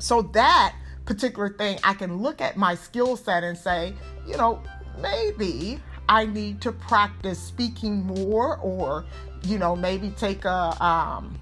So 0.00 0.22
that 0.22 0.74
particular 1.04 1.50
thing, 1.50 1.78
I 1.84 1.94
can 1.94 2.18
look 2.18 2.40
at 2.40 2.56
my 2.56 2.74
skill 2.74 3.16
set 3.16 3.44
and 3.44 3.56
say, 3.56 3.94
you 4.26 4.36
know, 4.36 4.60
maybe 5.00 5.78
I 6.08 6.26
need 6.26 6.60
to 6.62 6.72
practice 6.72 7.38
speaking 7.38 8.04
more, 8.04 8.58
or 8.58 9.04
you 9.44 9.58
know, 9.58 9.74
maybe 9.74 10.10
take 10.10 10.44
a 10.44 10.84
um, 10.84 11.38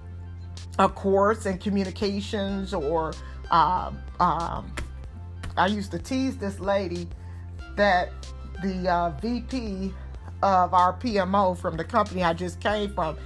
a 0.79 0.89
course 0.89 1.47
in 1.47 1.59
communications 1.59 2.73
or 2.73 3.13
uh, 3.51 3.93
um, 4.21 4.73
I 5.57 5.67
used 5.67 5.91
to 5.91 5.99
tease 5.99 6.37
this 6.39 6.59
lady 6.59 7.07
that 7.77 8.11
the 8.63 8.89
uh, 8.89 9.11
VP 9.21 9.93
of 10.43 10.75
our 10.75 10.95
PMO 10.95 11.57
from 11.57 11.77
the 11.77 11.85
company 11.85 12.25
I 12.25 12.33
just 12.33 12.61
came 12.61 12.93
from, 12.95 13.17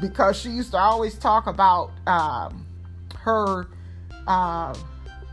because 0.00 0.38
she 0.38 0.50
used 0.50 0.70
to 0.72 0.78
always 0.78 1.18
talk 1.18 1.46
about 1.46 1.90
um, 2.06 2.66
her. 3.18 3.68
Uh, 4.26 4.74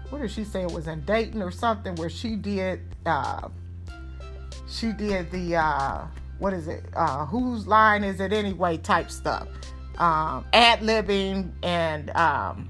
what 0.09 0.21
did 0.21 0.31
she 0.31 0.43
say? 0.43 0.63
It 0.63 0.71
was 0.71 0.87
in 0.87 1.01
Dayton 1.05 1.41
or 1.41 1.51
something 1.51 1.95
where 1.95 2.09
she 2.09 2.35
did. 2.35 2.81
Uh, 3.05 3.49
she 4.69 4.91
did 4.91 5.31
the 5.31 5.55
uh, 5.55 6.05
what 6.37 6.53
is 6.53 6.67
it? 6.67 6.83
Uh, 6.95 7.25
whose 7.25 7.67
line 7.67 8.03
is 8.03 8.19
it 8.19 8.31
anyway? 8.31 8.77
Type 8.77 9.11
stuff. 9.11 9.47
Um, 9.97 10.45
ad 10.53 10.79
libbing 10.79 11.51
and 11.61 12.09
um, 12.11 12.69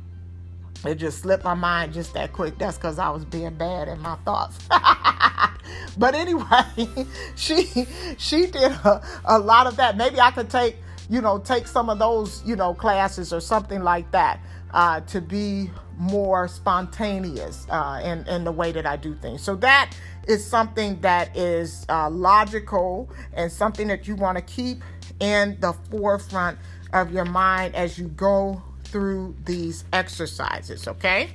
it 0.85 0.95
just 0.95 1.19
slipped 1.19 1.43
my 1.43 1.53
mind 1.53 1.93
just 1.93 2.13
that 2.13 2.33
quick. 2.33 2.57
That's 2.57 2.77
because 2.77 2.97
I 2.97 3.09
was 3.09 3.25
being 3.25 3.53
bad 3.55 3.87
in 3.87 3.99
my 3.99 4.15
thoughts. 4.25 4.57
but 5.97 6.15
anyway, 6.15 6.87
she 7.35 7.87
she 8.17 8.47
did 8.47 8.71
a, 8.71 9.03
a 9.25 9.37
lot 9.37 9.67
of 9.67 9.75
that. 9.75 9.97
Maybe 9.97 10.19
I 10.19 10.31
could 10.31 10.49
take 10.49 10.77
you 11.09 11.21
know 11.21 11.37
take 11.39 11.67
some 11.67 11.89
of 11.89 11.99
those 11.99 12.41
you 12.45 12.55
know 12.55 12.73
classes 12.73 13.33
or 13.33 13.41
something 13.41 13.83
like 13.83 14.09
that 14.11 14.39
uh, 14.73 15.01
to 15.01 15.21
be 15.21 15.69
more 15.97 16.47
spontaneous 16.47 17.67
uh, 17.69 18.01
in 18.03 18.25
in 18.27 18.45
the 18.45 18.51
way 18.51 18.71
that 18.71 18.85
I 18.85 18.95
do 18.95 19.13
things. 19.15 19.43
So 19.43 19.55
that 19.57 19.91
is 20.29 20.45
something 20.45 21.01
that 21.01 21.35
is 21.35 21.85
uh, 21.89 22.09
logical 22.09 23.09
and 23.33 23.51
something 23.51 23.87
that 23.87 24.07
you 24.07 24.15
want 24.15 24.37
to 24.37 24.43
keep 24.43 24.83
in 25.19 25.57
the 25.59 25.73
forefront 25.89 26.57
of 26.93 27.11
your 27.11 27.25
mind 27.25 27.75
as 27.75 27.97
you 27.97 28.07
go 28.09 28.61
through 28.85 29.35
these 29.45 29.85
exercises, 29.91 30.87
okay? 30.87 31.31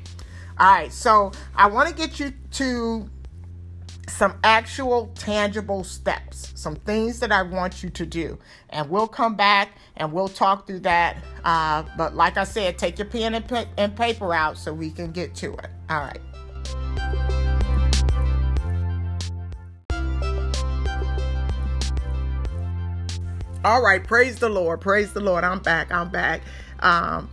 All 0.59 0.72
right, 0.72 0.92
so 0.92 1.32
I 1.57 1.66
want 1.66 1.88
to 1.88 1.95
get 1.95 2.20
you 2.20 2.32
to 2.53 3.11
some 4.07 4.38
actual 4.45 5.11
tangible 5.16 5.82
steps, 5.82 6.53
some 6.55 6.76
things 6.76 7.18
that 7.20 7.32
I 7.32 7.42
want 7.42 7.82
you 7.82 7.90
to 7.90 8.07
do. 8.07 8.38
And 8.70 8.88
we'll 8.88 9.09
come 9.09 9.34
back 9.34 9.70
and 9.97 10.12
we'll 10.12 10.28
talk 10.28 10.68
through 10.68 10.80
that. 10.80 11.16
Uh, 11.42 11.82
but 11.97 12.14
like 12.14 12.36
I 12.36 12.45
said, 12.45 12.78
take 12.78 12.99
your 12.99 13.09
pen 13.09 13.34
and, 13.34 13.47
pa- 13.47 13.66
and 13.76 13.97
paper 13.97 14.32
out 14.32 14.57
so 14.57 14.72
we 14.72 14.90
can 14.90 15.11
get 15.11 15.34
to 15.36 15.55
it. 15.55 15.70
All 15.90 16.01
right. 16.01 16.20
All 23.64 23.80
right, 23.80 24.04
praise 24.04 24.36
the 24.36 24.50
Lord, 24.50 24.82
praise 24.82 25.14
the 25.14 25.20
Lord. 25.20 25.42
I'm 25.42 25.58
back, 25.58 25.90
I'm 25.90 26.10
back. 26.10 26.42
Um, 26.80 27.30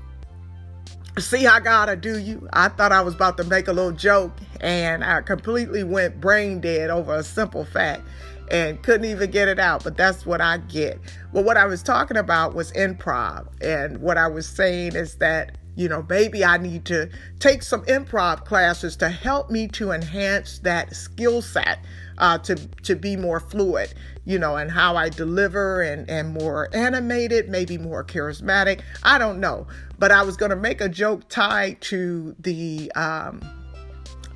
see 1.19 1.43
how 1.43 1.59
God 1.59 1.89
will 1.89 1.97
do 1.97 2.19
you. 2.19 2.47
I 2.53 2.69
thought 2.69 2.93
I 2.93 3.01
was 3.01 3.15
about 3.15 3.36
to 3.38 3.43
make 3.43 3.67
a 3.67 3.73
little 3.73 3.91
joke 3.91 4.32
and 4.61 5.03
I 5.03 5.23
completely 5.23 5.84
went 5.84 6.21
brain 6.21 6.61
dead 6.61 6.89
over 6.89 7.17
a 7.17 7.23
simple 7.23 7.65
fact 7.65 8.03
and 8.49 8.82
couldn't 8.82 9.03
even 9.03 9.29
get 9.29 9.49
it 9.49 9.59
out, 9.59 9.84
but 9.84 9.97
that's 9.97 10.25
what 10.25 10.39
I 10.39 10.59
get. 10.59 10.99
Well, 11.34 11.43
what 11.43 11.57
I 11.57 11.65
was 11.65 11.84
talking 11.84 12.15
about 12.15 12.55
was 12.55 12.71
improv. 12.73 13.47
And 13.61 13.97
what 13.97 14.17
I 14.17 14.27
was 14.27 14.47
saying 14.47 14.95
is 14.95 15.15
that, 15.15 15.57
you 15.75 15.89
know, 15.89 16.05
maybe 16.07 16.45
I 16.45 16.57
need 16.57 16.86
to 16.86 17.09
take 17.39 17.61
some 17.61 17.82
improv 17.88 18.45
classes 18.45 18.95
to 18.97 19.09
help 19.09 19.49
me 19.49 19.67
to 19.69 19.91
enhance 19.91 20.59
that 20.59 20.95
skill 20.95 21.41
set 21.41 21.79
uh, 22.22 22.38
to 22.38 22.55
to 22.84 22.95
be 22.95 23.17
more 23.17 23.39
fluid, 23.39 23.93
you 24.26 24.39
know, 24.39 24.55
and 24.55 24.72
how 24.72 24.95
I 24.95 25.09
deliver 25.09 25.82
and 25.82 26.09
and 26.09 26.34
more 26.34 26.69
animated, 26.72 27.49
maybe 27.49 27.78
more 27.78 28.03
charismatic. 28.05 28.82
I 29.03 29.17
don't 29.17 29.39
know, 29.39 29.67
but 29.97 30.11
I 30.11 30.22
was 30.22 30.38
going 30.38 30.51
to 30.51 30.55
make 30.55 30.80
a 30.80 30.88
joke 30.88 31.28
tied 31.28 31.82
to 31.82 32.36
the 32.39 32.91
um, 32.93 33.41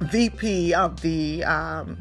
VP 0.02 0.74
of 0.74 1.02
the 1.02 1.44
um, 1.46 1.98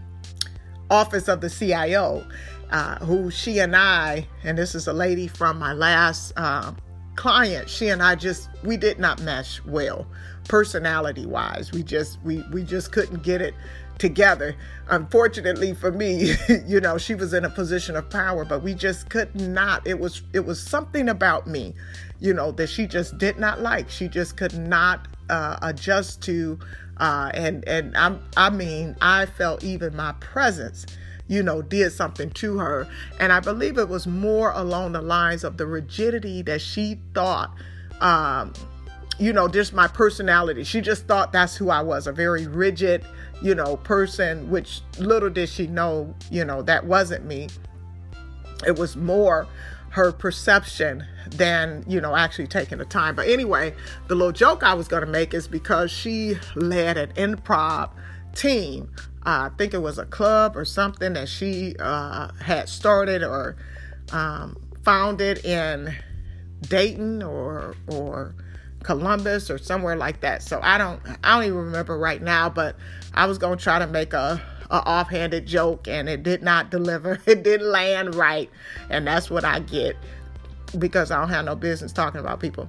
office 0.91 1.29
of 1.29 1.43
the 1.43 1.51
CIO, 1.51 2.27
uh, 2.71 2.97
who 3.05 3.31
she 3.31 3.59
and 3.59 3.77
I, 3.77 4.27
and 4.43 4.57
this 4.57 4.75
is 4.75 4.89
a 4.89 4.93
lady 4.95 5.29
from 5.29 5.59
my 5.59 5.75
last 5.75 6.33
uh, 6.37 6.73
client. 7.15 7.69
She 7.69 7.89
and 7.89 8.03
I 8.03 8.15
just 8.15 8.49
we 8.65 8.79
did 8.79 8.99
not 8.99 9.21
mesh 9.21 9.63
well, 9.67 10.07
personality 10.49 11.27
wise. 11.27 11.73
We 11.73 11.83
just 11.83 12.19
we 12.23 12.43
we 12.51 12.63
just 12.63 12.91
couldn't 12.91 13.23
get 13.23 13.43
it 13.43 13.55
together. 14.05 14.55
Unfortunately 14.91 15.73
for 15.73 15.91
me, 15.91 16.35
you 16.67 16.79
know, 16.79 16.99
she 16.99 17.15
was 17.15 17.33
in 17.33 17.47
a 17.47 17.49
position 17.49 17.97
of 17.97 18.11
power, 18.11 18.45
but 18.45 18.63
we 18.63 18.75
just 18.75 19.09
could 19.09 19.35
not. 19.35 19.87
It 19.87 19.99
was 19.99 20.21
it 20.35 20.45
was 20.45 20.63
something 20.63 21.09
about 21.09 21.47
me, 21.47 21.75
you 22.21 22.35
know, 22.35 22.53
that 22.53 22.69
she 22.69 22.87
just 22.87 23.17
did 23.17 23.39
not 23.39 23.63
like. 23.63 23.89
She 23.89 24.09
just 24.09 24.37
could 24.37 24.59
not 24.59 25.09
uh, 25.31 25.57
adjust 25.63 26.23
to, 26.25 26.59
uh, 26.99 27.31
and 27.33 27.67
and 27.67 27.97
I'm 27.97 28.23
I 28.37 28.51
mean 28.51 28.95
I 29.01 29.25
felt 29.25 29.65
even 29.65 29.97
my 29.97 30.13
presence 30.21 30.85
you 31.27 31.43
know, 31.43 31.63
did 31.63 31.91
something 31.91 32.29
to 32.29 32.59
her. 32.59 32.87
And 33.19 33.33
I 33.33 33.41
believe 33.41 33.79
it 33.79 33.89
was 33.89 34.07
more 34.07 34.53
along 34.53 34.93
the 34.93 35.01
lines 35.01 35.43
of 35.43 35.57
the 35.57 35.65
rigidity 35.65 36.43
that 36.43 36.61
she 36.61 37.01
thought 37.15 37.51
um, 38.03 38.53
you 39.19 39.33
know, 39.33 39.49
just 39.49 39.73
my 39.73 39.87
personality. 39.87 40.65
She 40.65 40.81
just 40.81 41.07
thought 41.07 41.33
that's 41.33 41.57
who 41.57 41.71
I 41.71 41.83
was, 41.83 42.07
a 42.07 42.13
very 42.13 42.47
rigid, 42.47 43.05
you 43.43 43.55
know, 43.55 43.77
person, 43.79 44.51
which 44.51 44.81
little 44.99 45.31
did 45.31 45.49
she 45.49 45.67
know, 45.67 46.15
you 46.31 46.45
know, 46.45 46.63
that 46.63 46.87
wasn't 46.87 47.25
me. 47.25 47.49
It 48.67 48.79
was 48.79 48.97
more 48.97 49.47
her 49.95 50.11
perception 50.11 51.07
than 51.31 51.85
you 51.87 52.01
know 52.01 52.17
actually 52.17 52.49
taking 52.49 52.79
the 52.79 52.85
time 52.85 53.15
but 53.15 53.29
anyway 53.29 53.73
the 54.09 54.15
little 54.17 54.33
joke 54.33 54.65
i 54.65 54.75
was 54.75 54.89
going 54.89 55.05
to 55.05 55.09
make 55.09 55.33
is 55.33 55.47
because 55.47 55.89
she 55.89 56.37
led 56.57 56.97
an 56.97 57.13
improv 57.13 57.91
team 58.35 58.91
uh, 59.25 59.49
i 59.49 59.51
think 59.57 59.73
it 59.73 59.79
was 59.79 59.97
a 59.97 60.05
club 60.07 60.57
or 60.57 60.65
something 60.65 61.13
that 61.13 61.29
she 61.29 61.77
uh, 61.79 62.27
had 62.43 62.69
started 62.69 63.23
or 63.23 63.55
um, 64.11 64.57
founded 64.83 65.45
in 65.45 65.95
dayton 66.63 67.23
or 67.23 67.77
or 67.87 68.35
columbus 68.85 69.51
or 69.51 69.59
somewhere 69.59 69.97
like 69.97 70.21
that 70.21 70.43
so 70.43 70.61
i 70.63 70.79
don't 70.79 71.01
i 71.25 71.35
don't 71.35 71.45
even 71.45 71.57
remember 71.57 71.99
right 71.99 72.23
now 72.23 72.49
but 72.49 72.77
i 73.15 73.27
was 73.27 73.39
to 73.39 73.57
try 73.57 73.79
to 73.79 73.87
make 73.87 74.13
a 74.13 74.41
a 74.71 74.83
offhanded 74.89 75.47
joke 75.47 75.87
and 75.87 76.09
it 76.09 76.23
did 76.23 76.43
not 76.43 76.71
deliver. 76.71 77.21
It 77.27 77.43
didn't 77.43 77.71
land 77.71 78.15
right. 78.15 78.51
And 78.91 79.07
that's 79.07 79.31
what 79.31 79.45
I 79.45 79.61
get 79.61 79.97
because 80.79 81.11
I 81.11 81.21
don't 81.21 81.31
have 81.31 81.45
no 81.45 81.55
business 81.55 81.93
talking 81.93 82.21
about 82.21 82.41
people. 82.41 82.69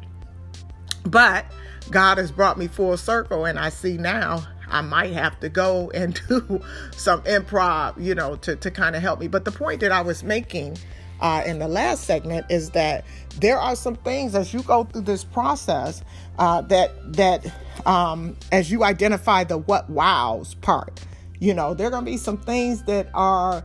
But 1.05 1.45
God 1.89 2.18
has 2.18 2.32
brought 2.32 2.57
me 2.57 2.68
full 2.68 2.97
circle 2.97 3.45
and 3.45 3.59
I 3.59 3.70
see 3.70 3.97
now 3.97 4.45
I 4.68 4.82
might 4.82 5.13
have 5.13 5.39
to 5.41 5.49
go 5.49 5.91
and 5.91 6.20
do 6.30 6.61
some 6.95 7.22
improv, 7.24 8.01
you 8.03 8.16
know, 8.16 8.36
to, 8.38 8.55
to 8.55 8.72
kind 8.72 8.95
of 8.95 9.01
help 9.01 9.20
me. 9.20 9.28
But 9.28 9.45
the 9.45 9.51
point 9.51 9.82
that 9.82 9.91
I 9.91 10.01
was 10.01 10.24
making 10.24 10.78
uh, 11.22 11.43
in 11.45 11.59
the 11.59 11.68
last 11.68 12.03
segment 12.03 12.45
is 12.49 12.72
that 12.72 13.05
there 13.39 13.59
are 13.59 13.76
some 13.76 13.95
things 13.95 14.36
as 14.36 14.53
you 14.53 14.61
go 14.63 14.84
through 14.84 15.01
this 15.01 15.24
process 15.24 16.03
uh, 16.39 16.61
that 16.61 16.91
that 17.13 17.45
um, 17.86 18.36
as 18.51 18.72
you 18.72 18.84
identify 18.84 19.43
the 19.43 19.57
what 19.57 19.89
wows 19.89 20.55
part, 20.55 21.01
you 21.39 21.53
know, 21.53 21.74
there 21.74 21.88
are 21.88 21.91
going 21.91 22.05
to 22.05 22.11
be 22.11 22.18
some 22.18 22.38
things 22.38 22.84
that 22.84 23.07
are 23.13 23.63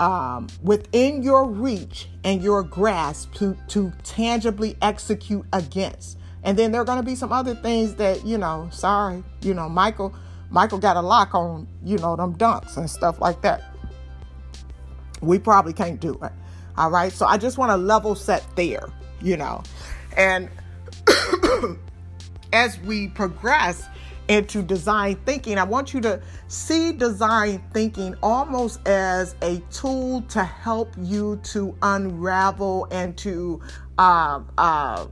um, 0.00 0.48
within 0.62 1.22
your 1.22 1.46
reach 1.46 2.08
and 2.24 2.42
your 2.42 2.62
grasp 2.62 3.32
to, 3.34 3.56
to 3.68 3.92
tangibly 4.02 4.76
execute 4.82 5.44
against. 5.52 6.18
And 6.42 6.58
then 6.58 6.72
there 6.72 6.80
are 6.80 6.84
going 6.84 6.98
to 6.98 7.04
be 7.04 7.14
some 7.14 7.32
other 7.32 7.54
things 7.54 7.94
that, 7.94 8.24
you 8.26 8.36
know, 8.36 8.68
sorry, 8.70 9.22
you 9.40 9.54
know, 9.54 9.68
Michael, 9.68 10.14
Michael 10.50 10.78
got 10.78 10.96
a 10.96 11.00
lock 11.00 11.34
on, 11.34 11.66
you 11.84 11.96
know, 11.98 12.16
them 12.16 12.36
dunks 12.36 12.76
and 12.76 12.88
stuff 12.88 13.20
like 13.20 13.40
that. 13.42 13.62
We 15.20 15.38
probably 15.38 15.72
can't 15.72 16.00
do 16.00 16.18
it. 16.22 16.32
All 16.76 16.90
right. 16.90 17.12
So 17.12 17.26
I 17.26 17.38
just 17.38 17.58
want 17.58 17.70
to 17.70 17.76
level 17.76 18.14
set 18.14 18.44
there, 18.56 18.88
you 19.20 19.36
know. 19.36 19.62
And 20.16 20.48
as 22.52 22.78
we 22.80 23.08
progress, 23.08 23.88
into 24.28 24.62
design 24.62 25.16
thinking, 25.26 25.58
I 25.58 25.64
want 25.64 25.92
you 25.92 26.00
to 26.02 26.20
see 26.48 26.92
design 26.92 27.62
thinking 27.72 28.14
almost 28.22 28.86
as 28.88 29.34
a 29.42 29.58
tool 29.70 30.22
to 30.22 30.42
help 30.42 30.94
you 30.98 31.40
to 31.44 31.76
unravel 31.82 32.88
and 32.90 33.16
to 33.18 33.60
uh, 33.98 34.40
uh, 34.56 35.06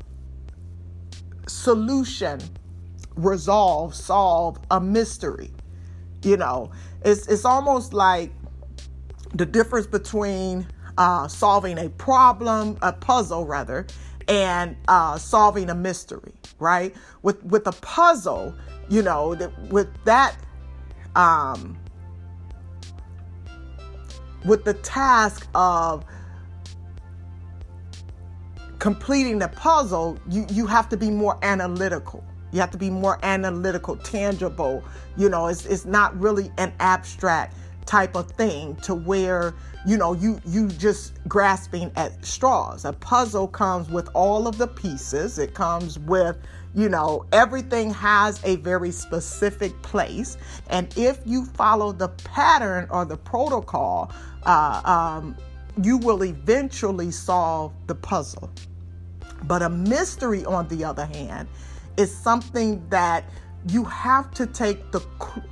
solution, 1.47 2.41
resolve, 3.17 3.95
solve 3.95 4.59
a 4.71 4.81
mystery. 4.81 5.51
You 6.23 6.37
know, 6.37 6.71
it's 7.05 7.27
it's 7.27 7.45
almost 7.45 7.93
like 7.93 8.31
the 9.35 9.45
difference 9.45 9.87
between 9.87 10.67
uh, 10.99 11.29
solving 11.29 11.79
a 11.79 11.89
problem, 11.91 12.79
a 12.83 12.93
puzzle 12.93 13.47
rather, 13.47 13.87
and 14.29 14.77
uh, 14.89 15.19
solving 15.19 15.71
a 15.71 15.75
mystery. 15.75 16.33
Right? 16.59 16.95
With 17.23 17.43
with 17.45 17.67
a 17.67 17.73
puzzle 17.73 18.55
you 18.89 19.03
know, 19.03 19.37
with 19.71 19.89
that 20.05 20.37
um 21.17 21.79
with 24.45 24.65
the 24.65 24.75
task 24.75 25.47
of 25.55 26.05
completing 28.79 29.39
the 29.39 29.49
puzzle, 29.49 30.19
you, 30.29 30.45
you 30.51 30.67
have 30.67 30.89
to 30.89 30.97
be 30.97 31.09
more 31.09 31.39
analytical. 31.43 32.25
You 32.51 32.61
have 32.61 32.73
to 32.73 32.79
be 32.79 32.91
more 32.91 33.19
analytical, 33.23 33.97
tangible. 33.97 34.83
You 35.17 35.29
know, 35.29 35.47
it's, 35.47 35.65
it's 35.65 35.85
not 35.85 36.19
really 36.21 36.51
an 36.59 36.73
abstract 36.81 37.57
type 37.87 38.17
of 38.17 38.31
thing 38.33 38.77
to 38.77 38.95
where 38.95 39.55
you 39.87 39.97
know 39.97 40.13
you 40.13 40.41
you 40.47 40.69
just 40.69 41.15
grasping 41.27 41.91
at 41.97 42.25
straws 42.25 42.85
a 42.85 42.93
puzzle 42.93 43.49
comes 43.49 43.89
with 43.91 44.09
all 44.15 44.47
of 44.47 44.57
the 44.59 44.69
pieces 44.69 45.39
it 45.39 45.55
comes 45.55 45.99
with 45.99 46.37
you 46.75 46.89
know, 46.89 47.27
everything 47.33 47.93
has 47.93 48.41
a 48.45 48.57
very 48.57 48.91
specific 48.91 49.81
place. 49.83 50.39
And 50.69 50.93
if 50.97 51.21
you 51.27 51.45
follow 51.45 51.93
the 51.93 52.09
pattern 52.09 52.87
or 52.91 53.05
the 53.05 53.17
protocol, 53.17 54.11
uh, 54.45 54.81
um, 54.85 55.37
you 55.83 55.99
will 55.99 56.25
eventually 56.25 57.11
solve 57.11 57.73
the 57.87 57.95
puzzle. 57.95 58.51
But 59.45 59.63
a 59.63 59.69
mystery, 59.69 60.45
on 60.45 60.69
the 60.69 60.85
other 60.85 61.07
hand, 61.07 61.49
is 61.97 62.15
something 62.15 62.87
that 62.89 63.25
you 63.69 63.85
have 63.85 64.31
to 64.33 64.47
take 64.47 64.91
the 64.91 65.01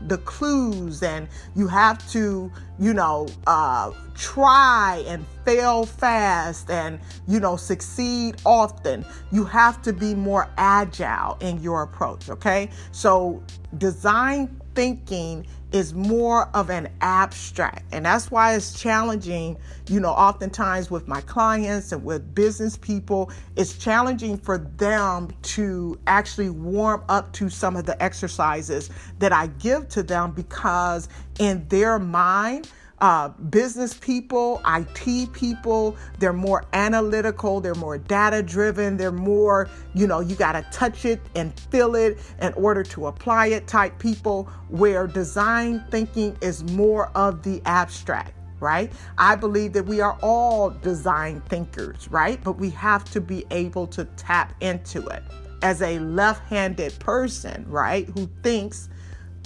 the 0.09 0.19
clues 0.19 1.03
and 1.03 1.29
you 1.55 1.69
have 1.69 2.11
to 2.11 2.51
you 2.79 2.93
know 2.93 3.29
uh, 3.47 3.93
try 4.15 5.05
and 5.07 5.25
fail 5.45 5.87
fast 5.87 6.71
and 6.71 6.99
you 7.29 7.41
know 7.41 7.57
succeed 7.57 8.37
often. 8.45 9.05
You 9.31 9.45
have 9.45 9.81
to 9.83 9.93
be 9.93 10.15
more 10.15 10.49
agile 10.57 11.37
in 11.41 11.63
your 11.63 11.83
approach 11.83 12.29
okay? 12.31 12.71
So 12.93 13.43
design 13.79 14.60
thinking 14.75 15.47
is 15.73 15.95
more 15.95 16.49
of 16.55 16.71
an 16.71 16.89
abstract. 17.01 17.85
And 17.93 18.05
that's 18.05 18.31
why 18.31 18.55
it's 18.55 18.79
challenging, 18.79 19.57
you 19.89 20.01
know, 20.01 20.11
oftentimes 20.11 20.91
with 20.91 21.07
my 21.07 21.21
clients 21.23 21.93
and 21.93 22.05
with 22.05 22.35
business 22.35 22.77
people, 22.77 23.31
it's 23.57 23.79
challenging 23.79 24.37
for 24.37 24.59
them 24.59 25.31
to 25.43 25.99
actually 26.07 26.51
warm 26.51 27.05
up 27.09 27.33
to 27.35 27.49
some 27.49 27.77
of 27.77 27.87
the 27.87 28.01
exercises 28.03 28.91
that 29.21 29.33
I 29.33 29.47
give 29.47 29.89
to 29.91 30.03
them 30.03 30.33
because 30.33 31.09
in 31.39 31.67
their 31.69 31.99
mind, 31.99 32.69
uh, 33.01 33.29
business 33.29 33.95
people, 33.95 34.61
IT 34.67 35.33
people, 35.33 35.97
they're 36.19 36.33
more 36.33 36.65
analytical, 36.73 37.61
they're 37.61 37.75
more 37.75 37.97
data 37.97 38.43
driven, 38.43 38.97
they're 38.97 39.11
more, 39.11 39.69
you 39.95 40.07
know, 40.07 40.21
you 40.21 40.37
got 40.37 40.53
to 40.53 40.63
touch 40.71 41.05
it 41.05 41.21
and 41.35 41.59
feel 41.59 41.95
it 41.95 42.19
in 42.41 42.53
order 42.55 42.83
to 42.83 43.07
apply 43.07 43.47
it 43.47 43.67
type 43.67 43.99
people, 43.99 44.45
where 44.69 45.07
design 45.07 45.83
thinking 45.91 46.37
is 46.41 46.63
more 46.73 47.09
of 47.17 47.43
the 47.43 47.63
abstract 47.65 48.35
right? 48.61 48.93
I 49.17 49.37
believe 49.37 49.73
that 49.73 49.87
we 49.87 50.03
are 50.03 50.19
all 50.21 50.69
design 50.69 51.41
thinkers, 51.49 52.09
right? 52.11 52.45
But 52.45 52.59
we 52.59 52.69
have 52.69 53.05
to 53.13 53.21
be 53.21 53.47
able 53.51 53.87
to 53.87 54.05
tap 54.17 54.53
into 54.61 55.07
it. 55.07 55.23
As 55.63 55.81
a 55.81 55.99
left 55.99 56.47
handed 56.47 56.99
person, 57.01 57.65
right, 57.67 58.07
who 58.11 58.29
thinks 58.43 58.91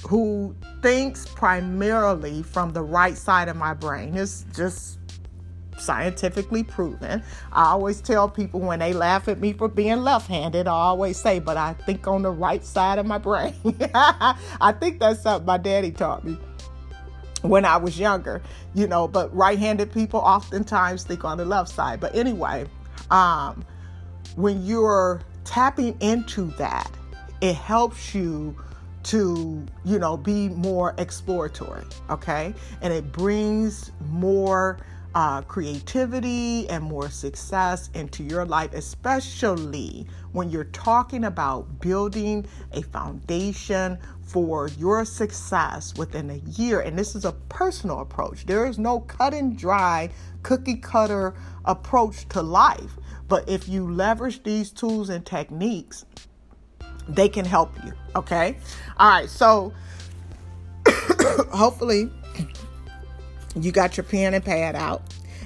who 0.06 0.54
thinks 0.82 1.26
primarily 1.26 2.42
from 2.42 2.72
the 2.72 2.82
right 2.82 3.16
side 3.16 3.48
of 3.48 3.56
my 3.56 3.74
brain. 3.74 4.16
It's 4.16 4.44
just 4.54 4.98
scientifically 5.78 6.62
proven. 6.62 7.22
I 7.52 7.66
always 7.66 8.00
tell 8.00 8.28
people 8.28 8.60
when 8.60 8.78
they 8.78 8.92
laugh 8.92 9.28
at 9.28 9.40
me 9.40 9.52
for 9.52 9.68
being 9.68 10.02
left 10.02 10.28
handed, 10.28 10.68
I 10.68 10.72
always 10.72 11.18
say, 11.18 11.38
but 11.40 11.56
I 11.56 11.72
think 11.72 12.06
on 12.06 12.22
the 12.22 12.30
right 12.30 12.64
side 12.64 12.98
of 12.98 13.06
my 13.06 13.18
brain. 13.18 13.54
I 13.94 14.74
think 14.78 15.00
that's 15.00 15.22
something 15.22 15.46
my 15.46 15.58
daddy 15.58 15.90
taught 15.90 16.24
me 16.24 16.38
when 17.42 17.64
I 17.64 17.76
was 17.76 17.98
younger, 17.98 18.42
you 18.74 18.86
know, 18.86 19.06
but 19.06 19.34
right 19.34 19.58
handed 19.58 19.92
people 19.92 20.20
oftentimes 20.20 21.04
think 21.04 21.24
on 21.24 21.38
the 21.38 21.44
left 21.44 21.70
side. 21.70 22.00
But 22.00 22.14
anyway, 22.14 22.66
um, 23.10 23.64
when 24.36 24.64
you're 24.64 25.20
tapping 25.44 25.96
into 26.00 26.46
that, 26.52 26.90
it 27.40 27.54
helps 27.54 28.14
you 28.14 28.56
to, 29.04 29.64
you 29.84 29.98
know, 29.98 30.16
be 30.16 30.48
more 30.48 30.94
exploratory, 30.98 31.84
okay? 32.10 32.54
And 32.82 32.92
it 32.92 33.12
brings 33.12 33.92
more 34.10 34.78
uh, 35.14 35.42
creativity 35.42 36.68
and 36.68 36.82
more 36.82 37.08
success 37.08 37.88
into 37.94 38.24
your 38.24 38.44
life, 38.44 38.72
especially 38.74 40.06
when 40.32 40.50
you're 40.50 40.64
talking 40.64 41.24
about 41.24 41.80
building 41.80 42.44
a 42.72 42.82
foundation 42.82 43.98
for 44.22 44.68
your 44.78 45.04
success 45.04 45.94
within 45.96 46.30
a 46.30 46.42
year. 46.50 46.80
And 46.80 46.98
this 46.98 47.14
is 47.14 47.24
a 47.24 47.32
personal 47.32 48.00
approach. 48.00 48.46
There 48.46 48.66
is 48.66 48.78
no 48.78 49.00
cut 49.00 49.34
and 49.34 49.56
dry, 49.56 50.10
cookie 50.42 50.76
cutter 50.76 51.34
approach 51.64 52.28
to 52.30 52.42
life. 52.42 52.98
But 53.28 53.48
if 53.48 53.68
you 53.68 53.90
leverage 53.90 54.42
these 54.42 54.70
tools 54.70 55.10
and 55.10 55.24
techniques, 55.24 56.04
they 57.08 57.28
can 57.28 57.44
help 57.44 57.72
you. 57.84 57.92
Okay. 58.16 58.56
All 58.96 59.08
right. 59.08 59.28
So 59.28 59.72
hopefully 61.52 62.10
you 63.56 63.72
got 63.72 63.96
your 63.96 64.04
pen 64.04 64.34
and 64.34 64.44
pad 64.44 64.74
out. 64.74 65.02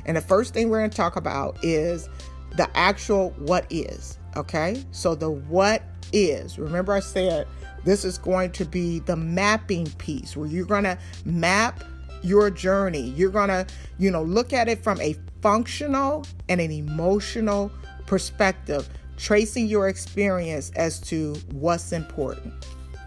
And 0.06 0.16
the 0.16 0.22
first 0.22 0.54
thing 0.54 0.68
we're 0.68 0.78
going 0.78 0.90
to 0.90 0.96
talk 0.96 1.16
about 1.16 1.58
is 1.62 2.08
the 2.56 2.68
actual 2.76 3.30
what 3.38 3.66
is. 3.70 4.18
Okay. 4.36 4.82
So 4.92 5.14
the 5.14 5.30
what 5.30 5.82
is. 6.12 6.58
Remember, 6.58 6.92
I 6.92 7.00
said 7.00 7.46
this 7.84 8.04
is 8.04 8.18
going 8.18 8.52
to 8.52 8.64
be 8.64 9.00
the 9.00 9.16
mapping 9.16 9.86
piece 9.92 10.36
where 10.36 10.48
you're 10.48 10.66
going 10.66 10.84
to 10.84 10.98
map 11.24 11.84
your 12.22 12.50
journey. 12.50 13.10
You're 13.10 13.30
going 13.30 13.48
to, 13.48 13.66
you 13.98 14.10
know, 14.10 14.22
look 14.22 14.52
at 14.52 14.68
it 14.68 14.82
from 14.82 15.00
a 15.00 15.14
functional 15.40 16.24
and 16.48 16.60
an 16.60 16.70
emotional 16.70 17.70
perspective, 18.06 18.88
tracing 19.18 19.66
your 19.66 19.88
experience 19.88 20.70
as 20.76 21.00
to 21.00 21.34
what's 21.52 21.92
important. 21.92 22.54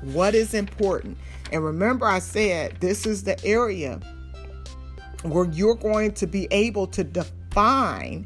What 0.01 0.35
is 0.35 0.53
important? 0.53 1.17
And 1.51 1.63
remember, 1.63 2.05
I 2.05 2.19
said 2.19 2.79
this 2.79 3.05
is 3.05 3.23
the 3.23 3.43
area 3.45 3.99
where 5.23 5.45
you're 5.45 5.75
going 5.75 6.11
to 6.13 6.27
be 6.27 6.47
able 6.51 6.87
to 6.87 7.03
define, 7.03 8.25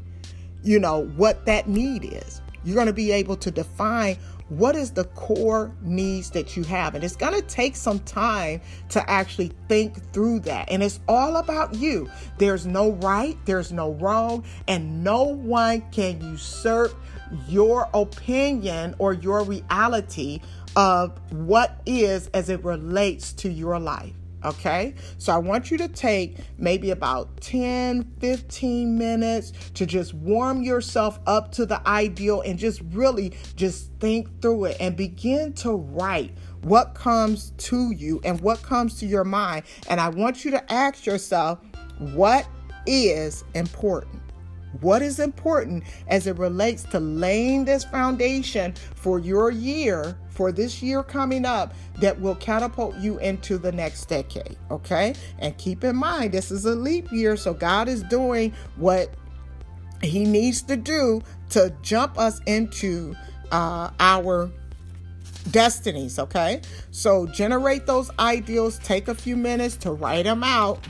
you 0.62 0.78
know, 0.78 1.06
what 1.16 1.46
that 1.46 1.68
need 1.68 2.04
is. 2.04 2.40
You're 2.64 2.74
going 2.74 2.88
to 2.88 2.92
be 2.92 3.12
able 3.12 3.36
to 3.36 3.50
define 3.50 4.16
what 4.48 4.76
is 4.76 4.92
the 4.92 5.04
core 5.04 5.72
needs 5.82 6.30
that 6.30 6.56
you 6.56 6.62
have 6.62 6.94
and 6.94 7.02
it's 7.02 7.16
going 7.16 7.34
to 7.34 7.42
take 7.48 7.74
some 7.74 7.98
time 8.00 8.60
to 8.88 9.10
actually 9.10 9.50
think 9.68 10.12
through 10.12 10.38
that 10.38 10.70
and 10.70 10.84
it's 10.84 11.00
all 11.08 11.36
about 11.38 11.74
you 11.74 12.08
there's 12.38 12.64
no 12.64 12.92
right 12.92 13.36
there's 13.44 13.72
no 13.72 13.92
wrong 13.94 14.44
and 14.68 15.02
no 15.02 15.24
one 15.24 15.82
can 15.90 16.20
usurp 16.20 16.94
your 17.48 17.88
opinion 17.94 18.94
or 18.98 19.12
your 19.12 19.42
reality 19.42 20.40
of 20.74 21.18
what 21.32 21.80
is 21.86 22.28
as 22.28 22.48
it 22.48 22.62
relates 22.64 23.32
to 23.32 23.50
your 23.50 23.78
life 23.78 24.12
Okay, 24.46 24.94
so 25.18 25.32
I 25.32 25.38
want 25.38 25.72
you 25.72 25.78
to 25.78 25.88
take 25.88 26.36
maybe 26.56 26.92
about 26.92 27.40
10 27.40 28.04
15 28.20 28.96
minutes 28.96 29.52
to 29.74 29.86
just 29.86 30.14
warm 30.14 30.62
yourself 30.62 31.18
up 31.26 31.50
to 31.52 31.66
the 31.66 31.86
ideal 31.88 32.42
and 32.42 32.56
just 32.56 32.80
really 32.92 33.32
just 33.56 33.90
think 33.98 34.40
through 34.40 34.66
it 34.66 34.76
and 34.78 34.96
begin 34.96 35.52
to 35.54 35.72
write 35.72 36.32
what 36.62 36.94
comes 36.94 37.50
to 37.58 37.90
you 37.90 38.20
and 38.24 38.40
what 38.40 38.62
comes 38.62 38.98
to 39.00 39.06
your 39.06 39.24
mind. 39.24 39.64
And 39.88 40.00
I 40.00 40.10
want 40.10 40.44
you 40.44 40.52
to 40.52 40.72
ask 40.72 41.06
yourself, 41.06 41.58
what 41.98 42.46
is 42.86 43.42
important? 43.54 44.22
What 44.80 45.02
is 45.02 45.20
important 45.20 45.84
as 46.08 46.26
it 46.26 46.38
relates 46.38 46.82
to 46.84 47.00
laying 47.00 47.64
this 47.64 47.84
foundation 47.84 48.74
for 48.94 49.18
your 49.18 49.50
year, 49.50 50.16
for 50.30 50.52
this 50.52 50.82
year 50.82 51.02
coming 51.02 51.44
up, 51.44 51.74
that 52.00 52.20
will 52.20 52.34
catapult 52.36 52.96
you 52.96 53.18
into 53.18 53.58
the 53.58 53.72
next 53.72 54.06
decade? 54.06 54.56
Okay? 54.70 55.14
And 55.38 55.56
keep 55.56 55.84
in 55.84 55.96
mind, 55.96 56.32
this 56.32 56.50
is 56.50 56.64
a 56.66 56.74
leap 56.74 57.10
year, 57.10 57.36
so 57.36 57.54
God 57.54 57.88
is 57.88 58.02
doing 58.04 58.52
what 58.76 59.14
He 60.02 60.24
needs 60.24 60.62
to 60.62 60.76
do 60.76 61.22
to 61.50 61.74
jump 61.82 62.18
us 62.18 62.40
into 62.46 63.14
uh, 63.52 63.90
our 63.98 64.50
destinies. 65.50 66.18
Okay? 66.18 66.60
So 66.90 67.26
generate 67.26 67.86
those 67.86 68.10
ideals, 68.18 68.78
take 68.80 69.08
a 69.08 69.14
few 69.14 69.36
minutes 69.36 69.76
to 69.78 69.92
write 69.92 70.24
them 70.24 70.44
out 70.44 70.86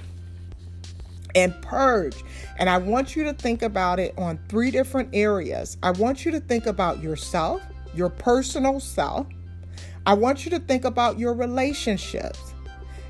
and 1.37 1.55
purge. 1.62 2.16
And 2.59 2.70
I 2.70 2.78
want 2.78 3.14
you 3.14 3.24
to 3.24 3.32
think 3.32 3.62
about 3.62 3.98
it 3.98 4.14
on 4.16 4.38
three 4.48 4.70
different 4.70 5.11
areas. 5.12 5.76
I 5.82 5.90
want 5.90 6.24
you 6.24 6.30
to 6.32 6.40
think 6.40 6.66
about 6.66 7.02
yourself, 7.02 7.62
your 7.94 8.09
personal 8.09 8.80
self. 8.80 9.26
I 10.07 10.14
want 10.14 10.44
you 10.44 10.50
to 10.52 10.61
think 10.61 10.84
about 10.84 11.18
your 11.18 11.34
relationships. 11.34 12.54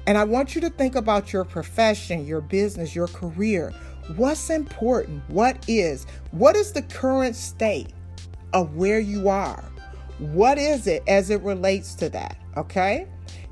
And 0.07 0.17
I 0.17 0.25
want 0.25 0.55
you 0.55 0.61
to 0.63 0.71
think 0.71 0.95
about 0.95 1.33
your 1.33 1.45
profession, 1.45 2.27
your 2.27 2.41
business, 2.41 2.95
your 2.95 3.09
career. 3.09 3.73
What's 4.17 4.51
important? 4.51 5.23
What 5.29 5.65
is? 5.69 6.07
What 6.31 6.57
is 6.57 6.73
the 6.73 6.83
current 6.83 7.35
state 7.35 7.93
of 8.53 8.77
where 8.77 9.01
you 9.01 9.29
are? 9.29 9.65
What 10.19 10.59
is 10.59 10.87
it 10.87 11.03
as 11.07 11.31
it 11.31 11.43
relates 11.43 11.95
to 11.97 12.09
that? 12.11 12.39
Okay? 12.57 13.07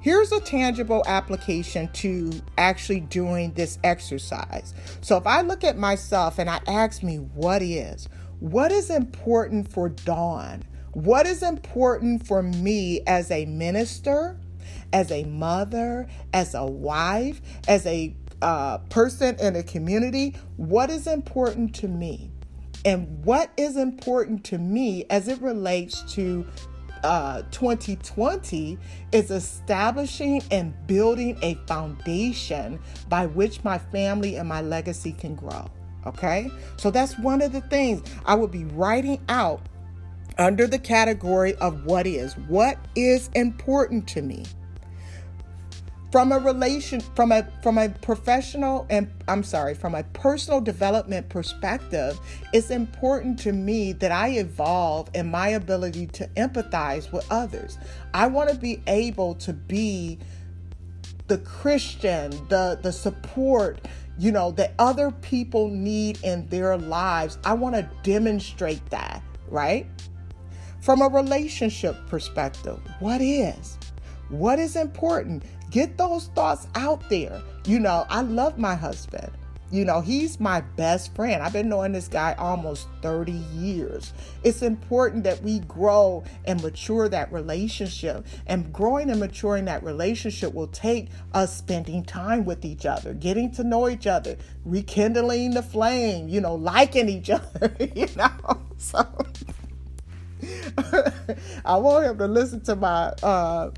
Here's 0.04 0.32
a 0.32 0.40
tangible 0.40 1.02
application 1.06 1.88
to 1.94 2.30
actually 2.58 3.00
doing 3.00 3.54
this 3.54 3.78
exercise. 3.82 4.74
So 5.00 5.16
if 5.16 5.26
I 5.26 5.40
look 5.40 5.64
at 5.64 5.78
myself 5.78 6.38
and 6.38 6.50
I 6.50 6.60
ask 6.66 7.02
me 7.02 7.16
what 7.16 7.62
is, 7.62 8.10
what 8.38 8.70
is 8.70 8.90
important 8.90 9.72
for 9.72 9.88
Dawn? 9.88 10.62
What 10.92 11.26
is 11.26 11.42
important 11.42 12.26
for 12.26 12.42
me 12.42 13.00
as 13.06 13.30
a 13.30 13.46
minister, 13.46 14.38
as 14.92 15.10
a 15.10 15.24
mother, 15.24 16.06
as 16.34 16.52
a 16.52 16.66
wife, 16.66 17.40
as 17.66 17.86
a 17.86 18.14
uh, 18.42 18.76
person 18.90 19.36
in 19.40 19.56
a 19.56 19.62
community? 19.62 20.36
What 20.58 20.90
is 20.90 21.06
important 21.06 21.74
to 21.76 21.88
me? 21.88 22.30
And 22.84 23.24
what 23.24 23.50
is 23.56 23.78
important 23.78 24.44
to 24.44 24.58
me 24.58 25.06
as 25.08 25.28
it 25.28 25.40
relates 25.40 26.02
to 26.12 26.46
uh, 27.04 27.42
2020 27.50 28.78
is 29.12 29.30
establishing 29.30 30.42
and 30.50 30.74
building 30.86 31.38
a 31.42 31.54
foundation 31.66 32.80
by 33.08 33.26
which 33.26 33.62
my 33.62 33.78
family 33.78 34.36
and 34.36 34.48
my 34.48 34.62
legacy 34.62 35.12
can 35.12 35.34
grow. 35.34 35.70
Okay, 36.06 36.50
so 36.76 36.90
that's 36.90 37.18
one 37.18 37.40
of 37.40 37.52
the 37.52 37.62
things 37.62 38.02
I 38.26 38.34
would 38.34 38.50
be 38.50 38.64
writing 38.64 39.20
out 39.28 39.62
under 40.38 40.66
the 40.66 40.78
category 40.78 41.54
of 41.56 41.84
what 41.86 42.06
is. 42.06 42.36
What 42.48 42.78
is 42.94 43.30
important 43.34 44.06
to 44.08 44.22
me? 44.22 44.44
From 46.14 46.30
a 46.30 46.38
relation 46.38 47.00
from 47.00 47.32
a 47.32 47.44
from 47.60 47.76
a 47.76 47.88
professional 47.88 48.86
and 48.88 49.10
I'm 49.26 49.42
sorry, 49.42 49.74
from 49.74 49.96
a 49.96 50.04
personal 50.12 50.60
development 50.60 51.28
perspective, 51.28 52.20
it's 52.52 52.70
important 52.70 53.36
to 53.40 53.52
me 53.52 53.94
that 53.94 54.12
I 54.12 54.28
evolve 54.28 55.10
in 55.12 55.28
my 55.28 55.48
ability 55.48 56.06
to 56.06 56.28
empathize 56.36 57.10
with 57.10 57.26
others. 57.32 57.78
I 58.14 58.28
want 58.28 58.48
to 58.50 58.54
be 58.54 58.80
able 58.86 59.34
to 59.34 59.52
be 59.52 60.20
the 61.26 61.38
Christian, 61.38 62.30
the 62.46 62.78
the 62.80 62.92
support, 62.92 63.80
you 64.16 64.30
know, 64.30 64.52
that 64.52 64.74
other 64.78 65.10
people 65.10 65.68
need 65.68 66.22
in 66.22 66.46
their 66.46 66.76
lives. 66.76 67.38
I 67.44 67.54
want 67.54 67.74
to 67.74 67.90
demonstrate 68.04 68.88
that, 68.90 69.20
right? 69.48 69.84
From 70.80 71.02
a 71.02 71.08
relationship 71.08 71.96
perspective, 72.06 72.78
what 73.00 73.20
is? 73.20 73.78
What 74.28 74.58
is 74.58 74.76
important? 74.76 75.42
Get 75.74 75.98
those 75.98 76.28
thoughts 76.36 76.68
out 76.76 77.10
there. 77.10 77.42
You 77.66 77.80
know, 77.80 78.06
I 78.08 78.20
love 78.20 78.58
my 78.58 78.76
husband. 78.76 79.32
You 79.72 79.84
know, 79.84 80.00
he's 80.00 80.38
my 80.38 80.60
best 80.60 81.12
friend. 81.16 81.42
I've 81.42 81.52
been 81.52 81.68
knowing 81.68 81.90
this 81.90 82.06
guy 82.06 82.36
almost 82.38 82.86
30 83.02 83.32
years. 83.32 84.12
It's 84.44 84.62
important 84.62 85.24
that 85.24 85.42
we 85.42 85.58
grow 85.58 86.22
and 86.44 86.62
mature 86.62 87.08
that 87.08 87.32
relationship. 87.32 88.24
And 88.46 88.72
growing 88.72 89.10
and 89.10 89.18
maturing 89.18 89.64
that 89.64 89.82
relationship 89.82 90.54
will 90.54 90.68
take 90.68 91.08
us 91.32 91.56
spending 91.56 92.04
time 92.04 92.44
with 92.44 92.64
each 92.64 92.86
other, 92.86 93.12
getting 93.12 93.50
to 93.54 93.64
know 93.64 93.88
each 93.88 94.06
other, 94.06 94.36
rekindling 94.64 95.54
the 95.54 95.62
flame, 95.64 96.28
you 96.28 96.40
know, 96.40 96.54
liking 96.54 97.08
each 97.08 97.30
other, 97.30 97.74
you 97.96 98.06
know. 98.16 98.60
So 98.78 99.04
I 101.64 101.76
want 101.78 102.06
him 102.06 102.18
to 102.18 102.28
listen 102.28 102.60
to 102.60 102.76
my 102.76 103.06
uh 103.24 103.72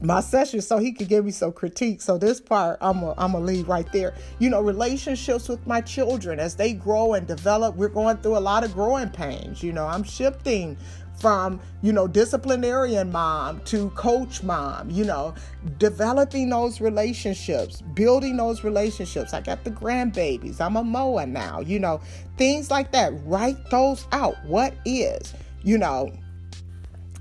my 0.00 0.20
session 0.20 0.60
so 0.60 0.78
he 0.78 0.92
could 0.92 1.08
give 1.08 1.24
me 1.24 1.30
some 1.30 1.52
critique. 1.52 2.00
So 2.00 2.18
this 2.18 2.40
part 2.40 2.78
I'm 2.80 3.02
a, 3.02 3.14
I'm 3.18 3.32
gonna 3.32 3.44
leave 3.44 3.68
right 3.68 3.90
there. 3.92 4.14
You 4.38 4.50
know, 4.50 4.60
relationships 4.60 5.48
with 5.48 5.66
my 5.66 5.80
children 5.80 6.38
as 6.38 6.56
they 6.56 6.72
grow 6.72 7.14
and 7.14 7.26
develop, 7.26 7.76
we're 7.76 7.88
going 7.88 8.16
through 8.18 8.36
a 8.36 8.40
lot 8.40 8.64
of 8.64 8.72
growing 8.72 9.10
pains. 9.10 9.62
You 9.62 9.72
know, 9.72 9.86
I'm 9.86 10.02
shifting 10.02 10.76
from 11.20 11.60
you 11.82 11.92
know 11.92 12.08
disciplinarian 12.08 13.12
mom 13.12 13.60
to 13.60 13.90
coach 13.90 14.42
mom 14.42 14.88
you 14.90 15.04
know 15.04 15.34
developing 15.78 16.48
those 16.48 16.80
relationships 16.80 17.82
building 17.94 18.38
those 18.38 18.64
relationships 18.64 19.34
i 19.34 19.40
got 19.40 19.62
the 19.62 19.70
grandbabies 19.70 20.60
i'm 20.60 20.76
a 20.76 20.82
moa 20.82 21.26
now 21.26 21.60
you 21.60 21.78
know 21.78 22.00
things 22.38 22.70
like 22.70 22.90
that 22.90 23.12
write 23.26 23.58
those 23.70 24.06
out 24.12 24.34
what 24.46 24.72
is 24.86 25.34
you 25.62 25.76
know 25.76 26.10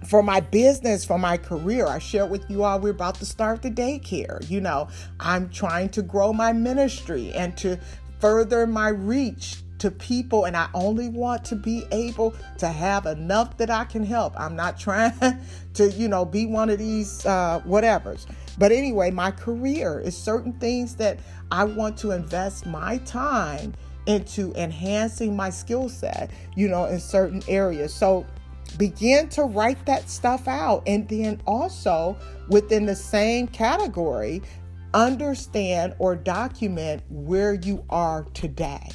for 0.08 0.24
my 0.24 0.39
business, 0.39 1.06
for 1.06 1.18
my 1.18 1.38
career. 1.38 1.88
I 1.88 2.00
shared 2.00 2.30
with 2.30 2.50
you 2.50 2.64
all 2.64 2.80
we're 2.80 2.91
about 2.91 3.16
to 3.16 3.26
start 3.26 3.62
the 3.62 3.72
daycare. 3.72 4.47
You 4.50 4.62
know, 4.62 4.88
I'm 5.20 5.50
trying 5.50 5.89
to 5.89 6.02
grow 6.02 6.34
my 6.34 6.54
ministry 6.54 7.32
and 7.34 7.56
to 7.58 7.80
further 8.20 8.66
my 8.68 8.89
reach 8.89 9.58
to 9.80 9.89
people 9.89 10.43
and 10.45 10.58
I 10.58 10.68
only 10.74 11.08
want 11.08 11.45
to 11.45 11.56
be 11.56 11.86
able 11.91 12.36
to 12.58 12.68
have 12.68 13.06
enough 13.06 13.58
that 13.58 13.70
I 13.70 13.86
can 13.86 14.04
help. 14.04 14.34
I'm 14.38 14.56
not 14.56 14.78
trying 14.78 15.14
to, 15.74 15.89
you 15.91 16.08
know, 16.08 16.26
be 16.26 16.45
one 16.45 16.70
of 16.70 16.78
these 16.80 17.26
uh 17.26 17.62
whatevers. 17.66 18.26
But 18.58 18.72
anyway, 18.72 19.10
my 19.10 19.32
career 19.32 20.00
is 20.00 20.18
certain 20.18 20.54
things 20.54 20.95
that 20.95 21.20
I 21.52 21.64
want 21.64 21.97
to 22.00 22.12
invest 22.12 22.66
my 22.66 22.97
time 23.00 23.74
into 24.06 24.54
enhancing 24.56 25.36
my 25.36 25.50
skill 25.50 25.88
set, 25.88 26.32
you 26.56 26.68
know, 26.68 26.86
in 26.86 27.00
certain 27.00 27.41
areas. 27.47 27.93
So 27.93 28.26
begin 28.78 29.30
to 29.30 29.44
write 29.44 29.86
that 29.86 30.10
stuff 30.10 30.48
out. 30.48 30.84
And 30.88 31.08
then 31.08 31.42
also 31.46 32.18
within 32.50 32.86
the 32.86 32.96
same 32.96 33.48
category, 33.48 34.42
understand 34.94 35.96
or 36.00 36.16
document 36.16 37.04
where 37.10 37.54
you 37.54 37.84
are 37.90 38.24
today. 38.34 38.90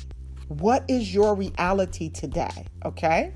What 0.48 0.84
is 0.88 1.14
your 1.14 1.34
reality 1.34 2.08
today? 2.10 2.66
Okay. 2.84 3.32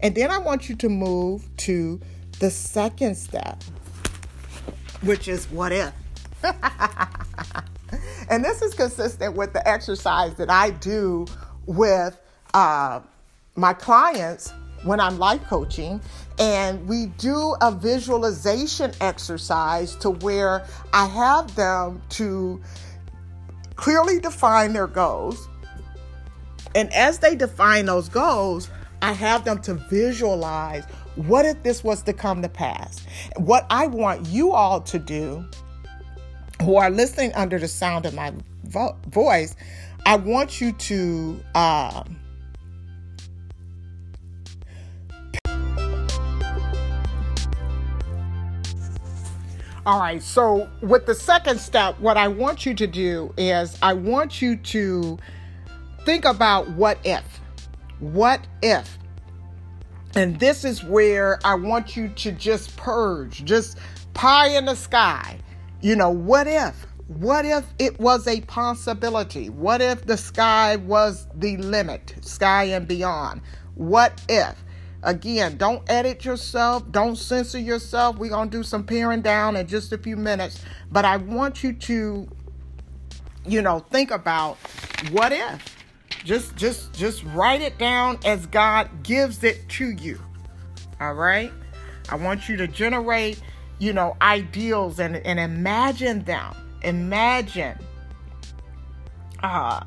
And 0.00 0.14
then 0.14 0.30
I 0.30 0.38
want 0.38 0.68
you 0.68 0.76
to 0.76 0.88
move 0.88 1.48
to 1.58 2.00
the 2.38 2.50
second 2.50 3.16
step, 3.16 3.62
which 5.02 5.28
is 5.28 5.46
what 5.50 5.72
if? 5.72 5.92
and 8.28 8.44
this 8.44 8.60
is 8.62 8.74
consistent 8.74 9.34
with 9.34 9.52
the 9.52 9.66
exercise 9.66 10.34
that 10.34 10.50
I 10.50 10.70
do 10.70 11.26
with 11.66 12.18
uh, 12.52 13.00
my 13.56 13.72
clients 13.72 14.52
when 14.84 15.00
I'm 15.00 15.18
life 15.18 15.42
coaching, 15.44 16.00
and 16.38 16.86
we 16.86 17.06
do 17.18 17.56
a 17.60 17.72
visualization 17.72 18.92
exercise 19.00 19.96
to 19.96 20.10
where 20.10 20.64
I 20.92 21.06
have 21.06 21.54
them 21.56 22.02
to 22.10 22.60
clearly 23.76 24.20
define 24.20 24.72
their 24.72 24.86
goals. 24.86 25.48
And 26.74 26.92
as 26.92 27.18
they 27.18 27.34
define 27.34 27.86
those 27.86 28.08
goals, 28.08 28.68
I 29.00 29.12
have 29.12 29.44
them 29.44 29.60
to 29.62 29.74
visualize 29.74 30.84
what 31.16 31.46
if 31.46 31.62
this 31.62 31.84
was 31.84 32.02
to 32.02 32.12
come 32.12 32.42
to 32.42 32.48
pass? 32.48 33.06
What 33.36 33.66
I 33.70 33.86
want 33.86 34.26
you 34.26 34.52
all 34.52 34.80
to 34.82 34.98
do, 34.98 35.44
who 36.62 36.76
are 36.76 36.90
listening 36.90 37.32
under 37.34 37.58
the 37.58 37.68
sound 37.68 38.06
of 38.06 38.14
my 38.14 38.32
vo- 38.64 38.96
voice, 39.08 39.54
I 40.06 40.16
want 40.16 40.60
you 40.60 40.72
to. 40.72 41.40
Uh, 41.54 42.04
All 49.86 50.00
right, 50.00 50.22
so 50.22 50.70
with 50.80 51.04
the 51.04 51.14
second 51.14 51.60
step, 51.60 52.00
what 52.00 52.16
I 52.16 52.26
want 52.26 52.64
you 52.64 52.72
to 52.72 52.86
do 52.86 53.34
is 53.36 53.76
I 53.82 53.92
want 53.92 54.40
you 54.40 54.56
to 54.56 55.18
think 56.06 56.24
about 56.24 56.70
what 56.70 56.98
if. 57.04 57.22
What 57.98 58.40
if? 58.62 58.98
And 60.14 60.40
this 60.40 60.64
is 60.64 60.82
where 60.82 61.38
I 61.44 61.54
want 61.56 61.96
you 61.96 62.08
to 62.08 62.32
just 62.32 62.74
purge, 62.78 63.44
just 63.44 63.76
pie 64.14 64.56
in 64.56 64.64
the 64.64 64.74
sky. 64.74 65.38
You 65.82 65.96
know, 65.96 66.08
what 66.08 66.46
if? 66.46 66.86
What 67.08 67.44
if 67.44 67.66
it 67.78 68.00
was 68.00 68.26
a 68.26 68.40
possibility? 68.40 69.50
What 69.50 69.82
if 69.82 70.06
the 70.06 70.16
sky 70.16 70.76
was 70.76 71.26
the 71.34 71.58
limit, 71.58 72.14
sky 72.22 72.64
and 72.64 72.88
beyond? 72.88 73.42
What 73.74 74.18
if? 74.30 74.63
Again, 75.04 75.56
don't 75.56 75.82
edit 75.88 76.24
yourself, 76.24 76.90
don't 76.90 77.16
censor 77.16 77.58
yourself. 77.58 78.18
We're 78.18 78.30
going 78.30 78.50
to 78.50 78.56
do 78.56 78.62
some 78.62 78.84
paring 78.84 79.20
down 79.20 79.54
in 79.54 79.66
just 79.66 79.92
a 79.92 79.98
few 79.98 80.16
minutes, 80.16 80.60
but 80.90 81.04
I 81.04 81.18
want 81.18 81.62
you 81.62 81.72
to 81.74 82.28
you 83.46 83.62
know, 83.62 83.78
think 83.78 84.10
about 84.10 84.56
what 85.10 85.32
if. 85.32 85.76
Just 86.24 86.56
just 86.56 86.92
just 86.94 87.22
write 87.24 87.60
it 87.60 87.76
down 87.78 88.18
as 88.24 88.46
God 88.46 88.88
gives 89.02 89.44
it 89.44 89.68
to 89.70 89.90
you. 89.90 90.18
All 91.00 91.14
right? 91.14 91.52
I 92.08 92.16
want 92.16 92.48
you 92.48 92.56
to 92.56 92.66
generate, 92.66 93.40
you 93.78 93.92
know, 93.92 94.16
ideals 94.22 95.00
and 95.00 95.16
and 95.16 95.38
imagine 95.38 96.24
them. 96.24 96.54
Imagine 96.82 97.78
uh 99.42 99.84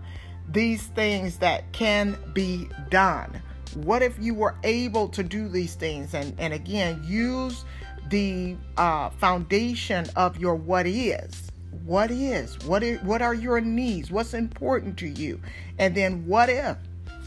these 0.49 0.83
things 0.87 1.37
that 1.39 1.71
can 1.73 2.17
be 2.33 2.69
done. 2.89 3.41
What 3.75 4.01
if 4.01 4.17
you 4.19 4.33
were 4.33 4.55
able 4.63 5.07
to 5.09 5.23
do 5.23 5.47
these 5.47 5.75
things? 5.75 6.13
And, 6.13 6.33
and 6.39 6.53
again, 6.53 7.01
use 7.05 7.65
the 8.09 8.55
uh, 8.77 9.09
foundation 9.11 10.07
of 10.15 10.37
your 10.37 10.55
what 10.55 10.87
is. 10.87 11.51
What 11.85 12.11
is? 12.11 12.57
What 12.65 12.83
is? 12.83 13.01
What 13.03 13.21
are 13.21 13.33
your 13.33 13.61
needs? 13.61 14.11
What's 14.11 14.33
important 14.33 14.97
to 14.99 15.07
you? 15.07 15.39
And 15.79 15.95
then 15.95 16.25
what 16.25 16.49
if? 16.49 16.77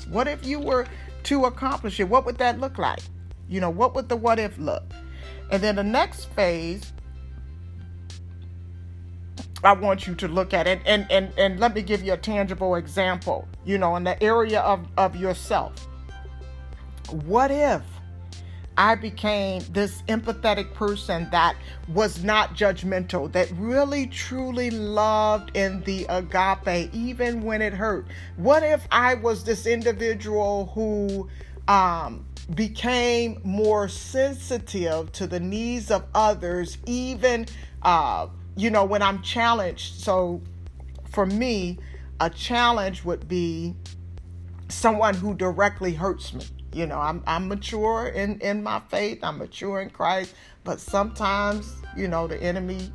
What 0.09 0.29
if 0.29 0.45
you 0.45 0.59
were 0.59 0.87
to 1.25 1.45
accomplish 1.45 2.01
it? 2.01 2.09
What 2.09 2.27
would 2.27 2.39
that 2.39 2.61
look 2.61 2.79
like? 2.79 3.01
You 3.49 3.61
know, 3.61 3.71
what 3.71 3.95
would 3.95 4.09
the 4.09 4.17
what 4.17 4.39
if 4.39 4.57
look? 4.59 4.85
And 5.51 5.63
then 5.63 5.77
the 5.77 5.85
next 5.85 6.27
phase 6.31 6.93
I 9.63 9.75
want 9.75 10.07
you 10.07 10.15
to 10.15 10.29
look 10.29 10.55
at 10.55 10.67
it 10.67 10.81
and, 10.87 11.07
and, 11.11 11.33
and 11.37 11.61
let 11.61 11.75
me 11.75 11.83
give 11.83 12.03
you 12.03 12.15
a 12.15 12.17
tangible 12.17 12.77
example, 12.77 13.47
you 13.65 13.77
know, 13.77 13.97
in 13.97 14.05
the 14.05 14.21
area 14.23 14.61
of, 14.61 14.87
of 14.97 15.17
yourself. 15.17 15.87
What 17.13 17.51
if 17.51 17.83
I 18.77 18.95
became 18.95 19.63
this 19.73 20.03
empathetic 20.03 20.73
person 20.75 21.29
that 21.33 21.57
was 21.89 22.23
not 22.23 22.55
judgmental, 22.55 23.31
that 23.33 23.51
really 23.53 24.07
truly 24.07 24.71
loved 24.71 25.57
in 25.57 25.83
the 25.83 26.07
agape, 26.09 26.95
even 26.95 27.43
when 27.43 27.63
it 27.63 27.73
hurt? 27.73 28.07
What 28.37 28.63
if 28.63 28.87
I 28.93 29.15
was 29.15 29.43
this 29.43 29.67
individual 29.67 30.71
who 30.75 31.29
um, 31.67 32.25
became 32.55 33.41
more 33.43 33.89
sensitive 33.89 35.11
to 35.13 35.27
the 35.27 35.41
needs 35.41 35.91
of 35.91 36.05
others, 36.15 36.79
even, 36.87 37.47
uh, 37.83 38.29
you 38.57 38.71
know, 38.71 38.85
when 38.85 39.03
I'm 39.03 39.21
challenged? 39.21 40.01
So 40.01 40.43
for 41.11 41.27
me, 41.27 41.81
a 42.21 42.31
challenge 42.31 43.05
would 43.05 43.27
be 43.27 43.75
someone 44.69 45.15
who 45.15 45.35
directly 45.35 45.93
hurts 45.95 46.33
me 46.33 46.45
you 46.73 46.87
know, 46.87 46.99
I'm 46.99 47.23
I'm 47.27 47.49
mature 47.49 48.09
in 48.09 48.41
in 48.41 48.63
my 48.63 48.81
faith. 48.89 49.21
I'm 49.23 49.39
mature 49.39 49.81
in 49.81 49.91
Christ. 49.91 50.35
But 50.65 50.81
sometimes, 50.81 51.75
you 51.97 52.09
know, 52.09 52.27
the 52.27 52.41
enemy 52.43 52.93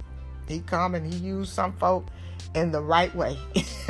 he 0.48 0.60
come 0.62 0.96
and 0.96 1.12
he 1.12 1.20
use 1.20 1.52
some 1.52 1.74
folk 1.74 2.06
in 2.54 2.72
the 2.72 2.82
right 2.82 3.14
way 3.16 3.38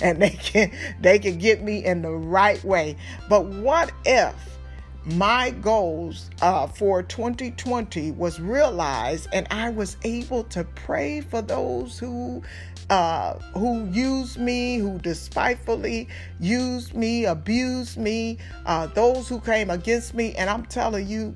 and 0.00 0.22
they 0.22 0.30
can 0.30 0.72
they 1.00 1.18
can 1.18 1.38
get 1.38 1.62
me 1.62 1.84
in 1.84 2.00
the 2.00 2.10
right 2.10 2.62
way 2.64 2.96
but 3.28 3.44
what 3.44 3.92
if 4.06 4.34
my 5.04 5.50
goals 5.50 6.30
uh, 6.42 6.66
for 6.66 7.02
2020 7.02 8.12
was 8.12 8.40
realized 8.40 9.28
and 9.32 9.46
i 9.50 9.68
was 9.68 9.96
able 10.04 10.44
to 10.44 10.64
pray 10.74 11.20
for 11.20 11.42
those 11.42 11.98
who 11.98 12.42
uh, 12.90 13.38
who 13.54 13.88
used 13.90 14.38
me, 14.38 14.78
who 14.78 14.98
despitefully 14.98 16.08
used 16.40 16.92
me, 16.94 17.24
abused 17.24 17.96
me, 17.96 18.36
uh, 18.66 18.88
those 18.88 19.28
who 19.28 19.40
came 19.40 19.70
against 19.70 20.12
me. 20.12 20.34
And 20.34 20.50
I'm 20.50 20.66
telling 20.66 21.06
you, 21.06 21.34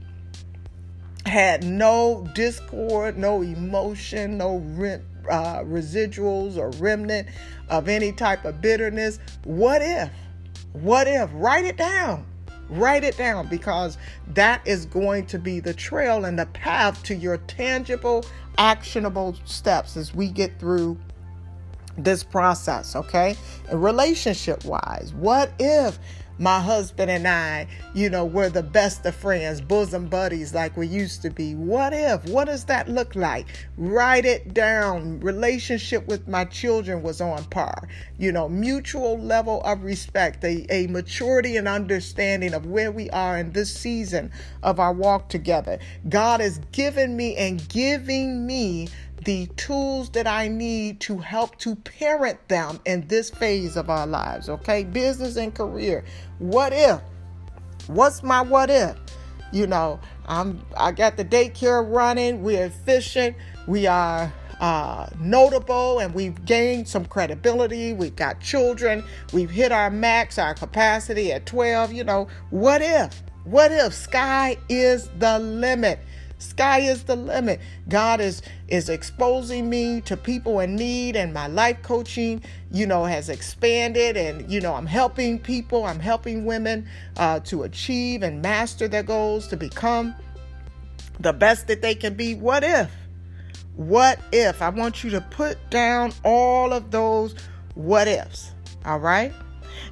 had 1.26 1.64
no 1.64 2.28
discord, 2.34 3.16
no 3.16 3.40
emotion, 3.42 4.36
no 4.36 4.57
uh, 5.30 5.61
residuals 5.61 6.57
or 6.59 6.70
remnant 6.82 7.28
of 7.68 7.88
any 7.88 8.12
type 8.12 8.44
of 8.44 8.61
bitterness. 8.61 9.20
What 9.44 9.80
if? 9.80 10.11
What 10.72 11.07
if? 11.07 11.30
Write 11.34 11.64
it 11.64 11.76
down. 11.76 12.26
Write 12.68 13.05
it 13.05 13.16
down 13.16 13.46
because 13.46 13.96
that 14.28 14.66
is 14.66 14.86
going 14.86 15.26
to 15.26 15.38
be 15.38 15.61
the 15.61 15.72
trail 15.72 16.24
and 16.24 16.36
the 16.38 16.46
path 16.46 17.02
to 17.05 17.14
your 17.14 17.38
tangible, 17.38 18.24
actionable 18.59 19.36
steps 19.44 19.96
as 19.96 20.14
we 20.14 20.28
get 20.28 20.59
through 20.59 20.98
this 21.97 22.22
process, 22.22 22.97
okay? 22.97 23.36
And 23.68 23.82
relationship 23.82 24.64
wise, 24.64 25.12
what 25.14 25.53
if 25.59 25.99
my 26.38 26.59
husband 26.59 27.11
and 27.11 27.28
I, 27.28 27.66
you 27.95 28.11
know, 28.11 28.24
were 28.24 28.49
the 28.49 28.62
best 28.62 29.07
of 29.07 29.14
friends, 29.14 29.61
bosom 29.61 30.09
buddies 30.09 30.53
like 30.53 30.76
we 30.76 30.86
used 30.86 31.22
to 31.22 31.30
be? 31.30 31.55
What 31.55 31.92
if? 31.92 32.24
What 32.28 32.47
does 32.47 32.64
that 32.64 32.88
look 32.88 33.14
like? 33.14 33.47
Write 33.76 34.24
it 34.24 34.53
down. 34.53 35.20
Relationship 35.20 36.07
with 36.09 36.26
my 36.26 36.45
children 36.45 37.03
was 37.03 37.20
on 37.20 37.45
par. 37.45 37.88
You 38.18 38.32
know, 38.32 38.49
mutual 38.49 39.18
level 39.18 39.62
of 39.62 39.84
respect, 39.84 40.42
a, 40.45 40.66
a 40.70 40.88
maturity 40.88 41.57
and 41.57 41.68
understanding 41.68 42.53
of 42.53 42.66
where 42.66 42.90
we 42.90 43.09
are 43.11 43.38
in 43.38 43.53
this 43.53 43.72
season 43.72 44.32
of 44.62 44.80
our 44.80 44.92
walk 44.92 45.28
together. 45.28 45.78
God 46.09 46.40
has 46.40 46.59
given 46.72 47.16
me 47.16 47.36
and 47.36 47.66
giving 47.68 48.45
me 48.45 48.88
the 49.24 49.46
tools 49.56 50.10
that 50.10 50.26
I 50.26 50.48
need 50.48 51.00
to 51.00 51.18
help 51.18 51.58
to 51.58 51.74
parent 51.76 52.48
them 52.48 52.80
in 52.84 53.06
this 53.08 53.30
phase 53.30 53.76
of 53.76 53.90
our 53.90 54.06
lives, 54.06 54.48
okay? 54.48 54.84
Business 54.84 55.36
and 55.36 55.54
career. 55.54 56.04
What 56.38 56.72
if? 56.72 57.00
What's 57.86 58.22
my 58.22 58.40
what 58.42 58.70
if? 58.70 58.96
You 59.52 59.66
know, 59.66 60.00
I'm 60.26 60.64
I 60.76 60.92
got 60.92 61.16
the 61.16 61.24
daycare 61.24 61.88
running, 61.88 62.42
we're 62.42 62.66
efficient, 62.66 63.36
we 63.66 63.86
are 63.86 64.32
uh, 64.60 65.08
notable 65.18 65.98
and 65.98 66.14
we've 66.14 66.44
gained 66.44 66.88
some 66.88 67.04
credibility. 67.04 67.92
We've 67.92 68.16
got 68.16 68.40
children. 68.40 69.04
We've 69.32 69.50
hit 69.50 69.72
our 69.72 69.90
max, 69.90 70.38
our 70.38 70.54
capacity 70.54 71.32
at 71.32 71.46
12. 71.46 71.92
You 71.92 72.04
know, 72.04 72.28
what 72.50 72.82
if? 72.82 73.22
What 73.44 73.72
if 73.72 73.92
sky 73.92 74.56
is 74.68 75.10
the 75.18 75.38
limit? 75.38 76.00
Sky 76.45 76.80
is 76.80 77.05
the 77.05 77.16
limit. 77.16 77.61
God 77.88 78.20
is 78.20 78.42
is 78.68 78.88
exposing 78.88 79.68
me 79.68 80.01
to 80.03 80.16
people 80.16 80.61
in 80.61 80.76
need 80.76 81.16
and 81.16 81.32
my 81.32 81.47
life 81.47 81.82
coaching, 81.82 82.42
you 82.70 82.86
know, 82.86 83.05
has 83.05 83.28
expanded 83.28 84.16
and 84.16 84.51
you 84.51 84.61
know, 84.61 84.74
I'm 84.74 84.86
helping 84.86 85.38
people, 85.38 85.84
I'm 85.84 86.01
helping 86.01 86.45
women 86.45 86.86
uh, 87.16 87.40
to 87.40 87.64
achieve 87.64 88.22
and 88.22 88.42
master 88.42 88.88
their 88.88 89.03
goals 89.03 89.49
to 89.49 89.57
become 89.57 90.14
the 91.20 91.32
best 91.32 91.66
that 91.68 91.82
they 91.82 91.95
can 91.95 92.14
be. 92.14 92.34
What 92.34 92.62
if? 92.62 92.90
What 93.76 94.20
if? 94.32 94.62
I 94.62 94.68
want 94.68 95.03
you 95.03 95.11
to 95.11 95.20
put 95.20 95.59
down 95.70 96.12
all 96.24 96.72
of 96.72 96.90
those 96.90 97.34
what 97.74 98.07
ifs. 98.07 98.53
All 98.84 98.99
right? 98.99 99.32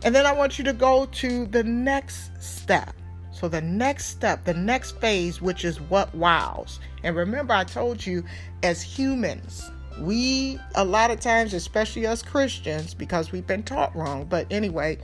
And 0.04 0.14
then 0.14 0.26
I 0.26 0.32
want 0.32 0.58
you 0.58 0.64
to 0.64 0.72
go 0.72 1.06
to 1.06 1.46
the 1.46 1.64
next 1.64 2.30
step. 2.42 2.94
So, 3.42 3.48
the 3.48 3.60
next 3.60 4.04
step, 4.06 4.44
the 4.44 4.54
next 4.54 5.00
phase, 5.00 5.42
which 5.42 5.64
is 5.64 5.80
what 5.80 6.14
wows. 6.14 6.78
And 7.02 7.16
remember, 7.16 7.52
I 7.52 7.64
told 7.64 8.06
you, 8.06 8.22
as 8.62 8.80
humans, 8.80 9.68
we 9.98 10.60
a 10.76 10.84
lot 10.84 11.10
of 11.10 11.18
times, 11.18 11.52
especially 11.52 12.06
us 12.06 12.22
Christians, 12.22 12.94
because 12.94 13.32
we've 13.32 13.44
been 13.44 13.64
taught 13.64 13.96
wrong. 13.96 14.26
But 14.26 14.46
anyway, 14.48 14.98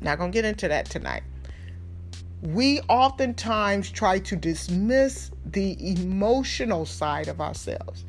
not 0.00 0.16
gonna 0.18 0.30
get 0.30 0.44
into 0.44 0.68
that 0.68 0.88
tonight. 0.88 1.24
We 2.40 2.82
oftentimes 2.82 3.90
try 3.90 4.20
to 4.20 4.36
dismiss 4.36 5.32
the 5.44 5.76
emotional 5.90 6.86
side 6.86 7.26
of 7.26 7.40
ourselves, 7.40 8.04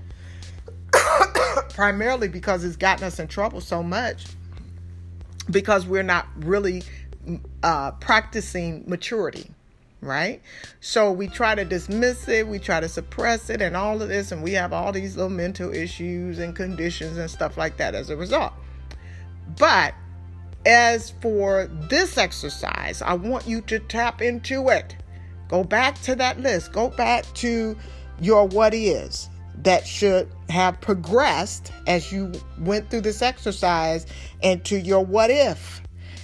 primarily 1.69 2.27
because 2.27 2.63
it's 2.63 2.75
gotten 2.75 3.05
us 3.05 3.17
in 3.17 3.27
trouble 3.27 3.61
so 3.61 3.81
much 3.81 4.27
because 5.49 5.87
we're 5.87 6.03
not 6.03 6.27
really 6.35 6.83
uh, 7.63 7.91
practicing 7.91 8.83
maturity 8.87 9.51
right? 10.01 10.41
So 10.79 11.11
we 11.11 11.27
try 11.27 11.55
to 11.55 11.65
dismiss 11.65 12.27
it, 12.27 12.47
we 12.47 12.59
try 12.59 12.79
to 12.79 12.89
suppress 12.89 13.49
it, 13.49 13.61
and 13.61 13.75
all 13.75 14.01
of 14.01 14.09
this, 14.09 14.31
and 14.31 14.43
we 14.43 14.53
have 14.53 14.73
all 14.73 14.91
these 14.91 15.15
little 15.15 15.29
mental 15.29 15.73
issues 15.73 16.39
and 16.39 16.55
conditions 16.55 17.17
and 17.17 17.29
stuff 17.29 17.57
like 17.57 17.77
that 17.77 17.95
as 17.95 18.09
a 18.09 18.15
result. 18.15 18.53
But 19.57 19.93
as 20.65 21.13
for 21.21 21.67
this 21.89 22.17
exercise, 22.17 23.01
I 23.01 23.13
want 23.13 23.47
you 23.47 23.61
to 23.61 23.79
tap 23.79 24.21
into 24.21 24.69
it. 24.69 24.95
Go 25.49 25.63
back 25.63 25.99
to 26.01 26.15
that 26.15 26.39
list, 26.39 26.73
go 26.73 26.89
back 26.89 27.25
to 27.35 27.77
your 28.19 28.47
what 28.47 28.73
is 28.73 29.29
that 29.63 29.87
should 29.87 30.29
have 30.49 30.79
progressed 30.81 31.71
as 31.87 32.11
you 32.11 32.31
went 32.59 32.89
through 32.89 33.01
this 33.01 33.21
exercise 33.21 34.05
into 34.41 34.79
your 34.79 35.03
what 35.03 35.31
if 35.31 35.81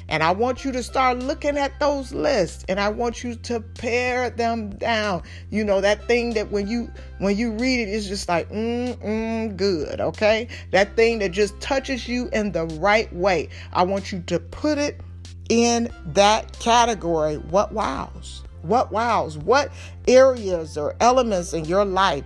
and 0.09 0.23
I 0.23 0.31
want 0.31 0.65
you 0.65 0.71
to 0.73 0.83
start 0.83 1.19
looking 1.19 1.57
at 1.57 1.79
those 1.79 2.13
lists 2.13 2.65
and 2.67 2.79
I 2.79 2.89
want 2.89 3.23
you 3.23 3.35
to 3.35 3.59
pare 3.59 4.29
them 4.29 4.71
down. 4.71 5.23
You 5.49 5.63
know, 5.63 5.81
that 5.81 6.07
thing 6.07 6.33
that 6.33 6.51
when 6.51 6.67
you 6.67 6.91
when 7.19 7.37
you 7.37 7.51
read 7.51 7.79
it, 7.87 7.91
it's 7.91 8.07
just 8.07 8.27
like, 8.27 8.49
mm, 8.49 8.95
mm, 8.97 9.55
good, 9.55 10.01
okay? 10.01 10.47
That 10.71 10.95
thing 10.95 11.19
that 11.19 11.31
just 11.31 11.59
touches 11.59 12.07
you 12.07 12.29
in 12.33 12.51
the 12.51 12.65
right 12.65 13.13
way. 13.13 13.49
I 13.71 13.83
want 13.83 14.11
you 14.11 14.21
to 14.27 14.39
put 14.39 14.77
it 14.77 15.01
in 15.49 15.89
that 16.07 16.57
category. 16.59 17.35
What 17.37 17.73
wows? 17.73 18.43
What 18.61 18.91
wows? 18.91 19.37
What 19.37 19.71
areas 20.07 20.77
or 20.77 20.95
elements 20.99 21.53
in 21.53 21.65
your 21.65 21.85
life 21.85 22.23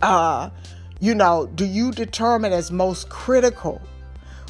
uh 0.00 0.50
you 1.00 1.14
know, 1.14 1.46
do 1.54 1.64
you 1.64 1.92
determine 1.92 2.52
as 2.52 2.72
most 2.72 3.08
critical? 3.08 3.80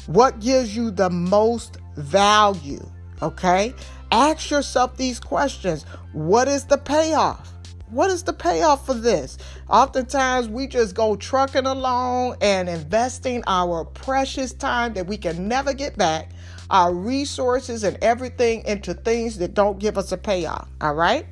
What 0.07 0.39
gives 0.39 0.75
you 0.75 0.89
the 0.89 1.09
most 1.09 1.77
value. 1.99 2.85
Okay? 3.21 3.73
Ask 4.11 4.49
yourself 4.49 4.97
these 4.97 5.19
questions 5.19 5.83
What 6.13 6.47
is 6.47 6.65
the 6.65 6.77
payoff? 6.77 7.53
What 7.89 8.11
is 8.11 8.23
the 8.23 8.33
payoff 8.33 8.85
for 8.85 8.93
this? 8.93 9.39
Oftentimes, 9.67 10.47
we 10.47 10.67
just 10.67 10.93
go 10.93 11.15
trucking 11.15 11.65
along 11.65 12.35
and 12.39 12.69
investing 12.69 13.43
our 13.47 13.83
precious 13.83 14.53
time 14.53 14.93
that 14.93 15.07
we 15.07 15.17
can 15.17 15.47
never 15.47 15.73
get 15.73 15.97
back, 15.97 16.29
our 16.69 16.93
resources 16.93 17.83
and 17.83 17.97
everything 18.03 18.63
into 18.65 18.93
things 18.93 19.39
that 19.39 19.55
don't 19.55 19.79
give 19.79 19.97
us 19.97 20.11
a 20.11 20.17
payoff. 20.17 20.69
All 20.81 20.93
right? 20.93 21.25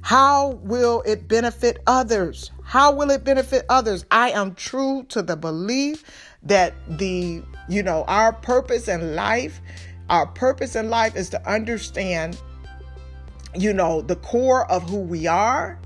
How 0.00 0.60
will 0.62 1.02
it 1.04 1.28
benefit 1.28 1.82
others? 1.86 2.52
How 2.62 2.92
will 2.92 3.10
it 3.10 3.22
benefit 3.24 3.66
others? 3.68 4.06
I 4.10 4.30
am 4.30 4.54
true 4.54 5.04
to 5.10 5.20
the 5.20 5.36
belief 5.36 6.04
that 6.46 6.74
the, 6.98 7.42
you 7.68 7.82
know, 7.82 8.04
our 8.08 8.32
purpose 8.32 8.88
in 8.88 9.14
life, 9.14 9.60
our 10.10 10.26
purpose 10.26 10.76
in 10.76 10.90
life 10.90 11.16
is 11.16 11.28
to 11.30 11.48
understand, 11.48 12.40
you 13.54 13.72
know, 13.72 14.02
the 14.02 14.16
core 14.16 14.70
of 14.70 14.88
who 14.88 15.00
we 15.00 15.26
are 15.26 15.78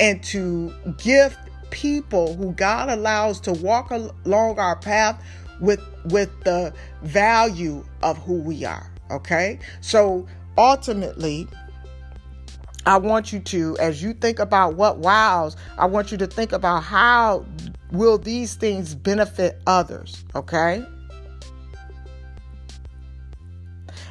and 0.00 0.22
to 0.24 0.74
gift 0.98 1.38
people 1.70 2.34
who 2.36 2.52
God 2.52 2.88
allows 2.88 3.40
to 3.40 3.52
walk 3.52 3.90
along 3.90 4.58
our 4.58 4.76
path 4.76 5.22
with 5.60 5.80
with 6.06 6.30
the 6.42 6.74
value 7.02 7.84
of 8.02 8.18
who 8.18 8.34
we 8.34 8.64
are, 8.64 8.90
okay? 9.10 9.58
So 9.80 10.26
ultimately, 10.58 11.46
I 12.84 12.98
want 12.98 13.32
you 13.32 13.38
to, 13.38 13.76
as 13.78 14.02
you 14.02 14.12
think 14.12 14.40
about 14.40 14.74
what 14.74 14.98
wows, 14.98 15.56
I 15.78 15.86
want 15.86 16.10
you 16.10 16.18
to 16.18 16.26
think 16.26 16.52
about 16.52 16.82
how 16.82 17.44
will 17.92 18.18
these 18.18 18.54
things 18.54 18.94
benefit 18.94 19.60
others? 19.66 20.24
Okay. 20.34 20.84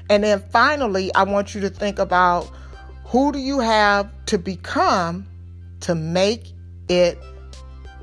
And 0.10 0.24
then 0.24 0.44
finally, 0.50 1.14
I 1.16 1.24
want 1.24 1.56
you 1.56 1.62
to 1.62 1.70
think 1.70 2.00
about 2.00 2.50
who 3.06 3.32
do 3.32 3.40
you 3.40 3.60
have 3.60 4.10
to 4.28 4.38
become 4.38 5.28
to 5.82 5.96
make 5.96 6.54
it 6.88 7.18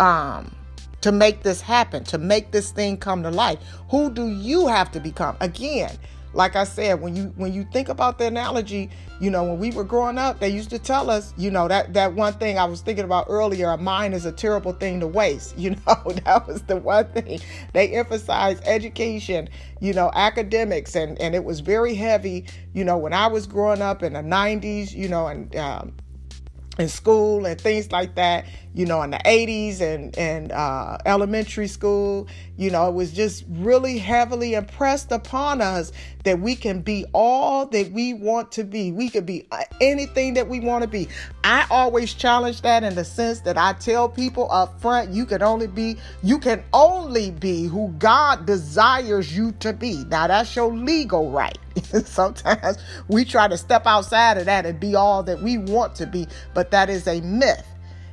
um 0.01 0.55
to 1.01 1.13
make 1.13 1.43
this 1.43 1.61
happen, 1.61 2.03
to 2.05 2.19
make 2.19 2.51
this 2.51 2.73
thing 2.73 2.97
come 2.97 3.23
to 3.23 3.31
life. 3.31 3.59
Who 3.91 4.11
do 4.11 4.29
you 4.29 4.67
have 4.67 4.91
to 4.93 5.01
become? 5.01 5.37
Again, 5.41 5.97
like 6.33 6.57
I 6.57 6.65
said, 6.65 7.01
when 7.01 7.17
you 7.17 7.33
when 7.37 7.53
you 7.53 7.67
think 7.73 7.89
about 7.89 8.19
the 8.19 8.27
analogy, 8.27 8.91
you 9.21 9.31
know, 9.31 9.45
when 9.45 9.59
we 9.59 9.71
were 9.71 9.85
growing 9.85 10.19
up, 10.19 10.41
they 10.41 10.49
used 10.49 10.71
to 10.71 10.79
tell 10.79 11.11
us, 11.11 11.33
you 11.37 11.51
know, 11.51 11.69
that 11.69 11.95
that 11.95 12.15
one 12.15 12.35
thing 12.35 12.59
I 12.59 12.65
was 12.65 12.83
thinking 12.83 13.05
about 13.05 13.27
earlier, 13.29 13.71
a 13.71 13.79
mind 13.79 14.15
is 14.15 14.27
a 14.27 14.33
terrible 14.33 14.73
thing 14.73 15.01
to 15.01 15.07
waste. 15.07 15.57
You 15.69 15.71
know, 15.71 16.13
that 16.25 16.47
was 16.47 16.63
the 16.63 16.77
one 16.77 17.07
thing 17.13 17.41
they 17.73 17.89
emphasized 17.89 18.63
education, 18.65 19.49
you 19.81 19.93
know, 19.93 20.11
academics, 20.15 20.95
and 20.95 21.21
and 21.21 21.35
it 21.35 21.45
was 21.45 21.61
very 21.61 21.95
heavy. 21.95 22.47
You 22.73 22.85
know, 22.85 22.97
when 22.97 23.13
I 23.13 23.27
was 23.27 23.47
growing 23.47 23.83
up 23.83 24.03
in 24.03 24.15
the 24.15 24.21
'90s, 24.21 24.95
you 24.95 25.09
know, 25.09 25.27
and 25.27 25.55
um, 25.57 25.95
in 26.79 26.89
school 26.89 27.45
and 27.45 27.61
things 27.61 27.91
like 27.93 28.15
that, 28.15 28.47
you 28.79 28.87
know, 28.87 29.03
in 29.03 29.11
the 29.11 29.19
80s 29.19 29.81
and, 29.81 30.17
and 30.17 30.53
uh, 30.53 30.99
elementary 31.05 31.67
school. 31.67 32.29
You 32.57 32.71
know, 32.71 32.89
it 32.89 32.95
was 32.95 33.13
just 33.13 33.45
really 33.49 33.99
heavily 33.99 34.55
impressed 34.55 35.11
upon 35.11 35.61
us 35.61 35.91
that 36.23 36.39
we 36.39 36.55
can 36.55 36.83
be 36.83 37.05
all 37.13 37.67
that 37.67 37.91
we 37.91 38.15
want 38.15 38.53
to 38.53 38.63
be. 38.63 38.93
We 38.93 39.11
could 39.11 39.27
be 39.27 39.49
uh, 39.51 39.65
anything 39.81 40.35
that 40.35 40.49
we 40.49 40.61
want 40.61 40.83
to 40.83 40.89
be. 40.89 41.09
I 41.43 41.67
always 41.73 42.15
challenge 42.15 42.63
that 42.63 42.85
in 42.85 42.95
the 42.95 43.05
sense 43.05 43.41
that 43.41 43.59
I 43.59 43.73
tell 43.73 44.09
people 44.09 44.47
up 44.53 44.81
front, 44.81 45.11
you 45.11 45.27
can 45.27 45.43
only 45.43 45.67
be, 45.67 45.97
you 46.23 46.39
can 46.39 46.63
only 46.73 47.33
be 47.33 47.65
who 47.65 47.89
God 47.99 48.47
desires 48.47 49.37
you 49.37 49.51
to 49.59 49.73
be. 49.73 50.05
Now 50.05 50.29
that's 50.29 50.55
your 50.55 50.73
legal 50.73 51.33
right. 51.33 51.59
Sometimes 52.05 52.79
we 53.09 53.25
try 53.25 53.49
to 53.49 53.59
step 53.59 53.89
outside 53.89 54.39
of 54.39 54.45
that 54.45 54.67
and 54.67 54.79
be 54.79 54.95
all 54.95 55.25
that 55.25 55.43
we 55.43 55.59
want 55.59 55.97
to 55.97 56.07
be, 56.07 56.29
but 56.55 56.71
that 56.71 56.89
is 56.89 57.09
a 57.09 57.21
myth. 57.23 57.67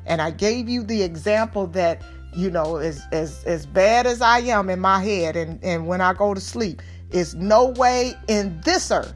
And 0.06 0.22
I 0.22 0.32
gave 0.32 0.70
you 0.70 0.84
the 0.84 1.04
example 1.04 1.68
that, 1.68 2.02
you 2.36 2.50
know, 2.50 2.78
as 2.78 3.04
as 3.12 3.44
as 3.46 3.66
bad 3.66 4.06
as 4.06 4.22
I 4.22 4.40
am 4.40 4.70
in 4.70 4.80
my 4.80 5.04
head 5.04 5.36
and, 5.36 5.64
and 5.64 5.88
when 5.88 6.02
I 6.02 6.14
go 6.14 6.34
to 6.34 6.42
sleep, 6.42 6.82
is 7.12 7.36
no 7.36 7.68
way 7.68 8.14
in 8.28 8.60
this 8.62 8.92
earth, 8.92 9.14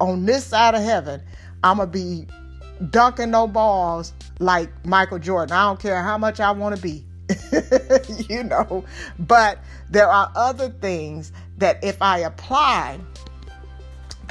on 0.00 0.26
this 0.26 0.44
side 0.44 0.74
of 0.74 0.82
heaven, 0.82 1.22
I'ma 1.62 1.86
be 1.86 2.26
dunking 2.90 3.30
no 3.30 3.46
balls 3.46 4.12
like 4.38 4.70
Michael 4.84 5.18
Jordan. 5.18 5.52
I 5.54 5.64
don't 5.66 5.80
care 5.80 6.02
how 6.02 6.18
much 6.18 6.40
I 6.40 6.50
want 6.50 6.76
to 6.76 6.82
be. 6.82 7.04
you 8.28 8.42
know, 8.42 8.84
but 9.18 9.58
there 9.88 10.08
are 10.08 10.30
other 10.34 10.68
things 10.68 11.32
that 11.58 11.82
if 11.82 12.02
I 12.02 12.18
apply 12.18 12.98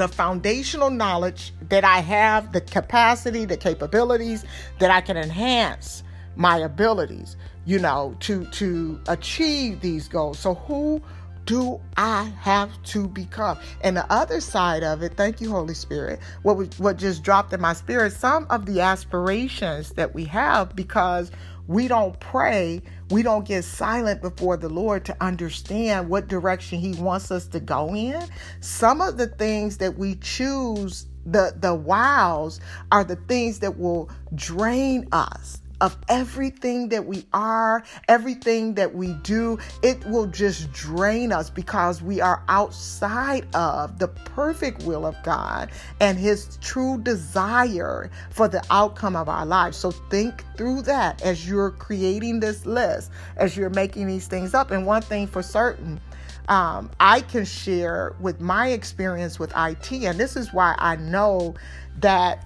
the 0.02 0.08
foundational 0.08 0.89
knowledge 0.89 1.54
that 1.70 1.84
I 1.84 1.99
have, 1.99 2.54
the 2.54 2.62
capacity, 2.62 3.45
the 3.45 3.56
capabilities 3.56 4.43
that 4.80 4.89
I 4.89 4.99
can 4.99 5.16
enhance 5.16 6.04
my 6.36 6.58
abilities, 6.58 7.38
you 7.66 7.78
know, 7.78 8.16
to 8.22 8.45
to 8.45 8.99
achieve 9.08 9.82
these 9.82 10.08
goals. 10.08 10.39
So 10.39 10.56
who 10.56 11.04
do 11.45 11.80
I 11.97 12.34
have 12.39 12.82
to 12.84 13.08
become? 13.08 13.60
And 13.82 13.95
the 13.95 14.12
other 14.12 14.41
side 14.41 14.84
of 14.84 15.04
it, 15.04 15.18
thank 15.18 15.39
you, 15.39 15.52
Holy 15.52 15.76
Spirit, 15.76 16.20
what 16.41 16.58
we, 16.58 16.66
what 16.80 16.97
just 16.97 17.22
dropped 17.22 17.54
in 17.54 17.62
my 17.62 17.74
spirit, 17.74 18.14
some 18.14 18.47
of 18.49 18.66
the 18.66 18.82
aspirations 18.82 19.91
that 19.91 20.16
we 20.16 20.26
have 20.26 20.76
because 20.76 21.30
we 21.72 21.88
don't 21.88 22.20
pray, 22.20 22.82
we 23.12 23.24
don't 23.24 23.48
get 23.48 23.64
silent 23.64 24.22
before 24.22 24.58
the 24.58 24.70
Lord 24.70 25.06
to 25.06 25.18
understand 25.24 26.10
what 26.10 26.28
direction 26.28 26.80
He 26.80 26.94
wants 26.94 27.32
us 27.32 27.48
to 27.48 27.62
go 27.62 27.96
in. 27.96 28.22
Some 28.60 29.02
of 29.02 29.18
the 29.18 29.28
things 29.28 29.78
that 29.78 29.98
we 29.98 30.16
choose, 30.16 31.08
the, 31.26 31.54
the 31.58 31.74
wows, 31.74 32.60
are 32.92 33.06
the 33.06 33.16
things 33.16 33.60
that 33.60 33.80
will 33.80 34.10
drain 34.36 35.08
us 35.14 35.61
of 35.82 35.98
everything 36.08 36.90
that 36.90 37.06
we 37.06 37.26
are, 37.34 37.84
everything 38.08 38.76
that 38.76 38.96
we 38.96 39.14
do, 39.24 39.58
it 39.82 40.06
will 40.06 40.28
just 40.28 40.72
drain 40.72 41.32
us 41.32 41.50
because 41.50 42.02
we 42.02 42.22
are 42.22 42.44
outside 42.48 43.54
of 43.56 44.00
the 44.00 44.08
perfect 44.08 44.84
will 44.84 45.06
of 45.06 45.16
God 45.24 45.72
and 46.00 46.18
His 46.18 46.58
true 46.62 47.00
desire 47.02 48.10
for 48.30 48.48
the 48.48 48.64
outcome 48.70 49.16
of 49.16 49.28
our 49.28 49.46
lives. 49.46 49.76
So 49.76 49.92
think 49.92 50.46
through 50.56 50.84
that 50.84 51.22
as 51.24 51.50
you're 51.50 51.72
creating 51.72 52.40
this 52.40 52.66
list, 52.66 53.12
as 53.38 53.58
you're 53.58 53.72
making 53.72 54.08
these 54.08 54.28
things 54.28 54.54
up. 54.54 54.72
And 54.72 54.86
one 54.86 55.02
thing 55.02 55.26
for 55.26 55.42
certain, 55.42 56.00
um, 56.48 56.92
I 57.00 57.22
can 57.22 57.46
share 57.46 58.16
with 58.20 58.40
my 58.40 58.70
experience 58.70 59.40
with 59.40 59.52
IT, 59.56 59.92
and 59.92 60.20
this 60.20 60.36
is 60.36 60.54
why 60.54 60.76
I 60.78 60.96
know 60.98 61.56
that 62.00 62.46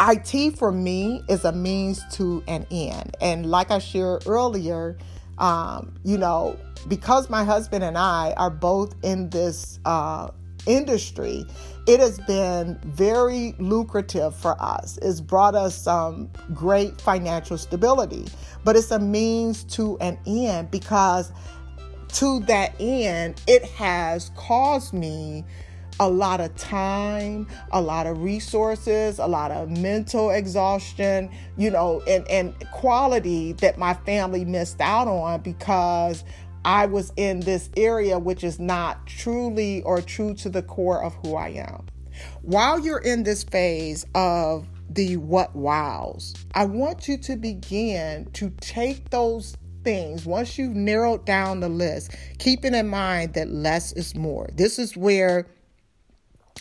IT 0.00 0.56
for 0.56 0.72
me 0.72 1.22
is 1.28 1.44
a 1.44 1.52
means 1.52 2.02
to 2.12 2.42
an 2.46 2.66
end. 2.70 3.16
And 3.20 3.46
like 3.46 3.70
I 3.70 3.78
shared 3.78 4.26
earlier, 4.26 4.96
um, 5.38 5.94
you 6.04 6.18
know, 6.18 6.58
because 6.88 7.30
my 7.30 7.44
husband 7.44 7.84
and 7.84 7.96
I 7.96 8.34
are 8.36 8.50
both 8.50 8.94
in 9.02 9.30
this 9.30 9.78
uh, 9.84 10.28
industry, 10.66 11.44
it 11.86 12.00
has 12.00 12.18
been 12.20 12.78
very 12.84 13.54
lucrative 13.58 14.34
for 14.34 14.60
us. 14.60 14.98
It's 15.02 15.20
brought 15.20 15.54
us 15.54 15.76
some 15.76 16.30
great 16.52 17.00
financial 17.00 17.58
stability, 17.58 18.26
but 18.64 18.76
it's 18.76 18.90
a 18.90 18.98
means 18.98 19.64
to 19.64 19.98
an 19.98 20.18
end 20.26 20.70
because 20.70 21.32
to 22.14 22.40
that 22.40 22.74
end, 22.78 23.40
it 23.46 23.64
has 23.64 24.30
caused 24.36 24.92
me 24.94 25.44
a 26.00 26.08
lot 26.08 26.40
of 26.40 26.54
time, 26.56 27.46
a 27.70 27.80
lot 27.80 28.06
of 28.06 28.22
resources, 28.22 29.18
a 29.18 29.26
lot 29.26 29.50
of 29.50 29.70
mental 29.70 30.30
exhaustion, 30.30 31.30
you 31.56 31.70
know, 31.70 32.02
and, 32.08 32.28
and 32.28 32.54
quality 32.72 33.52
that 33.54 33.78
my 33.78 33.94
family 33.94 34.44
missed 34.44 34.80
out 34.80 35.06
on 35.06 35.40
because 35.40 36.24
I 36.64 36.86
was 36.86 37.12
in 37.16 37.40
this 37.40 37.70
area 37.76 38.18
which 38.18 38.42
is 38.42 38.58
not 38.58 39.06
truly 39.06 39.82
or 39.82 40.00
true 40.00 40.34
to 40.34 40.48
the 40.48 40.62
core 40.62 41.02
of 41.02 41.14
who 41.22 41.36
I 41.36 41.48
am. 41.48 41.86
While 42.42 42.80
you're 42.80 42.98
in 42.98 43.24
this 43.24 43.44
phase 43.44 44.06
of 44.14 44.66
the 44.88 45.16
what 45.16 45.54
wows, 45.54 46.34
I 46.54 46.64
want 46.64 47.08
you 47.08 47.18
to 47.18 47.36
begin 47.36 48.30
to 48.32 48.50
take 48.60 49.10
those 49.10 49.56
things 49.82 50.24
once 50.24 50.56
you've 50.56 50.74
narrowed 50.74 51.26
down 51.26 51.60
the 51.60 51.68
list, 51.68 52.14
keeping 52.38 52.74
in 52.74 52.88
mind 52.88 53.34
that 53.34 53.50
less 53.50 53.92
is 53.92 54.14
more. 54.14 54.48
This 54.54 54.78
is 54.78 54.96
where 54.96 55.46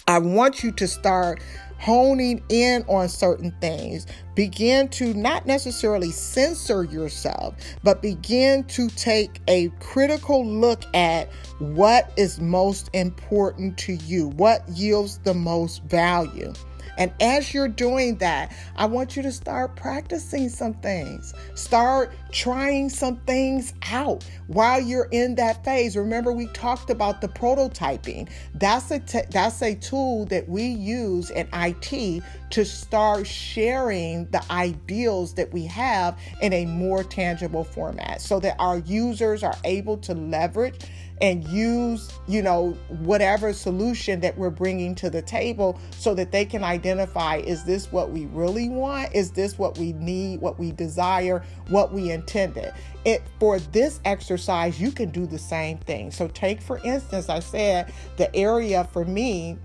I 0.08 0.20
want 0.20 0.64
you 0.64 0.72
to 0.74 0.88
start 0.88 1.42
honing 1.80 2.42
in 2.48 2.84
on 2.88 3.10
certain 3.10 3.52
things. 3.60 4.08
Begin 4.36 4.88
to 4.90 5.14
not 5.14 5.46
necessarily 5.46 6.12
censor 6.12 6.86
yourself, 6.86 7.56
but 7.84 8.02
begin 8.02 8.64
to 8.66 8.88
take 8.90 9.42
a 9.50 9.70
critical 9.80 10.46
look 10.46 10.84
at 10.96 11.30
what 11.60 12.12
is 12.16 12.40
most 12.40 12.90
important 12.94 13.78
to 13.80 13.94
you, 13.94 14.30
what 14.30 14.68
yields 14.70 15.18
the 15.20 15.34
most 15.34 15.84
value. 15.84 16.54
And 16.98 17.12
as 17.20 17.54
you're 17.54 17.68
doing 17.68 18.18
that, 18.18 18.56
I 18.76 18.86
want 18.86 19.16
you 19.16 19.24
to 19.24 19.32
start 19.32 19.76
practicing 19.76 20.50
some 20.50 20.74
things. 20.76 21.34
Start 21.56 22.14
trying 22.32 22.90
some 22.90 23.18
things 23.22 23.74
out 23.92 24.26
while 24.48 24.80
you're 24.80 25.08
in 25.12 25.36
that 25.36 25.64
phase. 25.64 25.96
Remember 25.96 26.32
we 26.32 26.48
talked 26.48 26.90
about 26.90 27.22
the 27.22 27.28
prototyping. 27.28 28.30
That's 28.56 28.92
a 28.92 29.00
te- 29.00 29.28
that's 29.30 29.62
a 29.62 29.76
tool 29.76 30.26
that 30.26 30.48
we 30.48 30.64
use 30.64 31.30
in 31.30 31.48
IT 31.54 32.24
to 32.52 32.66
start 32.66 33.26
sharing 33.26 34.26
the 34.32 34.44
ideals 34.52 35.34
that 35.34 35.52
we 35.52 35.66
have 35.66 36.20
in 36.42 36.54
a 36.54 36.66
more 36.66 37.04
tangible 37.04 37.64
format 37.64 38.22
so 38.22 38.40
that 38.40 38.56
our 38.60 38.80
users 38.80 39.44
are 39.44 39.56
able 39.64 39.98
to 39.98 40.14
leverage 40.14 40.80
and 41.22 41.44
use, 41.48 42.12
you 42.28 42.42
know, 42.42 42.72
whatever 43.00 43.54
solution 43.54 44.20
that 44.22 44.38
we're 44.38 44.50
bringing 44.50 44.96
to 44.96 45.10
the 45.10 45.22
table 45.22 45.80
so 45.98 46.14
that 46.14 46.32
they 46.32 46.46
can 46.46 46.64
identify 46.64 47.38
is 47.38 47.64
this 47.64 47.92
what 47.92 48.12
we 48.12 48.26
really 48.28 48.70
want? 48.70 49.14
Is 49.14 49.32
this 49.32 49.58
what 49.58 49.78
we 49.78 49.94
need, 49.94 50.42
what 50.42 50.60
we 50.60 50.72
desire, 50.72 51.44
what 51.70 51.94
we 51.94 52.12
intended? 52.12 52.74
It 53.06 53.24
for 53.40 53.60
this 53.60 54.00
exercise, 54.06 54.80
you 54.80 54.92
can 54.92 55.10
do 55.10 55.26
the 55.26 55.40
same 55.40 55.78
thing. 55.78 56.12
So 56.12 56.28
take 56.30 56.62
for 56.62 56.80
instance, 56.80 57.30
I 57.30 57.40
said 57.40 57.94
the 58.18 58.34
area 58.36 58.88
for 58.92 59.06
me 59.06 59.58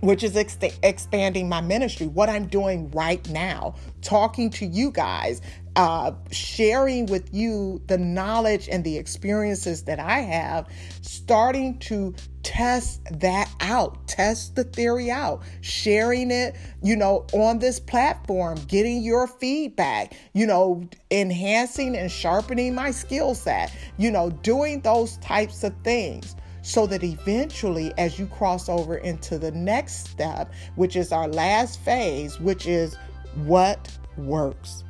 which 0.00 0.22
is 0.22 0.36
ex- 0.36 0.58
expanding 0.82 1.48
my 1.48 1.60
ministry, 1.60 2.06
what 2.06 2.28
I'm 2.28 2.46
doing 2.46 2.90
right 2.92 3.26
now, 3.30 3.74
talking 4.00 4.50
to 4.50 4.66
you 4.66 4.90
guys, 4.90 5.40
uh, 5.78 6.10
sharing 6.32 7.06
with 7.06 7.32
you 7.32 7.80
the 7.86 7.96
knowledge 7.96 8.68
and 8.68 8.82
the 8.82 8.98
experiences 8.98 9.84
that 9.84 10.00
I 10.00 10.18
have, 10.18 10.66
starting 11.02 11.78
to 11.78 12.16
test 12.42 13.00
that 13.20 13.48
out, 13.60 14.08
test 14.08 14.56
the 14.56 14.64
theory 14.64 15.08
out, 15.08 15.40
sharing 15.60 16.32
it, 16.32 16.56
you 16.82 16.96
know, 16.96 17.26
on 17.32 17.60
this 17.60 17.78
platform, 17.78 18.58
getting 18.66 19.04
your 19.04 19.28
feedback, 19.28 20.14
you 20.32 20.48
know, 20.48 20.82
enhancing 21.12 21.96
and 21.96 22.10
sharpening 22.10 22.74
my 22.74 22.90
skill 22.90 23.36
set, 23.36 23.72
you 23.98 24.10
know, 24.10 24.30
doing 24.30 24.80
those 24.80 25.16
types 25.18 25.62
of 25.62 25.72
things 25.84 26.34
so 26.62 26.88
that 26.88 27.04
eventually, 27.04 27.92
as 27.98 28.18
you 28.18 28.26
cross 28.26 28.68
over 28.68 28.96
into 28.96 29.38
the 29.38 29.52
next 29.52 30.08
step, 30.08 30.52
which 30.74 30.96
is 30.96 31.12
our 31.12 31.28
last 31.28 31.78
phase, 31.82 32.40
which 32.40 32.66
is 32.66 32.96
what 33.44 33.96
works, 34.16 34.82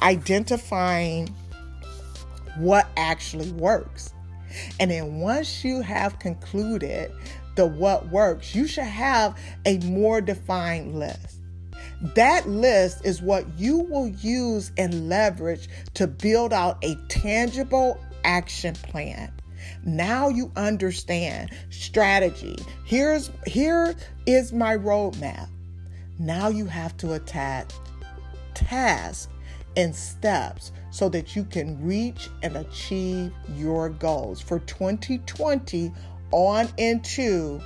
identifying 0.00 1.34
what 2.56 2.88
actually 2.96 3.50
works. 3.52 4.12
And 4.78 4.90
then 4.90 5.20
once 5.20 5.64
you 5.64 5.80
have 5.80 6.18
concluded 6.18 7.10
the 7.56 7.66
what 7.66 8.08
works, 8.08 8.54
you 8.54 8.66
should 8.66 8.84
have 8.84 9.38
a 9.64 9.78
more 9.78 10.20
defined 10.20 10.98
list. 10.98 11.40
That 12.14 12.48
list 12.48 13.04
is 13.04 13.22
what 13.22 13.46
you 13.58 13.78
will 13.78 14.08
use 14.08 14.72
and 14.76 15.08
leverage 15.08 15.68
to 15.94 16.06
build 16.06 16.52
out 16.52 16.82
a 16.82 16.96
tangible 17.08 18.00
action 18.24 18.74
plan. 18.74 19.32
Now 19.84 20.28
you 20.28 20.50
understand 20.56 21.50
strategy. 21.70 22.56
Here's 22.84 23.30
here 23.46 23.94
is 24.26 24.52
my 24.52 24.76
roadmap. 24.76 25.48
Now 26.18 26.48
you 26.48 26.66
have 26.66 26.96
to 26.98 27.14
attach 27.14 27.72
tasks 28.54 29.28
and 29.76 29.94
steps 29.94 30.72
so 30.90 31.08
that 31.08 31.34
you 31.34 31.44
can 31.44 31.82
reach 31.84 32.28
and 32.42 32.56
achieve 32.56 33.32
your 33.56 33.88
goals 33.88 34.40
for 34.40 34.58
2020 34.60 35.92
on 36.30 36.68
into 36.76 37.60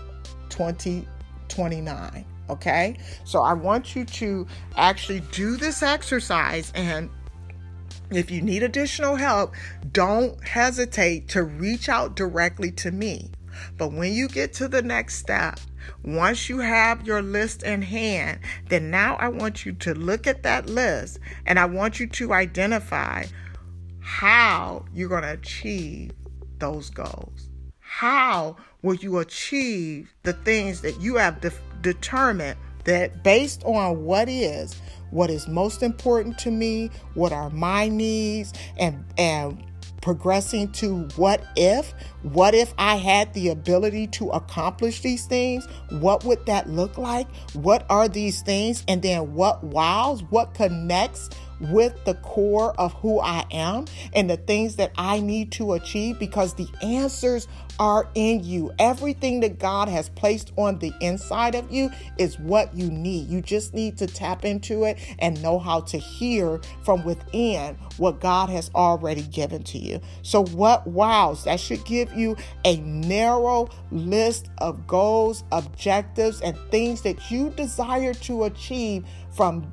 2029. 0.49 2.25
Okay, 2.49 2.97
so 3.25 3.43
I 3.43 3.53
want 3.55 3.97
you 3.97 4.05
to 4.05 4.47
actually 4.77 5.21
do 5.33 5.57
this 5.57 5.83
exercise 5.83 6.73
and 6.75 7.11
if 8.11 8.31
you 8.31 8.41
need 8.41 8.63
additional 8.63 9.17
help, 9.17 9.55
don't 9.91 10.43
hesitate 10.47 11.29
to 11.31 11.43
reach 11.43 11.89
out 11.89 12.15
directly 12.15 12.71
to 12.73 12.93
me. 12.93 13.33
But 13.77 13.93
when 13.93 14.13
you 14.13 14.29
get 14.29 14.53
to 14.55 14.69
the 14.69 14.83
next 14.83 15.17
step, 15.17 15.59
once 16.05 16.49
you 16.49 16.59
have 16.59 17.07
your 17.07 17.23
list 17.23 17.63
in 17.63 17.83
hand, 17.83 18.41
then 18.69 18.91
now 18.91 19.17
I 19.17 19.29
want 19.29 19.65
you 19.65 19.73
to 19.73 19.95
look 19.95 20.27
at 20.27 20.43
that 20.43 20.67
list 20.67 21.19
and 21.47 21.59
I 21.59 21.67
want 21.67 22.01
you 22.01 22.07
to 22.07 22.33
identify 22.33 23.25
how 24.01 24.85
you're 24.95 25.09
going 25.09 25.23
to 25.23 25.33
achieve 25.33 26.13
those 26.59 26.91
goals. 26.91 27.51
How 27.81 28.57
will 28.83 28.95
you 28.95 29.19
achieve 29.19 30.15
the 30.23 30.33
things 30.33 30.81
that 30.83 31.01
you 31.01 31.17
have 31.17 31.41
de- 31.41 31.51
determined 31.83 32.59
that 32.85 33.23
based 33.25 33.63
on 33.65 34.05
what 34.05 34.29
is 34.29 34.81
what 35.11 35.31
is 35.31 35.47
most 35.49 35.83
important 35.83 36.39
to 36.39 36.51
me, 36.51 36.91
what 37.15 37.33
are 37.33 37.51
my 37.51 37.89
needs, 37.89 38.53
and 38.77 39.05
and 39.19 39.63
progressing 40.07 40.71
to 40.71 40.99
what 41.17 41.45
if? 41.57 41.93
What 42.23 42.55
if 42.55 42.73
i 42.79 42.95
had 42.95 43.35
the 43.35 43.49
ability 43.49 44.07
to 44.19 44.29
accomplish 44.29 45.01
these 45.01 45.27
things? 45.27 45.67
What 45.91 46.23
would 46.23 46.47
that 46.47 46.71
look 46.71 46.97
like? 46.97 47.27
What 47.55 47.85
are 47.91 48.07
these 48.07 48.41
things? 48.43 48.85
And 48.87 49.03
then 49.03 49.35
what 49.35 49.65
wows? 49.65 50.23
What 50.31 50.55
connects 50.55 51.29
with 51.61 52.05
the 52.05 52.15
core 52.15 52.73
of 52.79 52.93
who 52.95 53.21
I 53.21 53.45
am 53.51 53.87
and 54.13 54.29
the 54.29 54.37
things 54.37 54.77
that 54.77 54.93
I 54.97 55.21
need 55.21 55.53
to 55.53 55.73
achieve 55.75 56.19
because 56.19 56.55
the 56.55 56.69
answers 56.83 57.49
are 57.79 58.09
in 58.15 58.43
you. 58.43 58.73
Everything 58.79 59.41
that 59.41 59.59
God 59.59 59.89
has 59.89 60.09
placed 60.09 60.53
on 60.57 60.79
the 60.79 60.93
inside 61.01 61.55
of 61.55 61.71
you 61.71 61.91
is 62.19 62.39
what 62.39 62.75
you 62.75 62.91
need. 62.91 63.29
You 63.29 63.41
just 63.41 63.75
need 63.75 63.99
to 63.99 64.07
tap 64.07 64.45
into 64.45 64.85
it 64.85 64.99
and 65.19 65.43
know 65.43 65.59
how 65.59 65.81
to 65.81 65.99
hear 65.99 66.61
from 66.85 67.05
within 67.05 67.77
what 67.99 68.21
God 68.21 68.49
has 68.51 68.71
already 68.75 69.23
given 69.23 69.63
to 69.65 69.79
you. 69.79 70.01
So, 70.23 70.45
what 70.47 70.87
wows? 70.87 71.45
That 71.45 71.61
should 71.61 71.85
give 71.85 72.13
you 72.15 72.37
a 72.65 72.77
narrow 72.79 73.69
list 73.91 74.49
of 74.59 74.87
goals, 74.87 75.45
objectives, 75.53 76.41
and 76.41 76.57
things 76.71 77.03
that 77.03 77.31
you 77.31 77.51
desire 77.51 78.15
to 78.15 78.45
achieve 78.45 79.05
from 79.31 79.71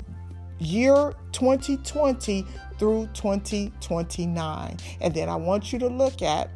year 0.66 1.14
2020 1.32 2.46
through 2.78 3.08
2029. 3.14 4.78
And 5.02 5.14
then 5.14 5.30
I 5.30 5.36
want 5.36 5.72
you 5.72 5.80
to 5.80 5.88
look 5.88 6.22
at 6.22 6.50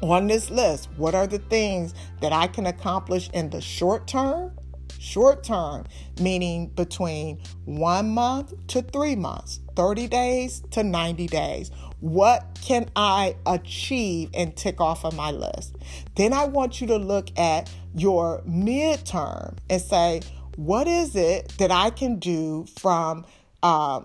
on 0.00 0.28
this 0.28 0.50
list 0.50 0.88
what 0.96 1.14
are 1.14 1.26
the 1.26 1.38
things 1.38 1.94
that 2.20 2.32
I 2.32 2.46
can 2.46 2.66
accomplish 2.66 3.28
in 3.30 3.50
the 3.50 3.60
short 3.60 4.06
term? 4.06 4.52
Short 5.00 5.44
term, 5.44 5.84
meaning 6.20 6.68
between 6.68 7.40
one 7.66 8.10
month 8.10 8.52
to 8.68 8.82
three 8.82 9.14
months, 9.14 9.60
30 9.76 10.08
days 10.08 10.62
to 10.72 10.82
90 10.82 11.28
days. 11.28 11.70
What 12.00 12.58
can 12.62 12.88
I 12.96 13.36
achieve 13.46 14.30
and 14.34 14.56
tick 14.56 14.80
off 14.80 15.04
of 15.04 15.14
my 15.14 15.30
list? 15.30 15.76
Then 16.16 16.32
I 16.32 16.46
want 16.46 16.80
you 16.80 16.88
to 16.88 16.96
look 16.96 17.28
at 17.38 17.72
your 17.94 18.42
midterm 18.42 19.56
and 19.70 19.80
say, 19.80 20.20
what 20.58 20.88
is 20.88 21.14
it 21.14 21.54
that 21.58 21.70
I 21.70 21.90
can 21.90 22.18
do 22.18 22.66
from 22.80 23.24
uh, 23.62 24.02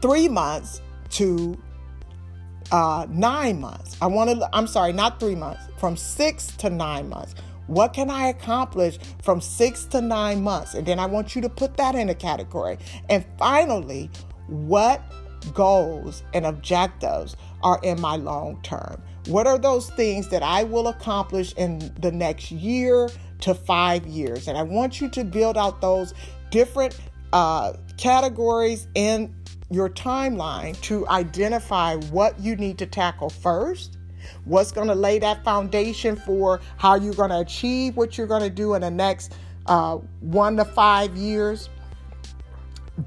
three 0.00 0.28
months 0.28 0.80
to 1.10 1.60
uh, 2.72 3.06
nine 3.10 3.60
months? 3.60 3.98
I 4.00 4.06
want 4.06 4.30
to, 4.30 4.48
I'm 4.54 4.66
sorry, 4.66 4.94
not 4.94 5.20
three 5.20 5.34
months, 5.34 5.62
from 5.76 5.94
six 5.94 6.46
to 6.56 6.70
nine 6.70 7.10
months. 7.10 7.34
What 7.66 7.92
can 7.92 8.08
I 8.08 8.28
accomplish 8.28 8.98
from 9.22 9.42
six 9.42 9.84
to 9.86 10.00
nine 10.00 10.42
months? 10.42 10.72
And 10.72 10.86
then 10.86 10.98
I 10.98 11.04
want 11.04 11.36
you 11.36 11.42
to 11.42 11.50
put 11.50 11.76
that 11.76 11.94
in 11.94 12.08
a 12.08 12.14
category. 12.14 12.78
And 13.10 13.22
finally, 13.38 14.10
what 14.46 15.02
goals 15.52 16.22
and 16.32 16.46
objectives 16.46 17.36
are 17.62 17.78
in 17.82 18.00
my 18.00 18.16
long 18.16 18.58
term? 18.62 19.02
What 19.26 19.46
are 19.46 19.58
those 19.58 19.90
things 19.90 20.30
that 20.30 20.42
I 20.42 20.62
will 20.62 20.88
accomplish 20.88 21.52
in 21.58 21.92
the 22.00 22.10
next 22.10 22.50
year 22.50 23.10
to 23.40 23.54
five 23.54 24.06
years? 24.06 24.48
And 24.48 24.56
I 24.56 24.62
want 24.62 25.00
you 25.00 25.08
to 25.10 25.24
build 25.24 25.56
out 25.56 25.80
those 25.80 26.14
different 26.50 26.98
uh, 27.32 27.74
categories 27.96 28.88
in 28.94 29.34
your 29.70 29.88
timeline 29.88 30.80
to 30.82 31.06
identify 31.08 31.96
what 31.96 32.38
you 32.38 32.56
need 32.56 32.78
to 32.78 32.86
tackle 32.86 33.30
first. 33.30 33.98
What's 34.44 34.72
going 34.72 34.88
to 34.88 34.94
lay 34.94 35.18
that 35.18 35.44
foundation 35.44 36.16
for 36.16 36.60
how 36.76 36.94
you're 36.94 37.14
going 37.14 37.30
to 37.30 37.40
achieve 37.40 37.96
what 37.96 38.16
you're 38.16 38.26
going 38.26 38.42
to 38.42 38.50
do 38.50 38.74
in 38.74 38.82
the 38.82 38.90
next 38.90 39.34
uh, 39.66 39.96
one 40.20 40.56
to 40.56 40.64
five 40.64 41.16
years? 41.16 41.68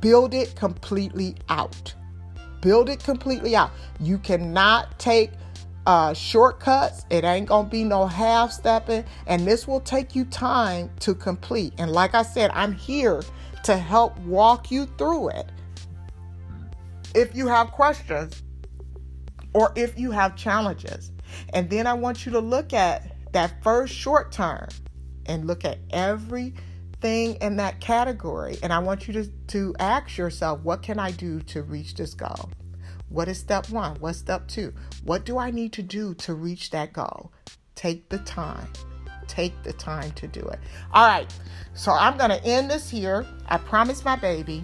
Build 0.02 0.34
it 0.34 0.56
completely 0.56 1.36
out. 1.50 1.94
Build 2.62 2.90
it 2.90 3.04
completely 3.04 3.56
out. 3.56 3.72
You 4.00 4.18
cannot 4.18 5.00
take 5.00 5.32
uh, 5.90 6.14
shortcuts. 6.14 7.04
It 7.10 7.24
ain't 7.24 7.48
gonna 7.48 7.68
be 7.68 7.84
no 7.84 8.06
half 8.06 8.52
stepping, 8.52 9.04
and 9.26 9.44
this 9.44 9.68
will 9.68 9.80
take 9.80 10.16
you 10.16 10.24
time 10.26 10.92
to 11.00 11.16
complete. 11.16 11.74
And 11.80 11.92
like 11.92 12.14
I 12.14 12.22
said, 12.22 12.52
I'm 12.54 12.74
here 12.74 13.24
to 13.64 13.76
help 13.76 14.16
walk 14.20 14.70
you 14.70 14.86
through 15.00 15.30
it. 15.30 15.52
If 17.16 17.36
you 17.36 17.48
have 17.48 17.72
questions 17.72 18.44
or 19.54 19.74
if 19.76 19.98
you 19.98 20.12
have 20.12 20.36
challenges, 20.36 21.12
and 21.54 21.68
then 21.72 21.88
I 21.88 21.94
want 21.94 22.24
you 22.24 22.34
to 22.34 22.40
look 22.40 22.72
at 22.72 23.16
that 23.34 23.64
first 23.64 23.92
short 23.92 24.32
term 24.32 24.68
and 25.26 25.48
look 25.48 25.66
at 25.66 25.80
everything 25.90 27.34
in 27.42 27.56
that 27.56 27.82
category. 27.82 28.60
And 28.62 28.72
I 28.72 28.78
want 28.78 29.08
you 29.08 29.14
to, 29.16 29.28
to 29.48 29.76
ask 29.80 30.20
yourself, 30.20 30.60
what 30.62 30.84
can 30.84 31.00
I 31.00 31.10
do 31.10 31.40
to 31.42 31.64
reach 31.64 31.96
this 31.96 32.14
goal? 32.14 32.52
What 33.10 33.28
is 33.28 33.38
step 33.39 33.70
one? 33.70 33.97
What's 33.99 34.20
step 34.20 34.47
two? 34.47 34.74
What 35.03 35.26
do 35.26 35.38
I 35.38 35.51
need 35.51 35.74
to 35.74 35.84
do 35.84 36.14
to 36.16 36.34
reach 36.34 36.70
that 36.72 36.93
goal? 36.93 37.32
Take 37.76 38.10
the 38.10 38.20
time. 38.20 38.68
Take 39.28 39.64
the 39.64 39.74
time 39.74 40.12
to 40.14 40.28
do 40.28 40.41
it. 40.41 40.60
All 40.91 41.07
right. 41.07 41.32
So 41.74 41.91
I'm 41.91 42.18
going 42.18 42.30
to 42.32 42.43
end 42.43 42.70
this 42.70 42.89
here. 42.89 43.26
I 43.47 43.57
promised 43.57 44.05
my 44.05 44.16
baby 44.16 44.64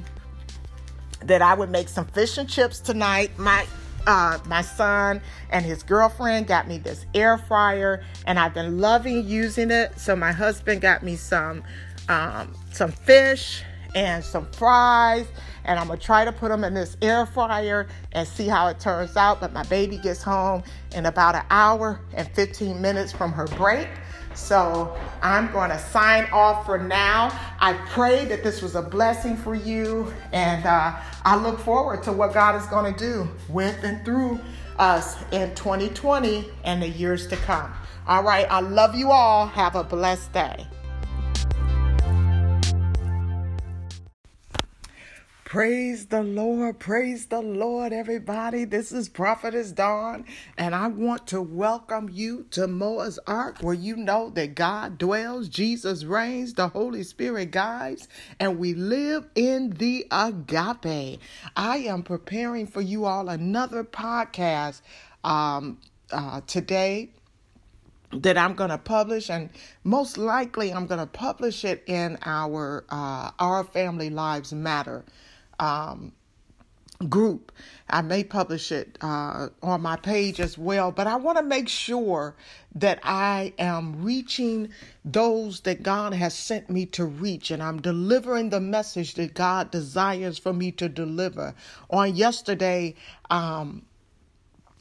that 1.21 1.41
I 1.41 1.53
would 1.53 1.69
make 1.69 1.89
some 1.89 2.05
fish 2.05 2.37
and 2.37 2.49
chips 2.49 2.79
tonight. 2.79 3.37
My 3.37 3.65
uh, 4.07 4.37
my 4.45 4.61
son 4.61 5.19
and 5.49 5.65
his 5.65 5.81
girlfriend 5.81 6.45
got 6.45 6.67
me 6.67 6.77
this 6.77 7.07
air 7.15 7.39
fryer, 7.39 8.03
and 8.27 8.37
I've 8.37 8.53
been 8.53 8.79
loving 8.79 9.27
using 9.27 9.71
it. 9.71 9.99
So 9.99 10.15
my 10.15 10.31
husband 10.31 10.81
got 10.81 11.01
me 11.01 11.15
some 11.15 11.63
um, 12.07 12.53
some 12.71 12.91
fish 12.91 13.63
and 13.95 14.23
some 14.23 14.45
fries 14.51 15.25
and 15.65 15.79
I'm 15.79 15.87
gonna 15.87 15.99
try 15.99 16.25
to 16.25 16.31
put 16.31 16.49
them 16.49 16.63
in 16.63 16.73
this 16.73 16.97
air 17.01 17.25
fryer 17.25 17.87
and 18.11 18.27
see 18.27 18.47
how 18.47 18.67
it 18.67 18.79
turns 18.79 19.17
out. 19.17 19.39
But 19.39 19.53
my 19.53 19.63
baby 19.63 19.97
gets 19.97 20.23
home 20.23 20.63
in 20.95 21.05
about 21.05 21.35
an 21.35 21.43
hour 21.49 21.99
and 22.13 22.27
15 22.29 22.81
minutes 22.81 23.11
from 23.11 23.31
her 23.33 23.47
break. 23.47 23.87
So 24.35 24.95
I'm 25.21 25.51
going 25.51 25.69
to 25.69 25.79
sign 25.79 26.25
off 26.31 26.65
for 26.65 26.77
now. 26.77 27.29
I 27.59 27.73
pray 27.89 28.25
that 28.25 28.43
this 28.43 28.61
was 28.61 28.75
a 28.75 28.81
blessing 28.81 29.37
for 29.37 29.55
you, 29.55 30.13
and 30.33 30.65
uh, 30.65 30.93
I 31.23 31.37
look 31.37 31.57
forward 31.59 32.03
to 32.03 32.11
what 32.11 32.33
God 32.33 32.61
is 32.61 32.67
going 32.67 32.93
to 32.93 32.99
do 32.99 33.29
with 33.49 33.81
and 33.83 34.03
through 34.03 34.39
us 34.77 35.15
in 35.31 35.55
2020 35.55 36.49
and 36.65 36.81
the 36.81 36.89
years 36.89 37.27
to 37.27 37.37
come. 37.37 37.73
All 38.07 38.23
right, 38.23 38.45
I 38.49 38.59
love 38.59 38.93
you 38.93 39.09
all. 39.09 39.47
Have 39.47 39.75
a 39.75 39.83
blessed 39.83 40.33
day. 40.33 40.67
Praise 45.45 46.07
the 46.07 46.23
Lord, 46.23 46.79
praise 46.79 47.27
the 47.27 47.39
Lord, 47.39 47.93
everybody. 47.93 48.65
This 48.65 48.91
is 48.91 49.07
Prophetess 49.07 49.71
Dawn, 49.71 50.25
and 50.57 50.73
I 50.73 50.87
want 50.87 51.27
to 51.27 51.39
welcome 51.39 52.09
you 52.11 52.47
to 52.49 52.65
Noah's 52.65 53.19
Ark, 53.27 53.59
where 53.61 53.75
you 53.75 53.95
know 53.95 54.31
that 54.31 54.55
God 54.55 54.97
dwells, 54.97 55.47
Jesus 55.47 56.03
reigns, 56.03 56.55
the 56.55 56.69
Holy 56.69 57.03
Spirit 57.03 57.51
guides, 57.51 58.07
and 58.39 58.57
we 58.57 58.73
live 58.73 59.27
in 59.35 59.69
the 59.69 60.07
agape. 60.09 61.19
I 61.55 61.77
am 61.77 62.01
preparing 62.01 62.65
for 62.65 62.81
you 62.81 63.05
all 63.05 63.29
another 63.29 63.83
podcast 63.83 64.81
um, 65.23 65.77
uh, 66.11 66.41
today 66.47 67.11
that 68.11 68.35
I'm 68.35 68.55
going 68.55 68.71
to 68.71 68.79
publish, 68.79 69.29
and 69.29 69.51
most 69.83 70.17
likely 70.17 70.73
I'm 70.73 70.87
going 70.87 70.99
to 70.99 71.05
publish 71.05 71.63
it 71.63 71.83
in 71.85 72.17
our 72.25 72.83
uh, 72.89 73.29
Our 73.37 73.63
Family 73.63 74.09
Lives 74.09 74.51
Matter 74.51 75.05
um, 75.59 76.13
group. 77.09 77.51
I 77.89 78.01
may 78.01 78.23
publish 78.23 78.71
it 78.71 78.97
uh, 79.01 79.49
on 79.61 79.81
my 79.81 79.95
page 79.97 80.39
as 80.39 80.57
well, 80.57 80.91
but 80.91 81.07
I 81.07 81.17
want 81.17 81.37
to 81.37 81.43
make 81.43 81.67
sure 81.67 82.35
that 82.73 82.99
I 83.03 83.53
am 83.59 84.03
reaching 84.03 84.69
those 85.03 85.61
that 85.61 85.83
God 85.83 86.13
has 86.13 86.33
sent 86.33 86.69
me 86.69 86.85
to 86.87 87.05
reach, 87.05 87.51
and 87.51 87.61
I'm 87.61 87.81
delivering 87.81 88.49
the 88.49 88.61
message 88.61 89.15
that 89.15 89.33
God 89.33 89.71
desires 89.71 90.39
for 90.39 90.53
me 90.53 90.71
to 90.73 90.89
deliver. 90.89 91.53
On 91.89 92.15
yesterday, 92.15 92.95
um, 93.29 93.83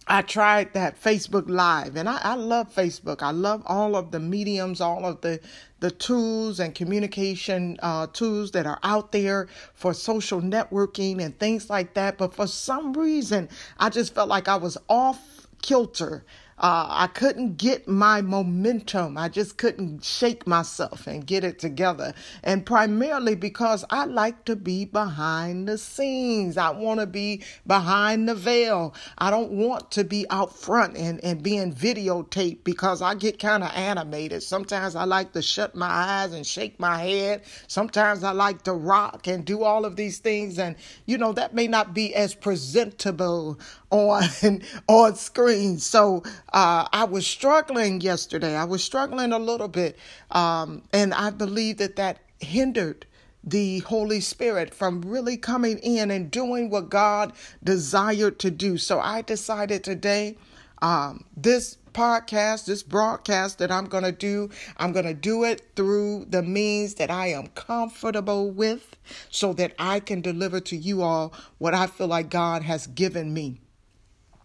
I 0.06 0.20
tried 0.20 0.74
that 0.74 1.02
Facebook 1.02 1.48
Live, 1.48 1.96
and 1.96 2.08
I, 2.08 2.18
I, 2.22 2.34
love 2.34 2.74
Facebook. 2.74 3.22
I 3.22 3.30
love 3.30 3.62
all 3.64 3.96
of 3.96 4.10
the 4.10 4.20
mediums, 4.20 4.80
all 4.80 5.06
of 5.06 5.22
the 5.22 5.40
the 5.80 5.90
tools 5.90 6.60
and 6.60 6.74
communication 6.74 7.78
uh, 7.82 8.06
tools 8.08 8.50
that 8.52 8.66
are 8.66 8.78
out 8.82 9.12
there 9.12 9.48
for 9.74 9.94
social 9.94 10.40
networking 10.40 11.22
and 11.22 11.38
things 11.38 11.70
like 11.70 11.94
that. 11.94 12.18
But 12.18 12.34
for 12.34 12.46
some 12.46 12.92
reason, 12.92 13.48
I 13.78 13.88
just 13.88 14.14
felt 14.14 14.28
like 14.28 14.46
I 14.46 14.56
was 14.56 14.76
off 14.88 15.46
kilter 15.62 16.24
uh, 16.58 16.86
I 16.88 17.08
couldn't 17.08 17.56
get 17.56 17.88
my 17.88 18.22
momentum. 18.22 19.18
I 19.18 19.28
just 19.28 19.58
couldn't 19.58 20.04
shake 20.04 20.46
myself 20.46 21.06
and 21.06 21.26
get 21.26 21.42
it 21.42 21.58
together. 21.58 22.14
And 22.42 22.64
primarily 22.64 23.34
because 23.34 23.84
I 23.90 24.04
like 24.04 24.44
to 24.44 24.56
be 24.56 24.84
behind 24.84 25.68
the 25.68 25.78
scenes. 25.78 26.56
I 26.56 26.70
want 26.70 27.00
to 27.00 27.06
be 27.06 27.42
behind 27.66 28.28
the 28.28 28.34
veil. 28.34 28.94
I 29.18 29.30
don't 29.30 29.52
want 29.52 29.90
to 29.92 30.04
be 30.04 30.26
out 30.30 30.56
front 30.56 30.96
and, 30.96 31.22
and 31.24 31.42
being 31.42 31.72
videotaped 31.74 32.64
because 32.64 33.02
I 33.02 33.14
get 33.14 33.38
kind 33.38 33.64
of 33.64 33.70
animated. 33.74 34.42
Sometimes 34.42 34.94
I 34.94 35.04
like 35.04 35.32
to 35.32 35.42
shut 35.42 35.74
my 35.74 35.88
eyes 35.88 36.32
and 36.32 36.46
shake 36.46 36.78
my 36.78 36.98
head. 36.98 37.42
Sometimes 37.66 38.22
I 38.22 38.32
like 38.32 38.62
to 38.62 38.72
rock 38.72 39.26
and 39.26 39.44
do 39.44 39.64
all 39.64 39.84
of 39.84 39.96
these 39.96 40.18
things. 40.18 40.58
And, 40.58 40.76
you 41.06 41.18
know, 41.18 41.32
that 41.32 41.54
may 41.54 41.66
not 41.66 41.94
be 41.94 42.14
as 42.14 42.34
presentable 42.34 43.58
on 43.94 44.62
on 44.88 45.14
screen. 45.14 45.78
So 45.78 46.22
uh, 46.52 46.88
I 46.92 47.04
was 47.04 47.26
struggling 47.26 48.00
yesterday. 48.00 48.56
I 48.56 48.64
was 48.64 48.82
struggling 48.82 49.32
a 49.32 49.38
little 49.38 49.68
bit, 49.68 49.96
um, 50.30 50.82
and 50.92 51.14
I 51.14 51.30
believe 51.30 51.78
that 51.78 51.96
that 51.96 52.18
hindered 52.40 53.06
the 53.42 53.80
Holy 53.80 54.20
Spirit 54.20 54.74
from 54.74 55.02
really 55.02 55.36
coming 55.36 55.78
in 55.78 56.10
and 56.10 56.30
doing 56.30 56.70
what 56.70 56.88
God 56.88 57.32
desired 57.62 58.38
to 58.40 58.50
do. 58.50 58.78
So 58.78 59.00
I 59.00 59.22
decided 59.22 59.84
today, 59.84 60.38
um, 60.80 61.24
this 61.36 61.76
podcast, 61.92 62.64
this 62.66 62.82
broadcast 62.82 63.58
that 63.58 63.70
I'm 63.70 63.86
going 63.86 64.04
to 64.04 64.12
do, 64.12 64.50
I'm 64.78 64.92
going 64.92 65.04
to 65.06 65.14
do 65.14 65.44
it 65.44 65.62
through 65.76 66.26
the 66.28 66.42
means 66.42 66.94
that 66.94 67.10
I 67.10 67.28
am 67.28 67.46
comfortable 67.48 68.50
with 68.50 68.96
so 69.30 69.52
that 69.54 69.74
I 69.78 70.00
can 70.00 70.20
deliver 70.20 70.60
to 70.60 70.76
you 70.76 71.02
all 71.02 71.32
what 71.58 71.74
I 71.74 71.86
feel 71.86 72.08
like 72.08 72.30
God 72.30 72.62
has 72.62 72.86
given 72.88 73.32
me. 73.32 73.60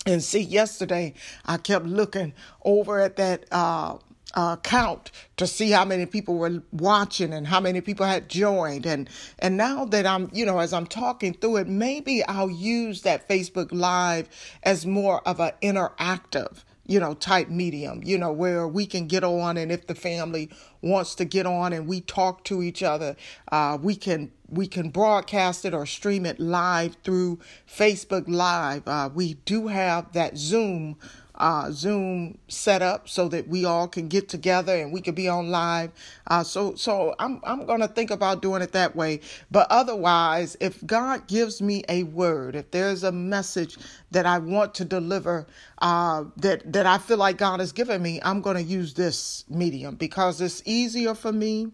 And 0.09 0.23
see, 0.23 0.41
yesterday 0.41 1.13
I 1.45 1.57
kept 1.57 1.85
looking 1.85 2.33
over 2.63 2.99
at 2.99 3.15
that 3.17 3.45
uh, 3.51 3.97
uh, 4.33 4.57
count 4.57 5.11
to 5.37 5.47
see 5.47 5.71
how 5.71 5.85
many 5.85 6.05
people 6.05 6.37
were 6.37 6.63
watching 6.71 7.33
and 7.33 7.47
how 7.47 7.59
many 7.59 7.81
people 7.81 8.05
had 8.05 8.29
joined. 8.29 8.85
And 8.85 9.09
and 9.39 9.57
now 9.57 9.85
that 9.85 10.05
I'm, 10.05 10.29
you 10.33 10.45
know, 10.45 10.59
as 10.59 10.73
I'm 10.73 10.87
talking 10.87 11.33
through 11.33 11.57
it, 11.57 11.67
maybe 11.67 12.23
I'll 12.25 12.49
use 12.49 13.01
that 13.03 13.27
Facebook 13.27 13.71
Live 13.71 14.29
as 14.63 14.85
more 14.85 15.27
of 15.27 15.39
an 15.39 15.51
interactive 15.61 16.63
you 16.89 16.99
know, 16.99 17.13
type 17.13 17.49
medium, 17.49 18.01
you 18.03 18.17
know, 18.17 18.31
where 18.31 18.67
we 18.67 18.87
can 18.87 19.05
get 19.05 19.23
on 19.23 19.57
and 19.57 19.71
if 19.71 19.85
the 19.85 19.93
family 19.93 20.49
wants 20.81 21.13
to 21.13 21.23
get 21.23 21.45
on 21.45 21.71
and 21.71 21.87
we 21.87 22.01
talk 22.01 22.43
to 22.45 22.63
each 22.63 22.81
other, 22.81 23.15
uh, 23.51 23.77
we 23.79 23.95
can 23.95 24.31
we 24.49 24.65
can 24.65 24.89
broadcast 24.89 25.65
it 25.65 25.73
or 25.75 25.85
stream 25.85 26.25
it 26.25 26.39
live 26.39 26.97
through 27.03 27.37
Facebook 27.71 28.23
Live. 28.27 28.87
Uh, 28.87 29.07
we 29.13 29.35
do 29.45 29.67
have 29.67 30.11
that 30.13 30.35
Zoom 30.35 30.97
uh, 31.39 31.71
Zoom 31.71 32.37
set 32.47 32.81
up 32.81 33.09
so 33.09 33.27
that 33.29 33.47
we 33.47 33.65
all 33.65 33.87
can 33.87 34.07
get 34.07 34.29
together 34.29 34.75
and 34.75 34.91
we 34.91 35.01
can 35.01 35.15
be 35.15 35.27
on 35.27 35.49
live. 35.49 35.91
Uh, 36.27 36.43
so 36.43 36.75
so 36.75 37.15
I'm 37.19 37.39
I'm 37.43 37.65
gonna 37.65 37.87
think 37.87 38.11
about 38.11 38.41
doing 38.41 38.61
it 38.61 38.71
that 38.73 38.95
way. 38.95 39.21
But 39.51 39.67
otherwise, 39.69 40.57
if 40.59 40.85
God 40.85 41.27
gives 41.27 41.61
me 41.61 41.83
a 41.89 42.03
word, 42.03 42.55
if 42.55 42.71
there's 42.71 43.03
a 43.03 43.11
message 43.11 43.77
that 44.11 44.25
I 44.25 44.39
want 44.39 44.73
to 44.75 44.85
deliver, 44.85 45.47
uh, 45.79 46.25
that 46.37 46.71
that 46.73 46.85
I 46.85 46.97
feel 46.97 47.17
like 47.17 47.37
God 47.37 47.59
has 47.59 47.71
given 47.71 48.01
me, 48.01 48.19
I'm 48.23 48.41
gonna 48.41 48.59
use 48.61 48.93
this 48.93 49.45
medium 49.49 49.95
because 49.95 50.41
it's 50.41 50.61
easier 50.65 51.15
for 51.15 51.31
me. 51.31 51.71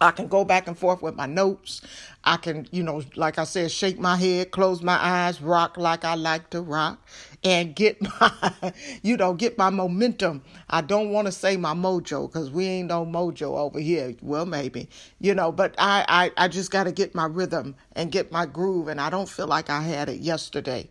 I 0.00 0.10
can 0.12 0.28
go 0.28 0.44
back 0.44 0.66
and 0.66 0.76
forth 0.76 1.02
with 1.02 1.14
my 1.14 1.26
notes. 1.26 1.82
I 2.24 2.36
can, 2.36 2.68
you 2.70 2.82
know, 2.82 3.02
like 3.16 3.38
I 3.38 3.44
said, 3.44 3.70
shake 3.70 3.98
my 3.98 4.16
head, 4.16 4.50
close 4.50 4.82
my 4.82 4.98
eyes, 5.02 5.40
rock 5.40 5.76
like 5.76 6.04
I 6.04 6.14
like 6.14 6.50
to 6.50 6.60
rock, 6.60 7.06
and 7.42 7.74
get 7.74 8.00
my, 8.20 8.72
you 9.02 9.16
know, 9.16 9.34
get 9.34 9.58
my 9.58 9.70
momentum. 9.70 10.42
I 10.68 10.82
don't 10.82 11.10
want 11.10 11.26
to 11.26 11.32
say 11.32 11.56
my 11.56 11.74
mojo 11.74 12.30
because 12.30 12.50
we 12.50 12.66
ain't 12.66 12.88
no 12.88 13.04
mojo 13.06 13.58
over 13.58 13.80
here. 13.80 14.14
Well, 14.22 14.46
maybe, 14.46 14.88
you 15.20 15.34
know, 15.34 15.52
but 15.52 15.74
I, 15.78 16.04
I, 16.08 16.44
I 16.44 16.48
just 16.48 16.70
got 16.70 16.84
to 16.84 16.92
get 16.92 17.14
my 17.14 17.26
rhythm 17.26 17.74
and 17.92 18.12
get 18.12 18.32
my 18.32 18.46
groove, 18.46 18.88
and 18.88 19.00
I 19.00 19.10
don't 19.10 19.28
feel 19.28 19.46
like 19.46 19.70
I 19.70 19.82
had 19.82 20.08
it 20.08 20.20
yesterday 20.20 20.88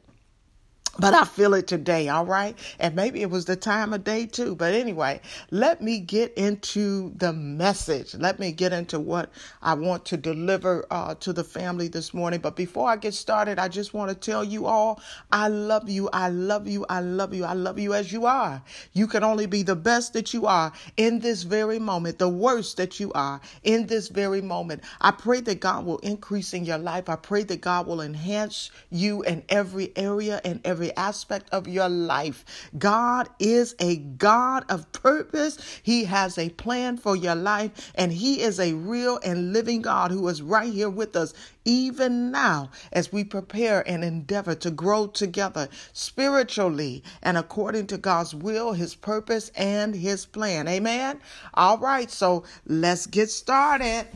but 0.98 1.14
I 1.14 1.26
feel 1.26 1.54
it 1.54 1.68
today, 1.68 2.08
all 2.10 2.26
right? 2.26 2.58
And 2.80 2.96
maybe 2.96 3.22
it 3.22 3.30
was 3.30 3.46
the 3.46 3.56
time 3.56 3.94
of 3.94 4.04
day 4.04 4.26
too. 4.26 4.56
But 4.56 4.74
anyway, 4.74 5.22
let 5.52 5.82
me 5.82 6.00
get 6.00 6.34
into 6.36 7.14
the 7.16 7.34
message. 7.34 8.16
Let 8.16 8.40
me 8.40 8.52
get 8.52 8.74
into 8.74 9.00
what 9.00 9.30
I 9.62 9.74
want 9.74 10.06
to 10.06 10.18
deliver 10.18 10.86
uh, 10.90 11.16
to 11.16 11.34
the 11.34 11.44
family 11.44 11.88
this 11.88 12.14
morning. 12.14 12.40
But 12.40 12.56
before 12.56 12.90
I 12.90 12.96
get 12.96 13.14
started, 13.14 13.60
I 13.60 13.68
just 13.68 13.94
want 13.94 14.10
to 14.10 14.16
tell 14.16 14.44
you 14.44 14.66
all 14.66 15.02
I 15.32 15.48
love 15.50 15.90
you. 15.90 16.10
I 16.14 16.30
love 16.30 16.68
you. 16.68 16.86
I 16.90 17.02
love 17.02 17.34
you. 17.34 17.46
I 17.46 17.54
love 17.54 17.80
you 17.80 17.94
as 17.94 18.12
you 18.12 18.26
are. 18.26 18.62
You 18.94 19.08
can 19.08 19.24
only 19.24 19.46
be 19.46 19.64
the 19.64 19.76
best 19.76 20.14
that 20.14 20.34
you 20.34 20.46
are 20.46 20.72
in 20.98 21.20
this 21.20 21.44
very 21.44 21.80
moment, 21.80 22.20
the 22.20 22.30
worst 22.30 22.78
that 22.78 23.00
you 23.00 23.12
are 23.14 23.42
in 23.64 23.88
this 23.88 24.08
very 24.08 24.42
moment. 24.42 24.84
I 25.02 25.12
pray 25.12 25.42
that 25.42 25.60
God 25.60 25.86
will 25.86 26.00
increase 26.00 26.54
in 26.54 26.66
your 26.66 26.78
life. 26.78 27.10
I 27.10 27.16
pray 27.16 27.44
that 27.44 27.62
God 27.62 27.88
will 27.88 28.02
enhance 28.02 28.72
you 28.90 29.22
in 29.24 29.44
every 29.50 29.92
area 29.96 30.42
and 30.46 30.62
every 30.64 30.79
every 30.80 30.96
aspect 30.96 31.50
of 31.52 31.68
your 31.68 31.90
life. 31.90 32.46
God 32.78 33.28
is 33.38 33.76
a 33.80 33.98
God 33.98 34.64
of 34.70 34.90
purpose. 34.94 35.58
He 35.84 36.06
has 36.06 36.38
a 36.38 36.48
plan 36.52 36.96
for 36.96 37.18
your 37.18 37.36
life, 37.36 37.92
and 37.96 38.14
He 38.14 38.42
is 38.42 38.62
a 38.62 38.72
real 38.76 39.20
and 39.26 39.52
living 39.52 39.82
God 39.82 40.10
who 40.10 40.26
is 40.30 40.42
right 40.42 40.72
here 40.72 40.90
with 40.90 41.18
us, 41.18 41.34
even 41.66 42.32
now, 42.32 42.70
as 42.94 43.12
we 43.12 43.26
prepare 43.26 43.86
and 43.86 44.06
endeavor 44.06 44.56
to 44.56 44.72
grow 44.72 45.08
together 45.08 45.68
spiritually 45.92 47.04
and 47.22 47.38
according 47.38 47.88
to 47.88 47.98
God's 47.98 48.34
will, 48.34 48.72
His 48.72 48.96
purpose, 48.96 49.52
and 49.58 49.94
His 49.94 50.26
plan. 50.26 50.70
Amen. 50.70 51.20
All 51.56 51.78
right, 51.78 52.10
so 52.10 52.46
let's 52.66 53.06
get 53.06 53.30
started. 53.30 54.08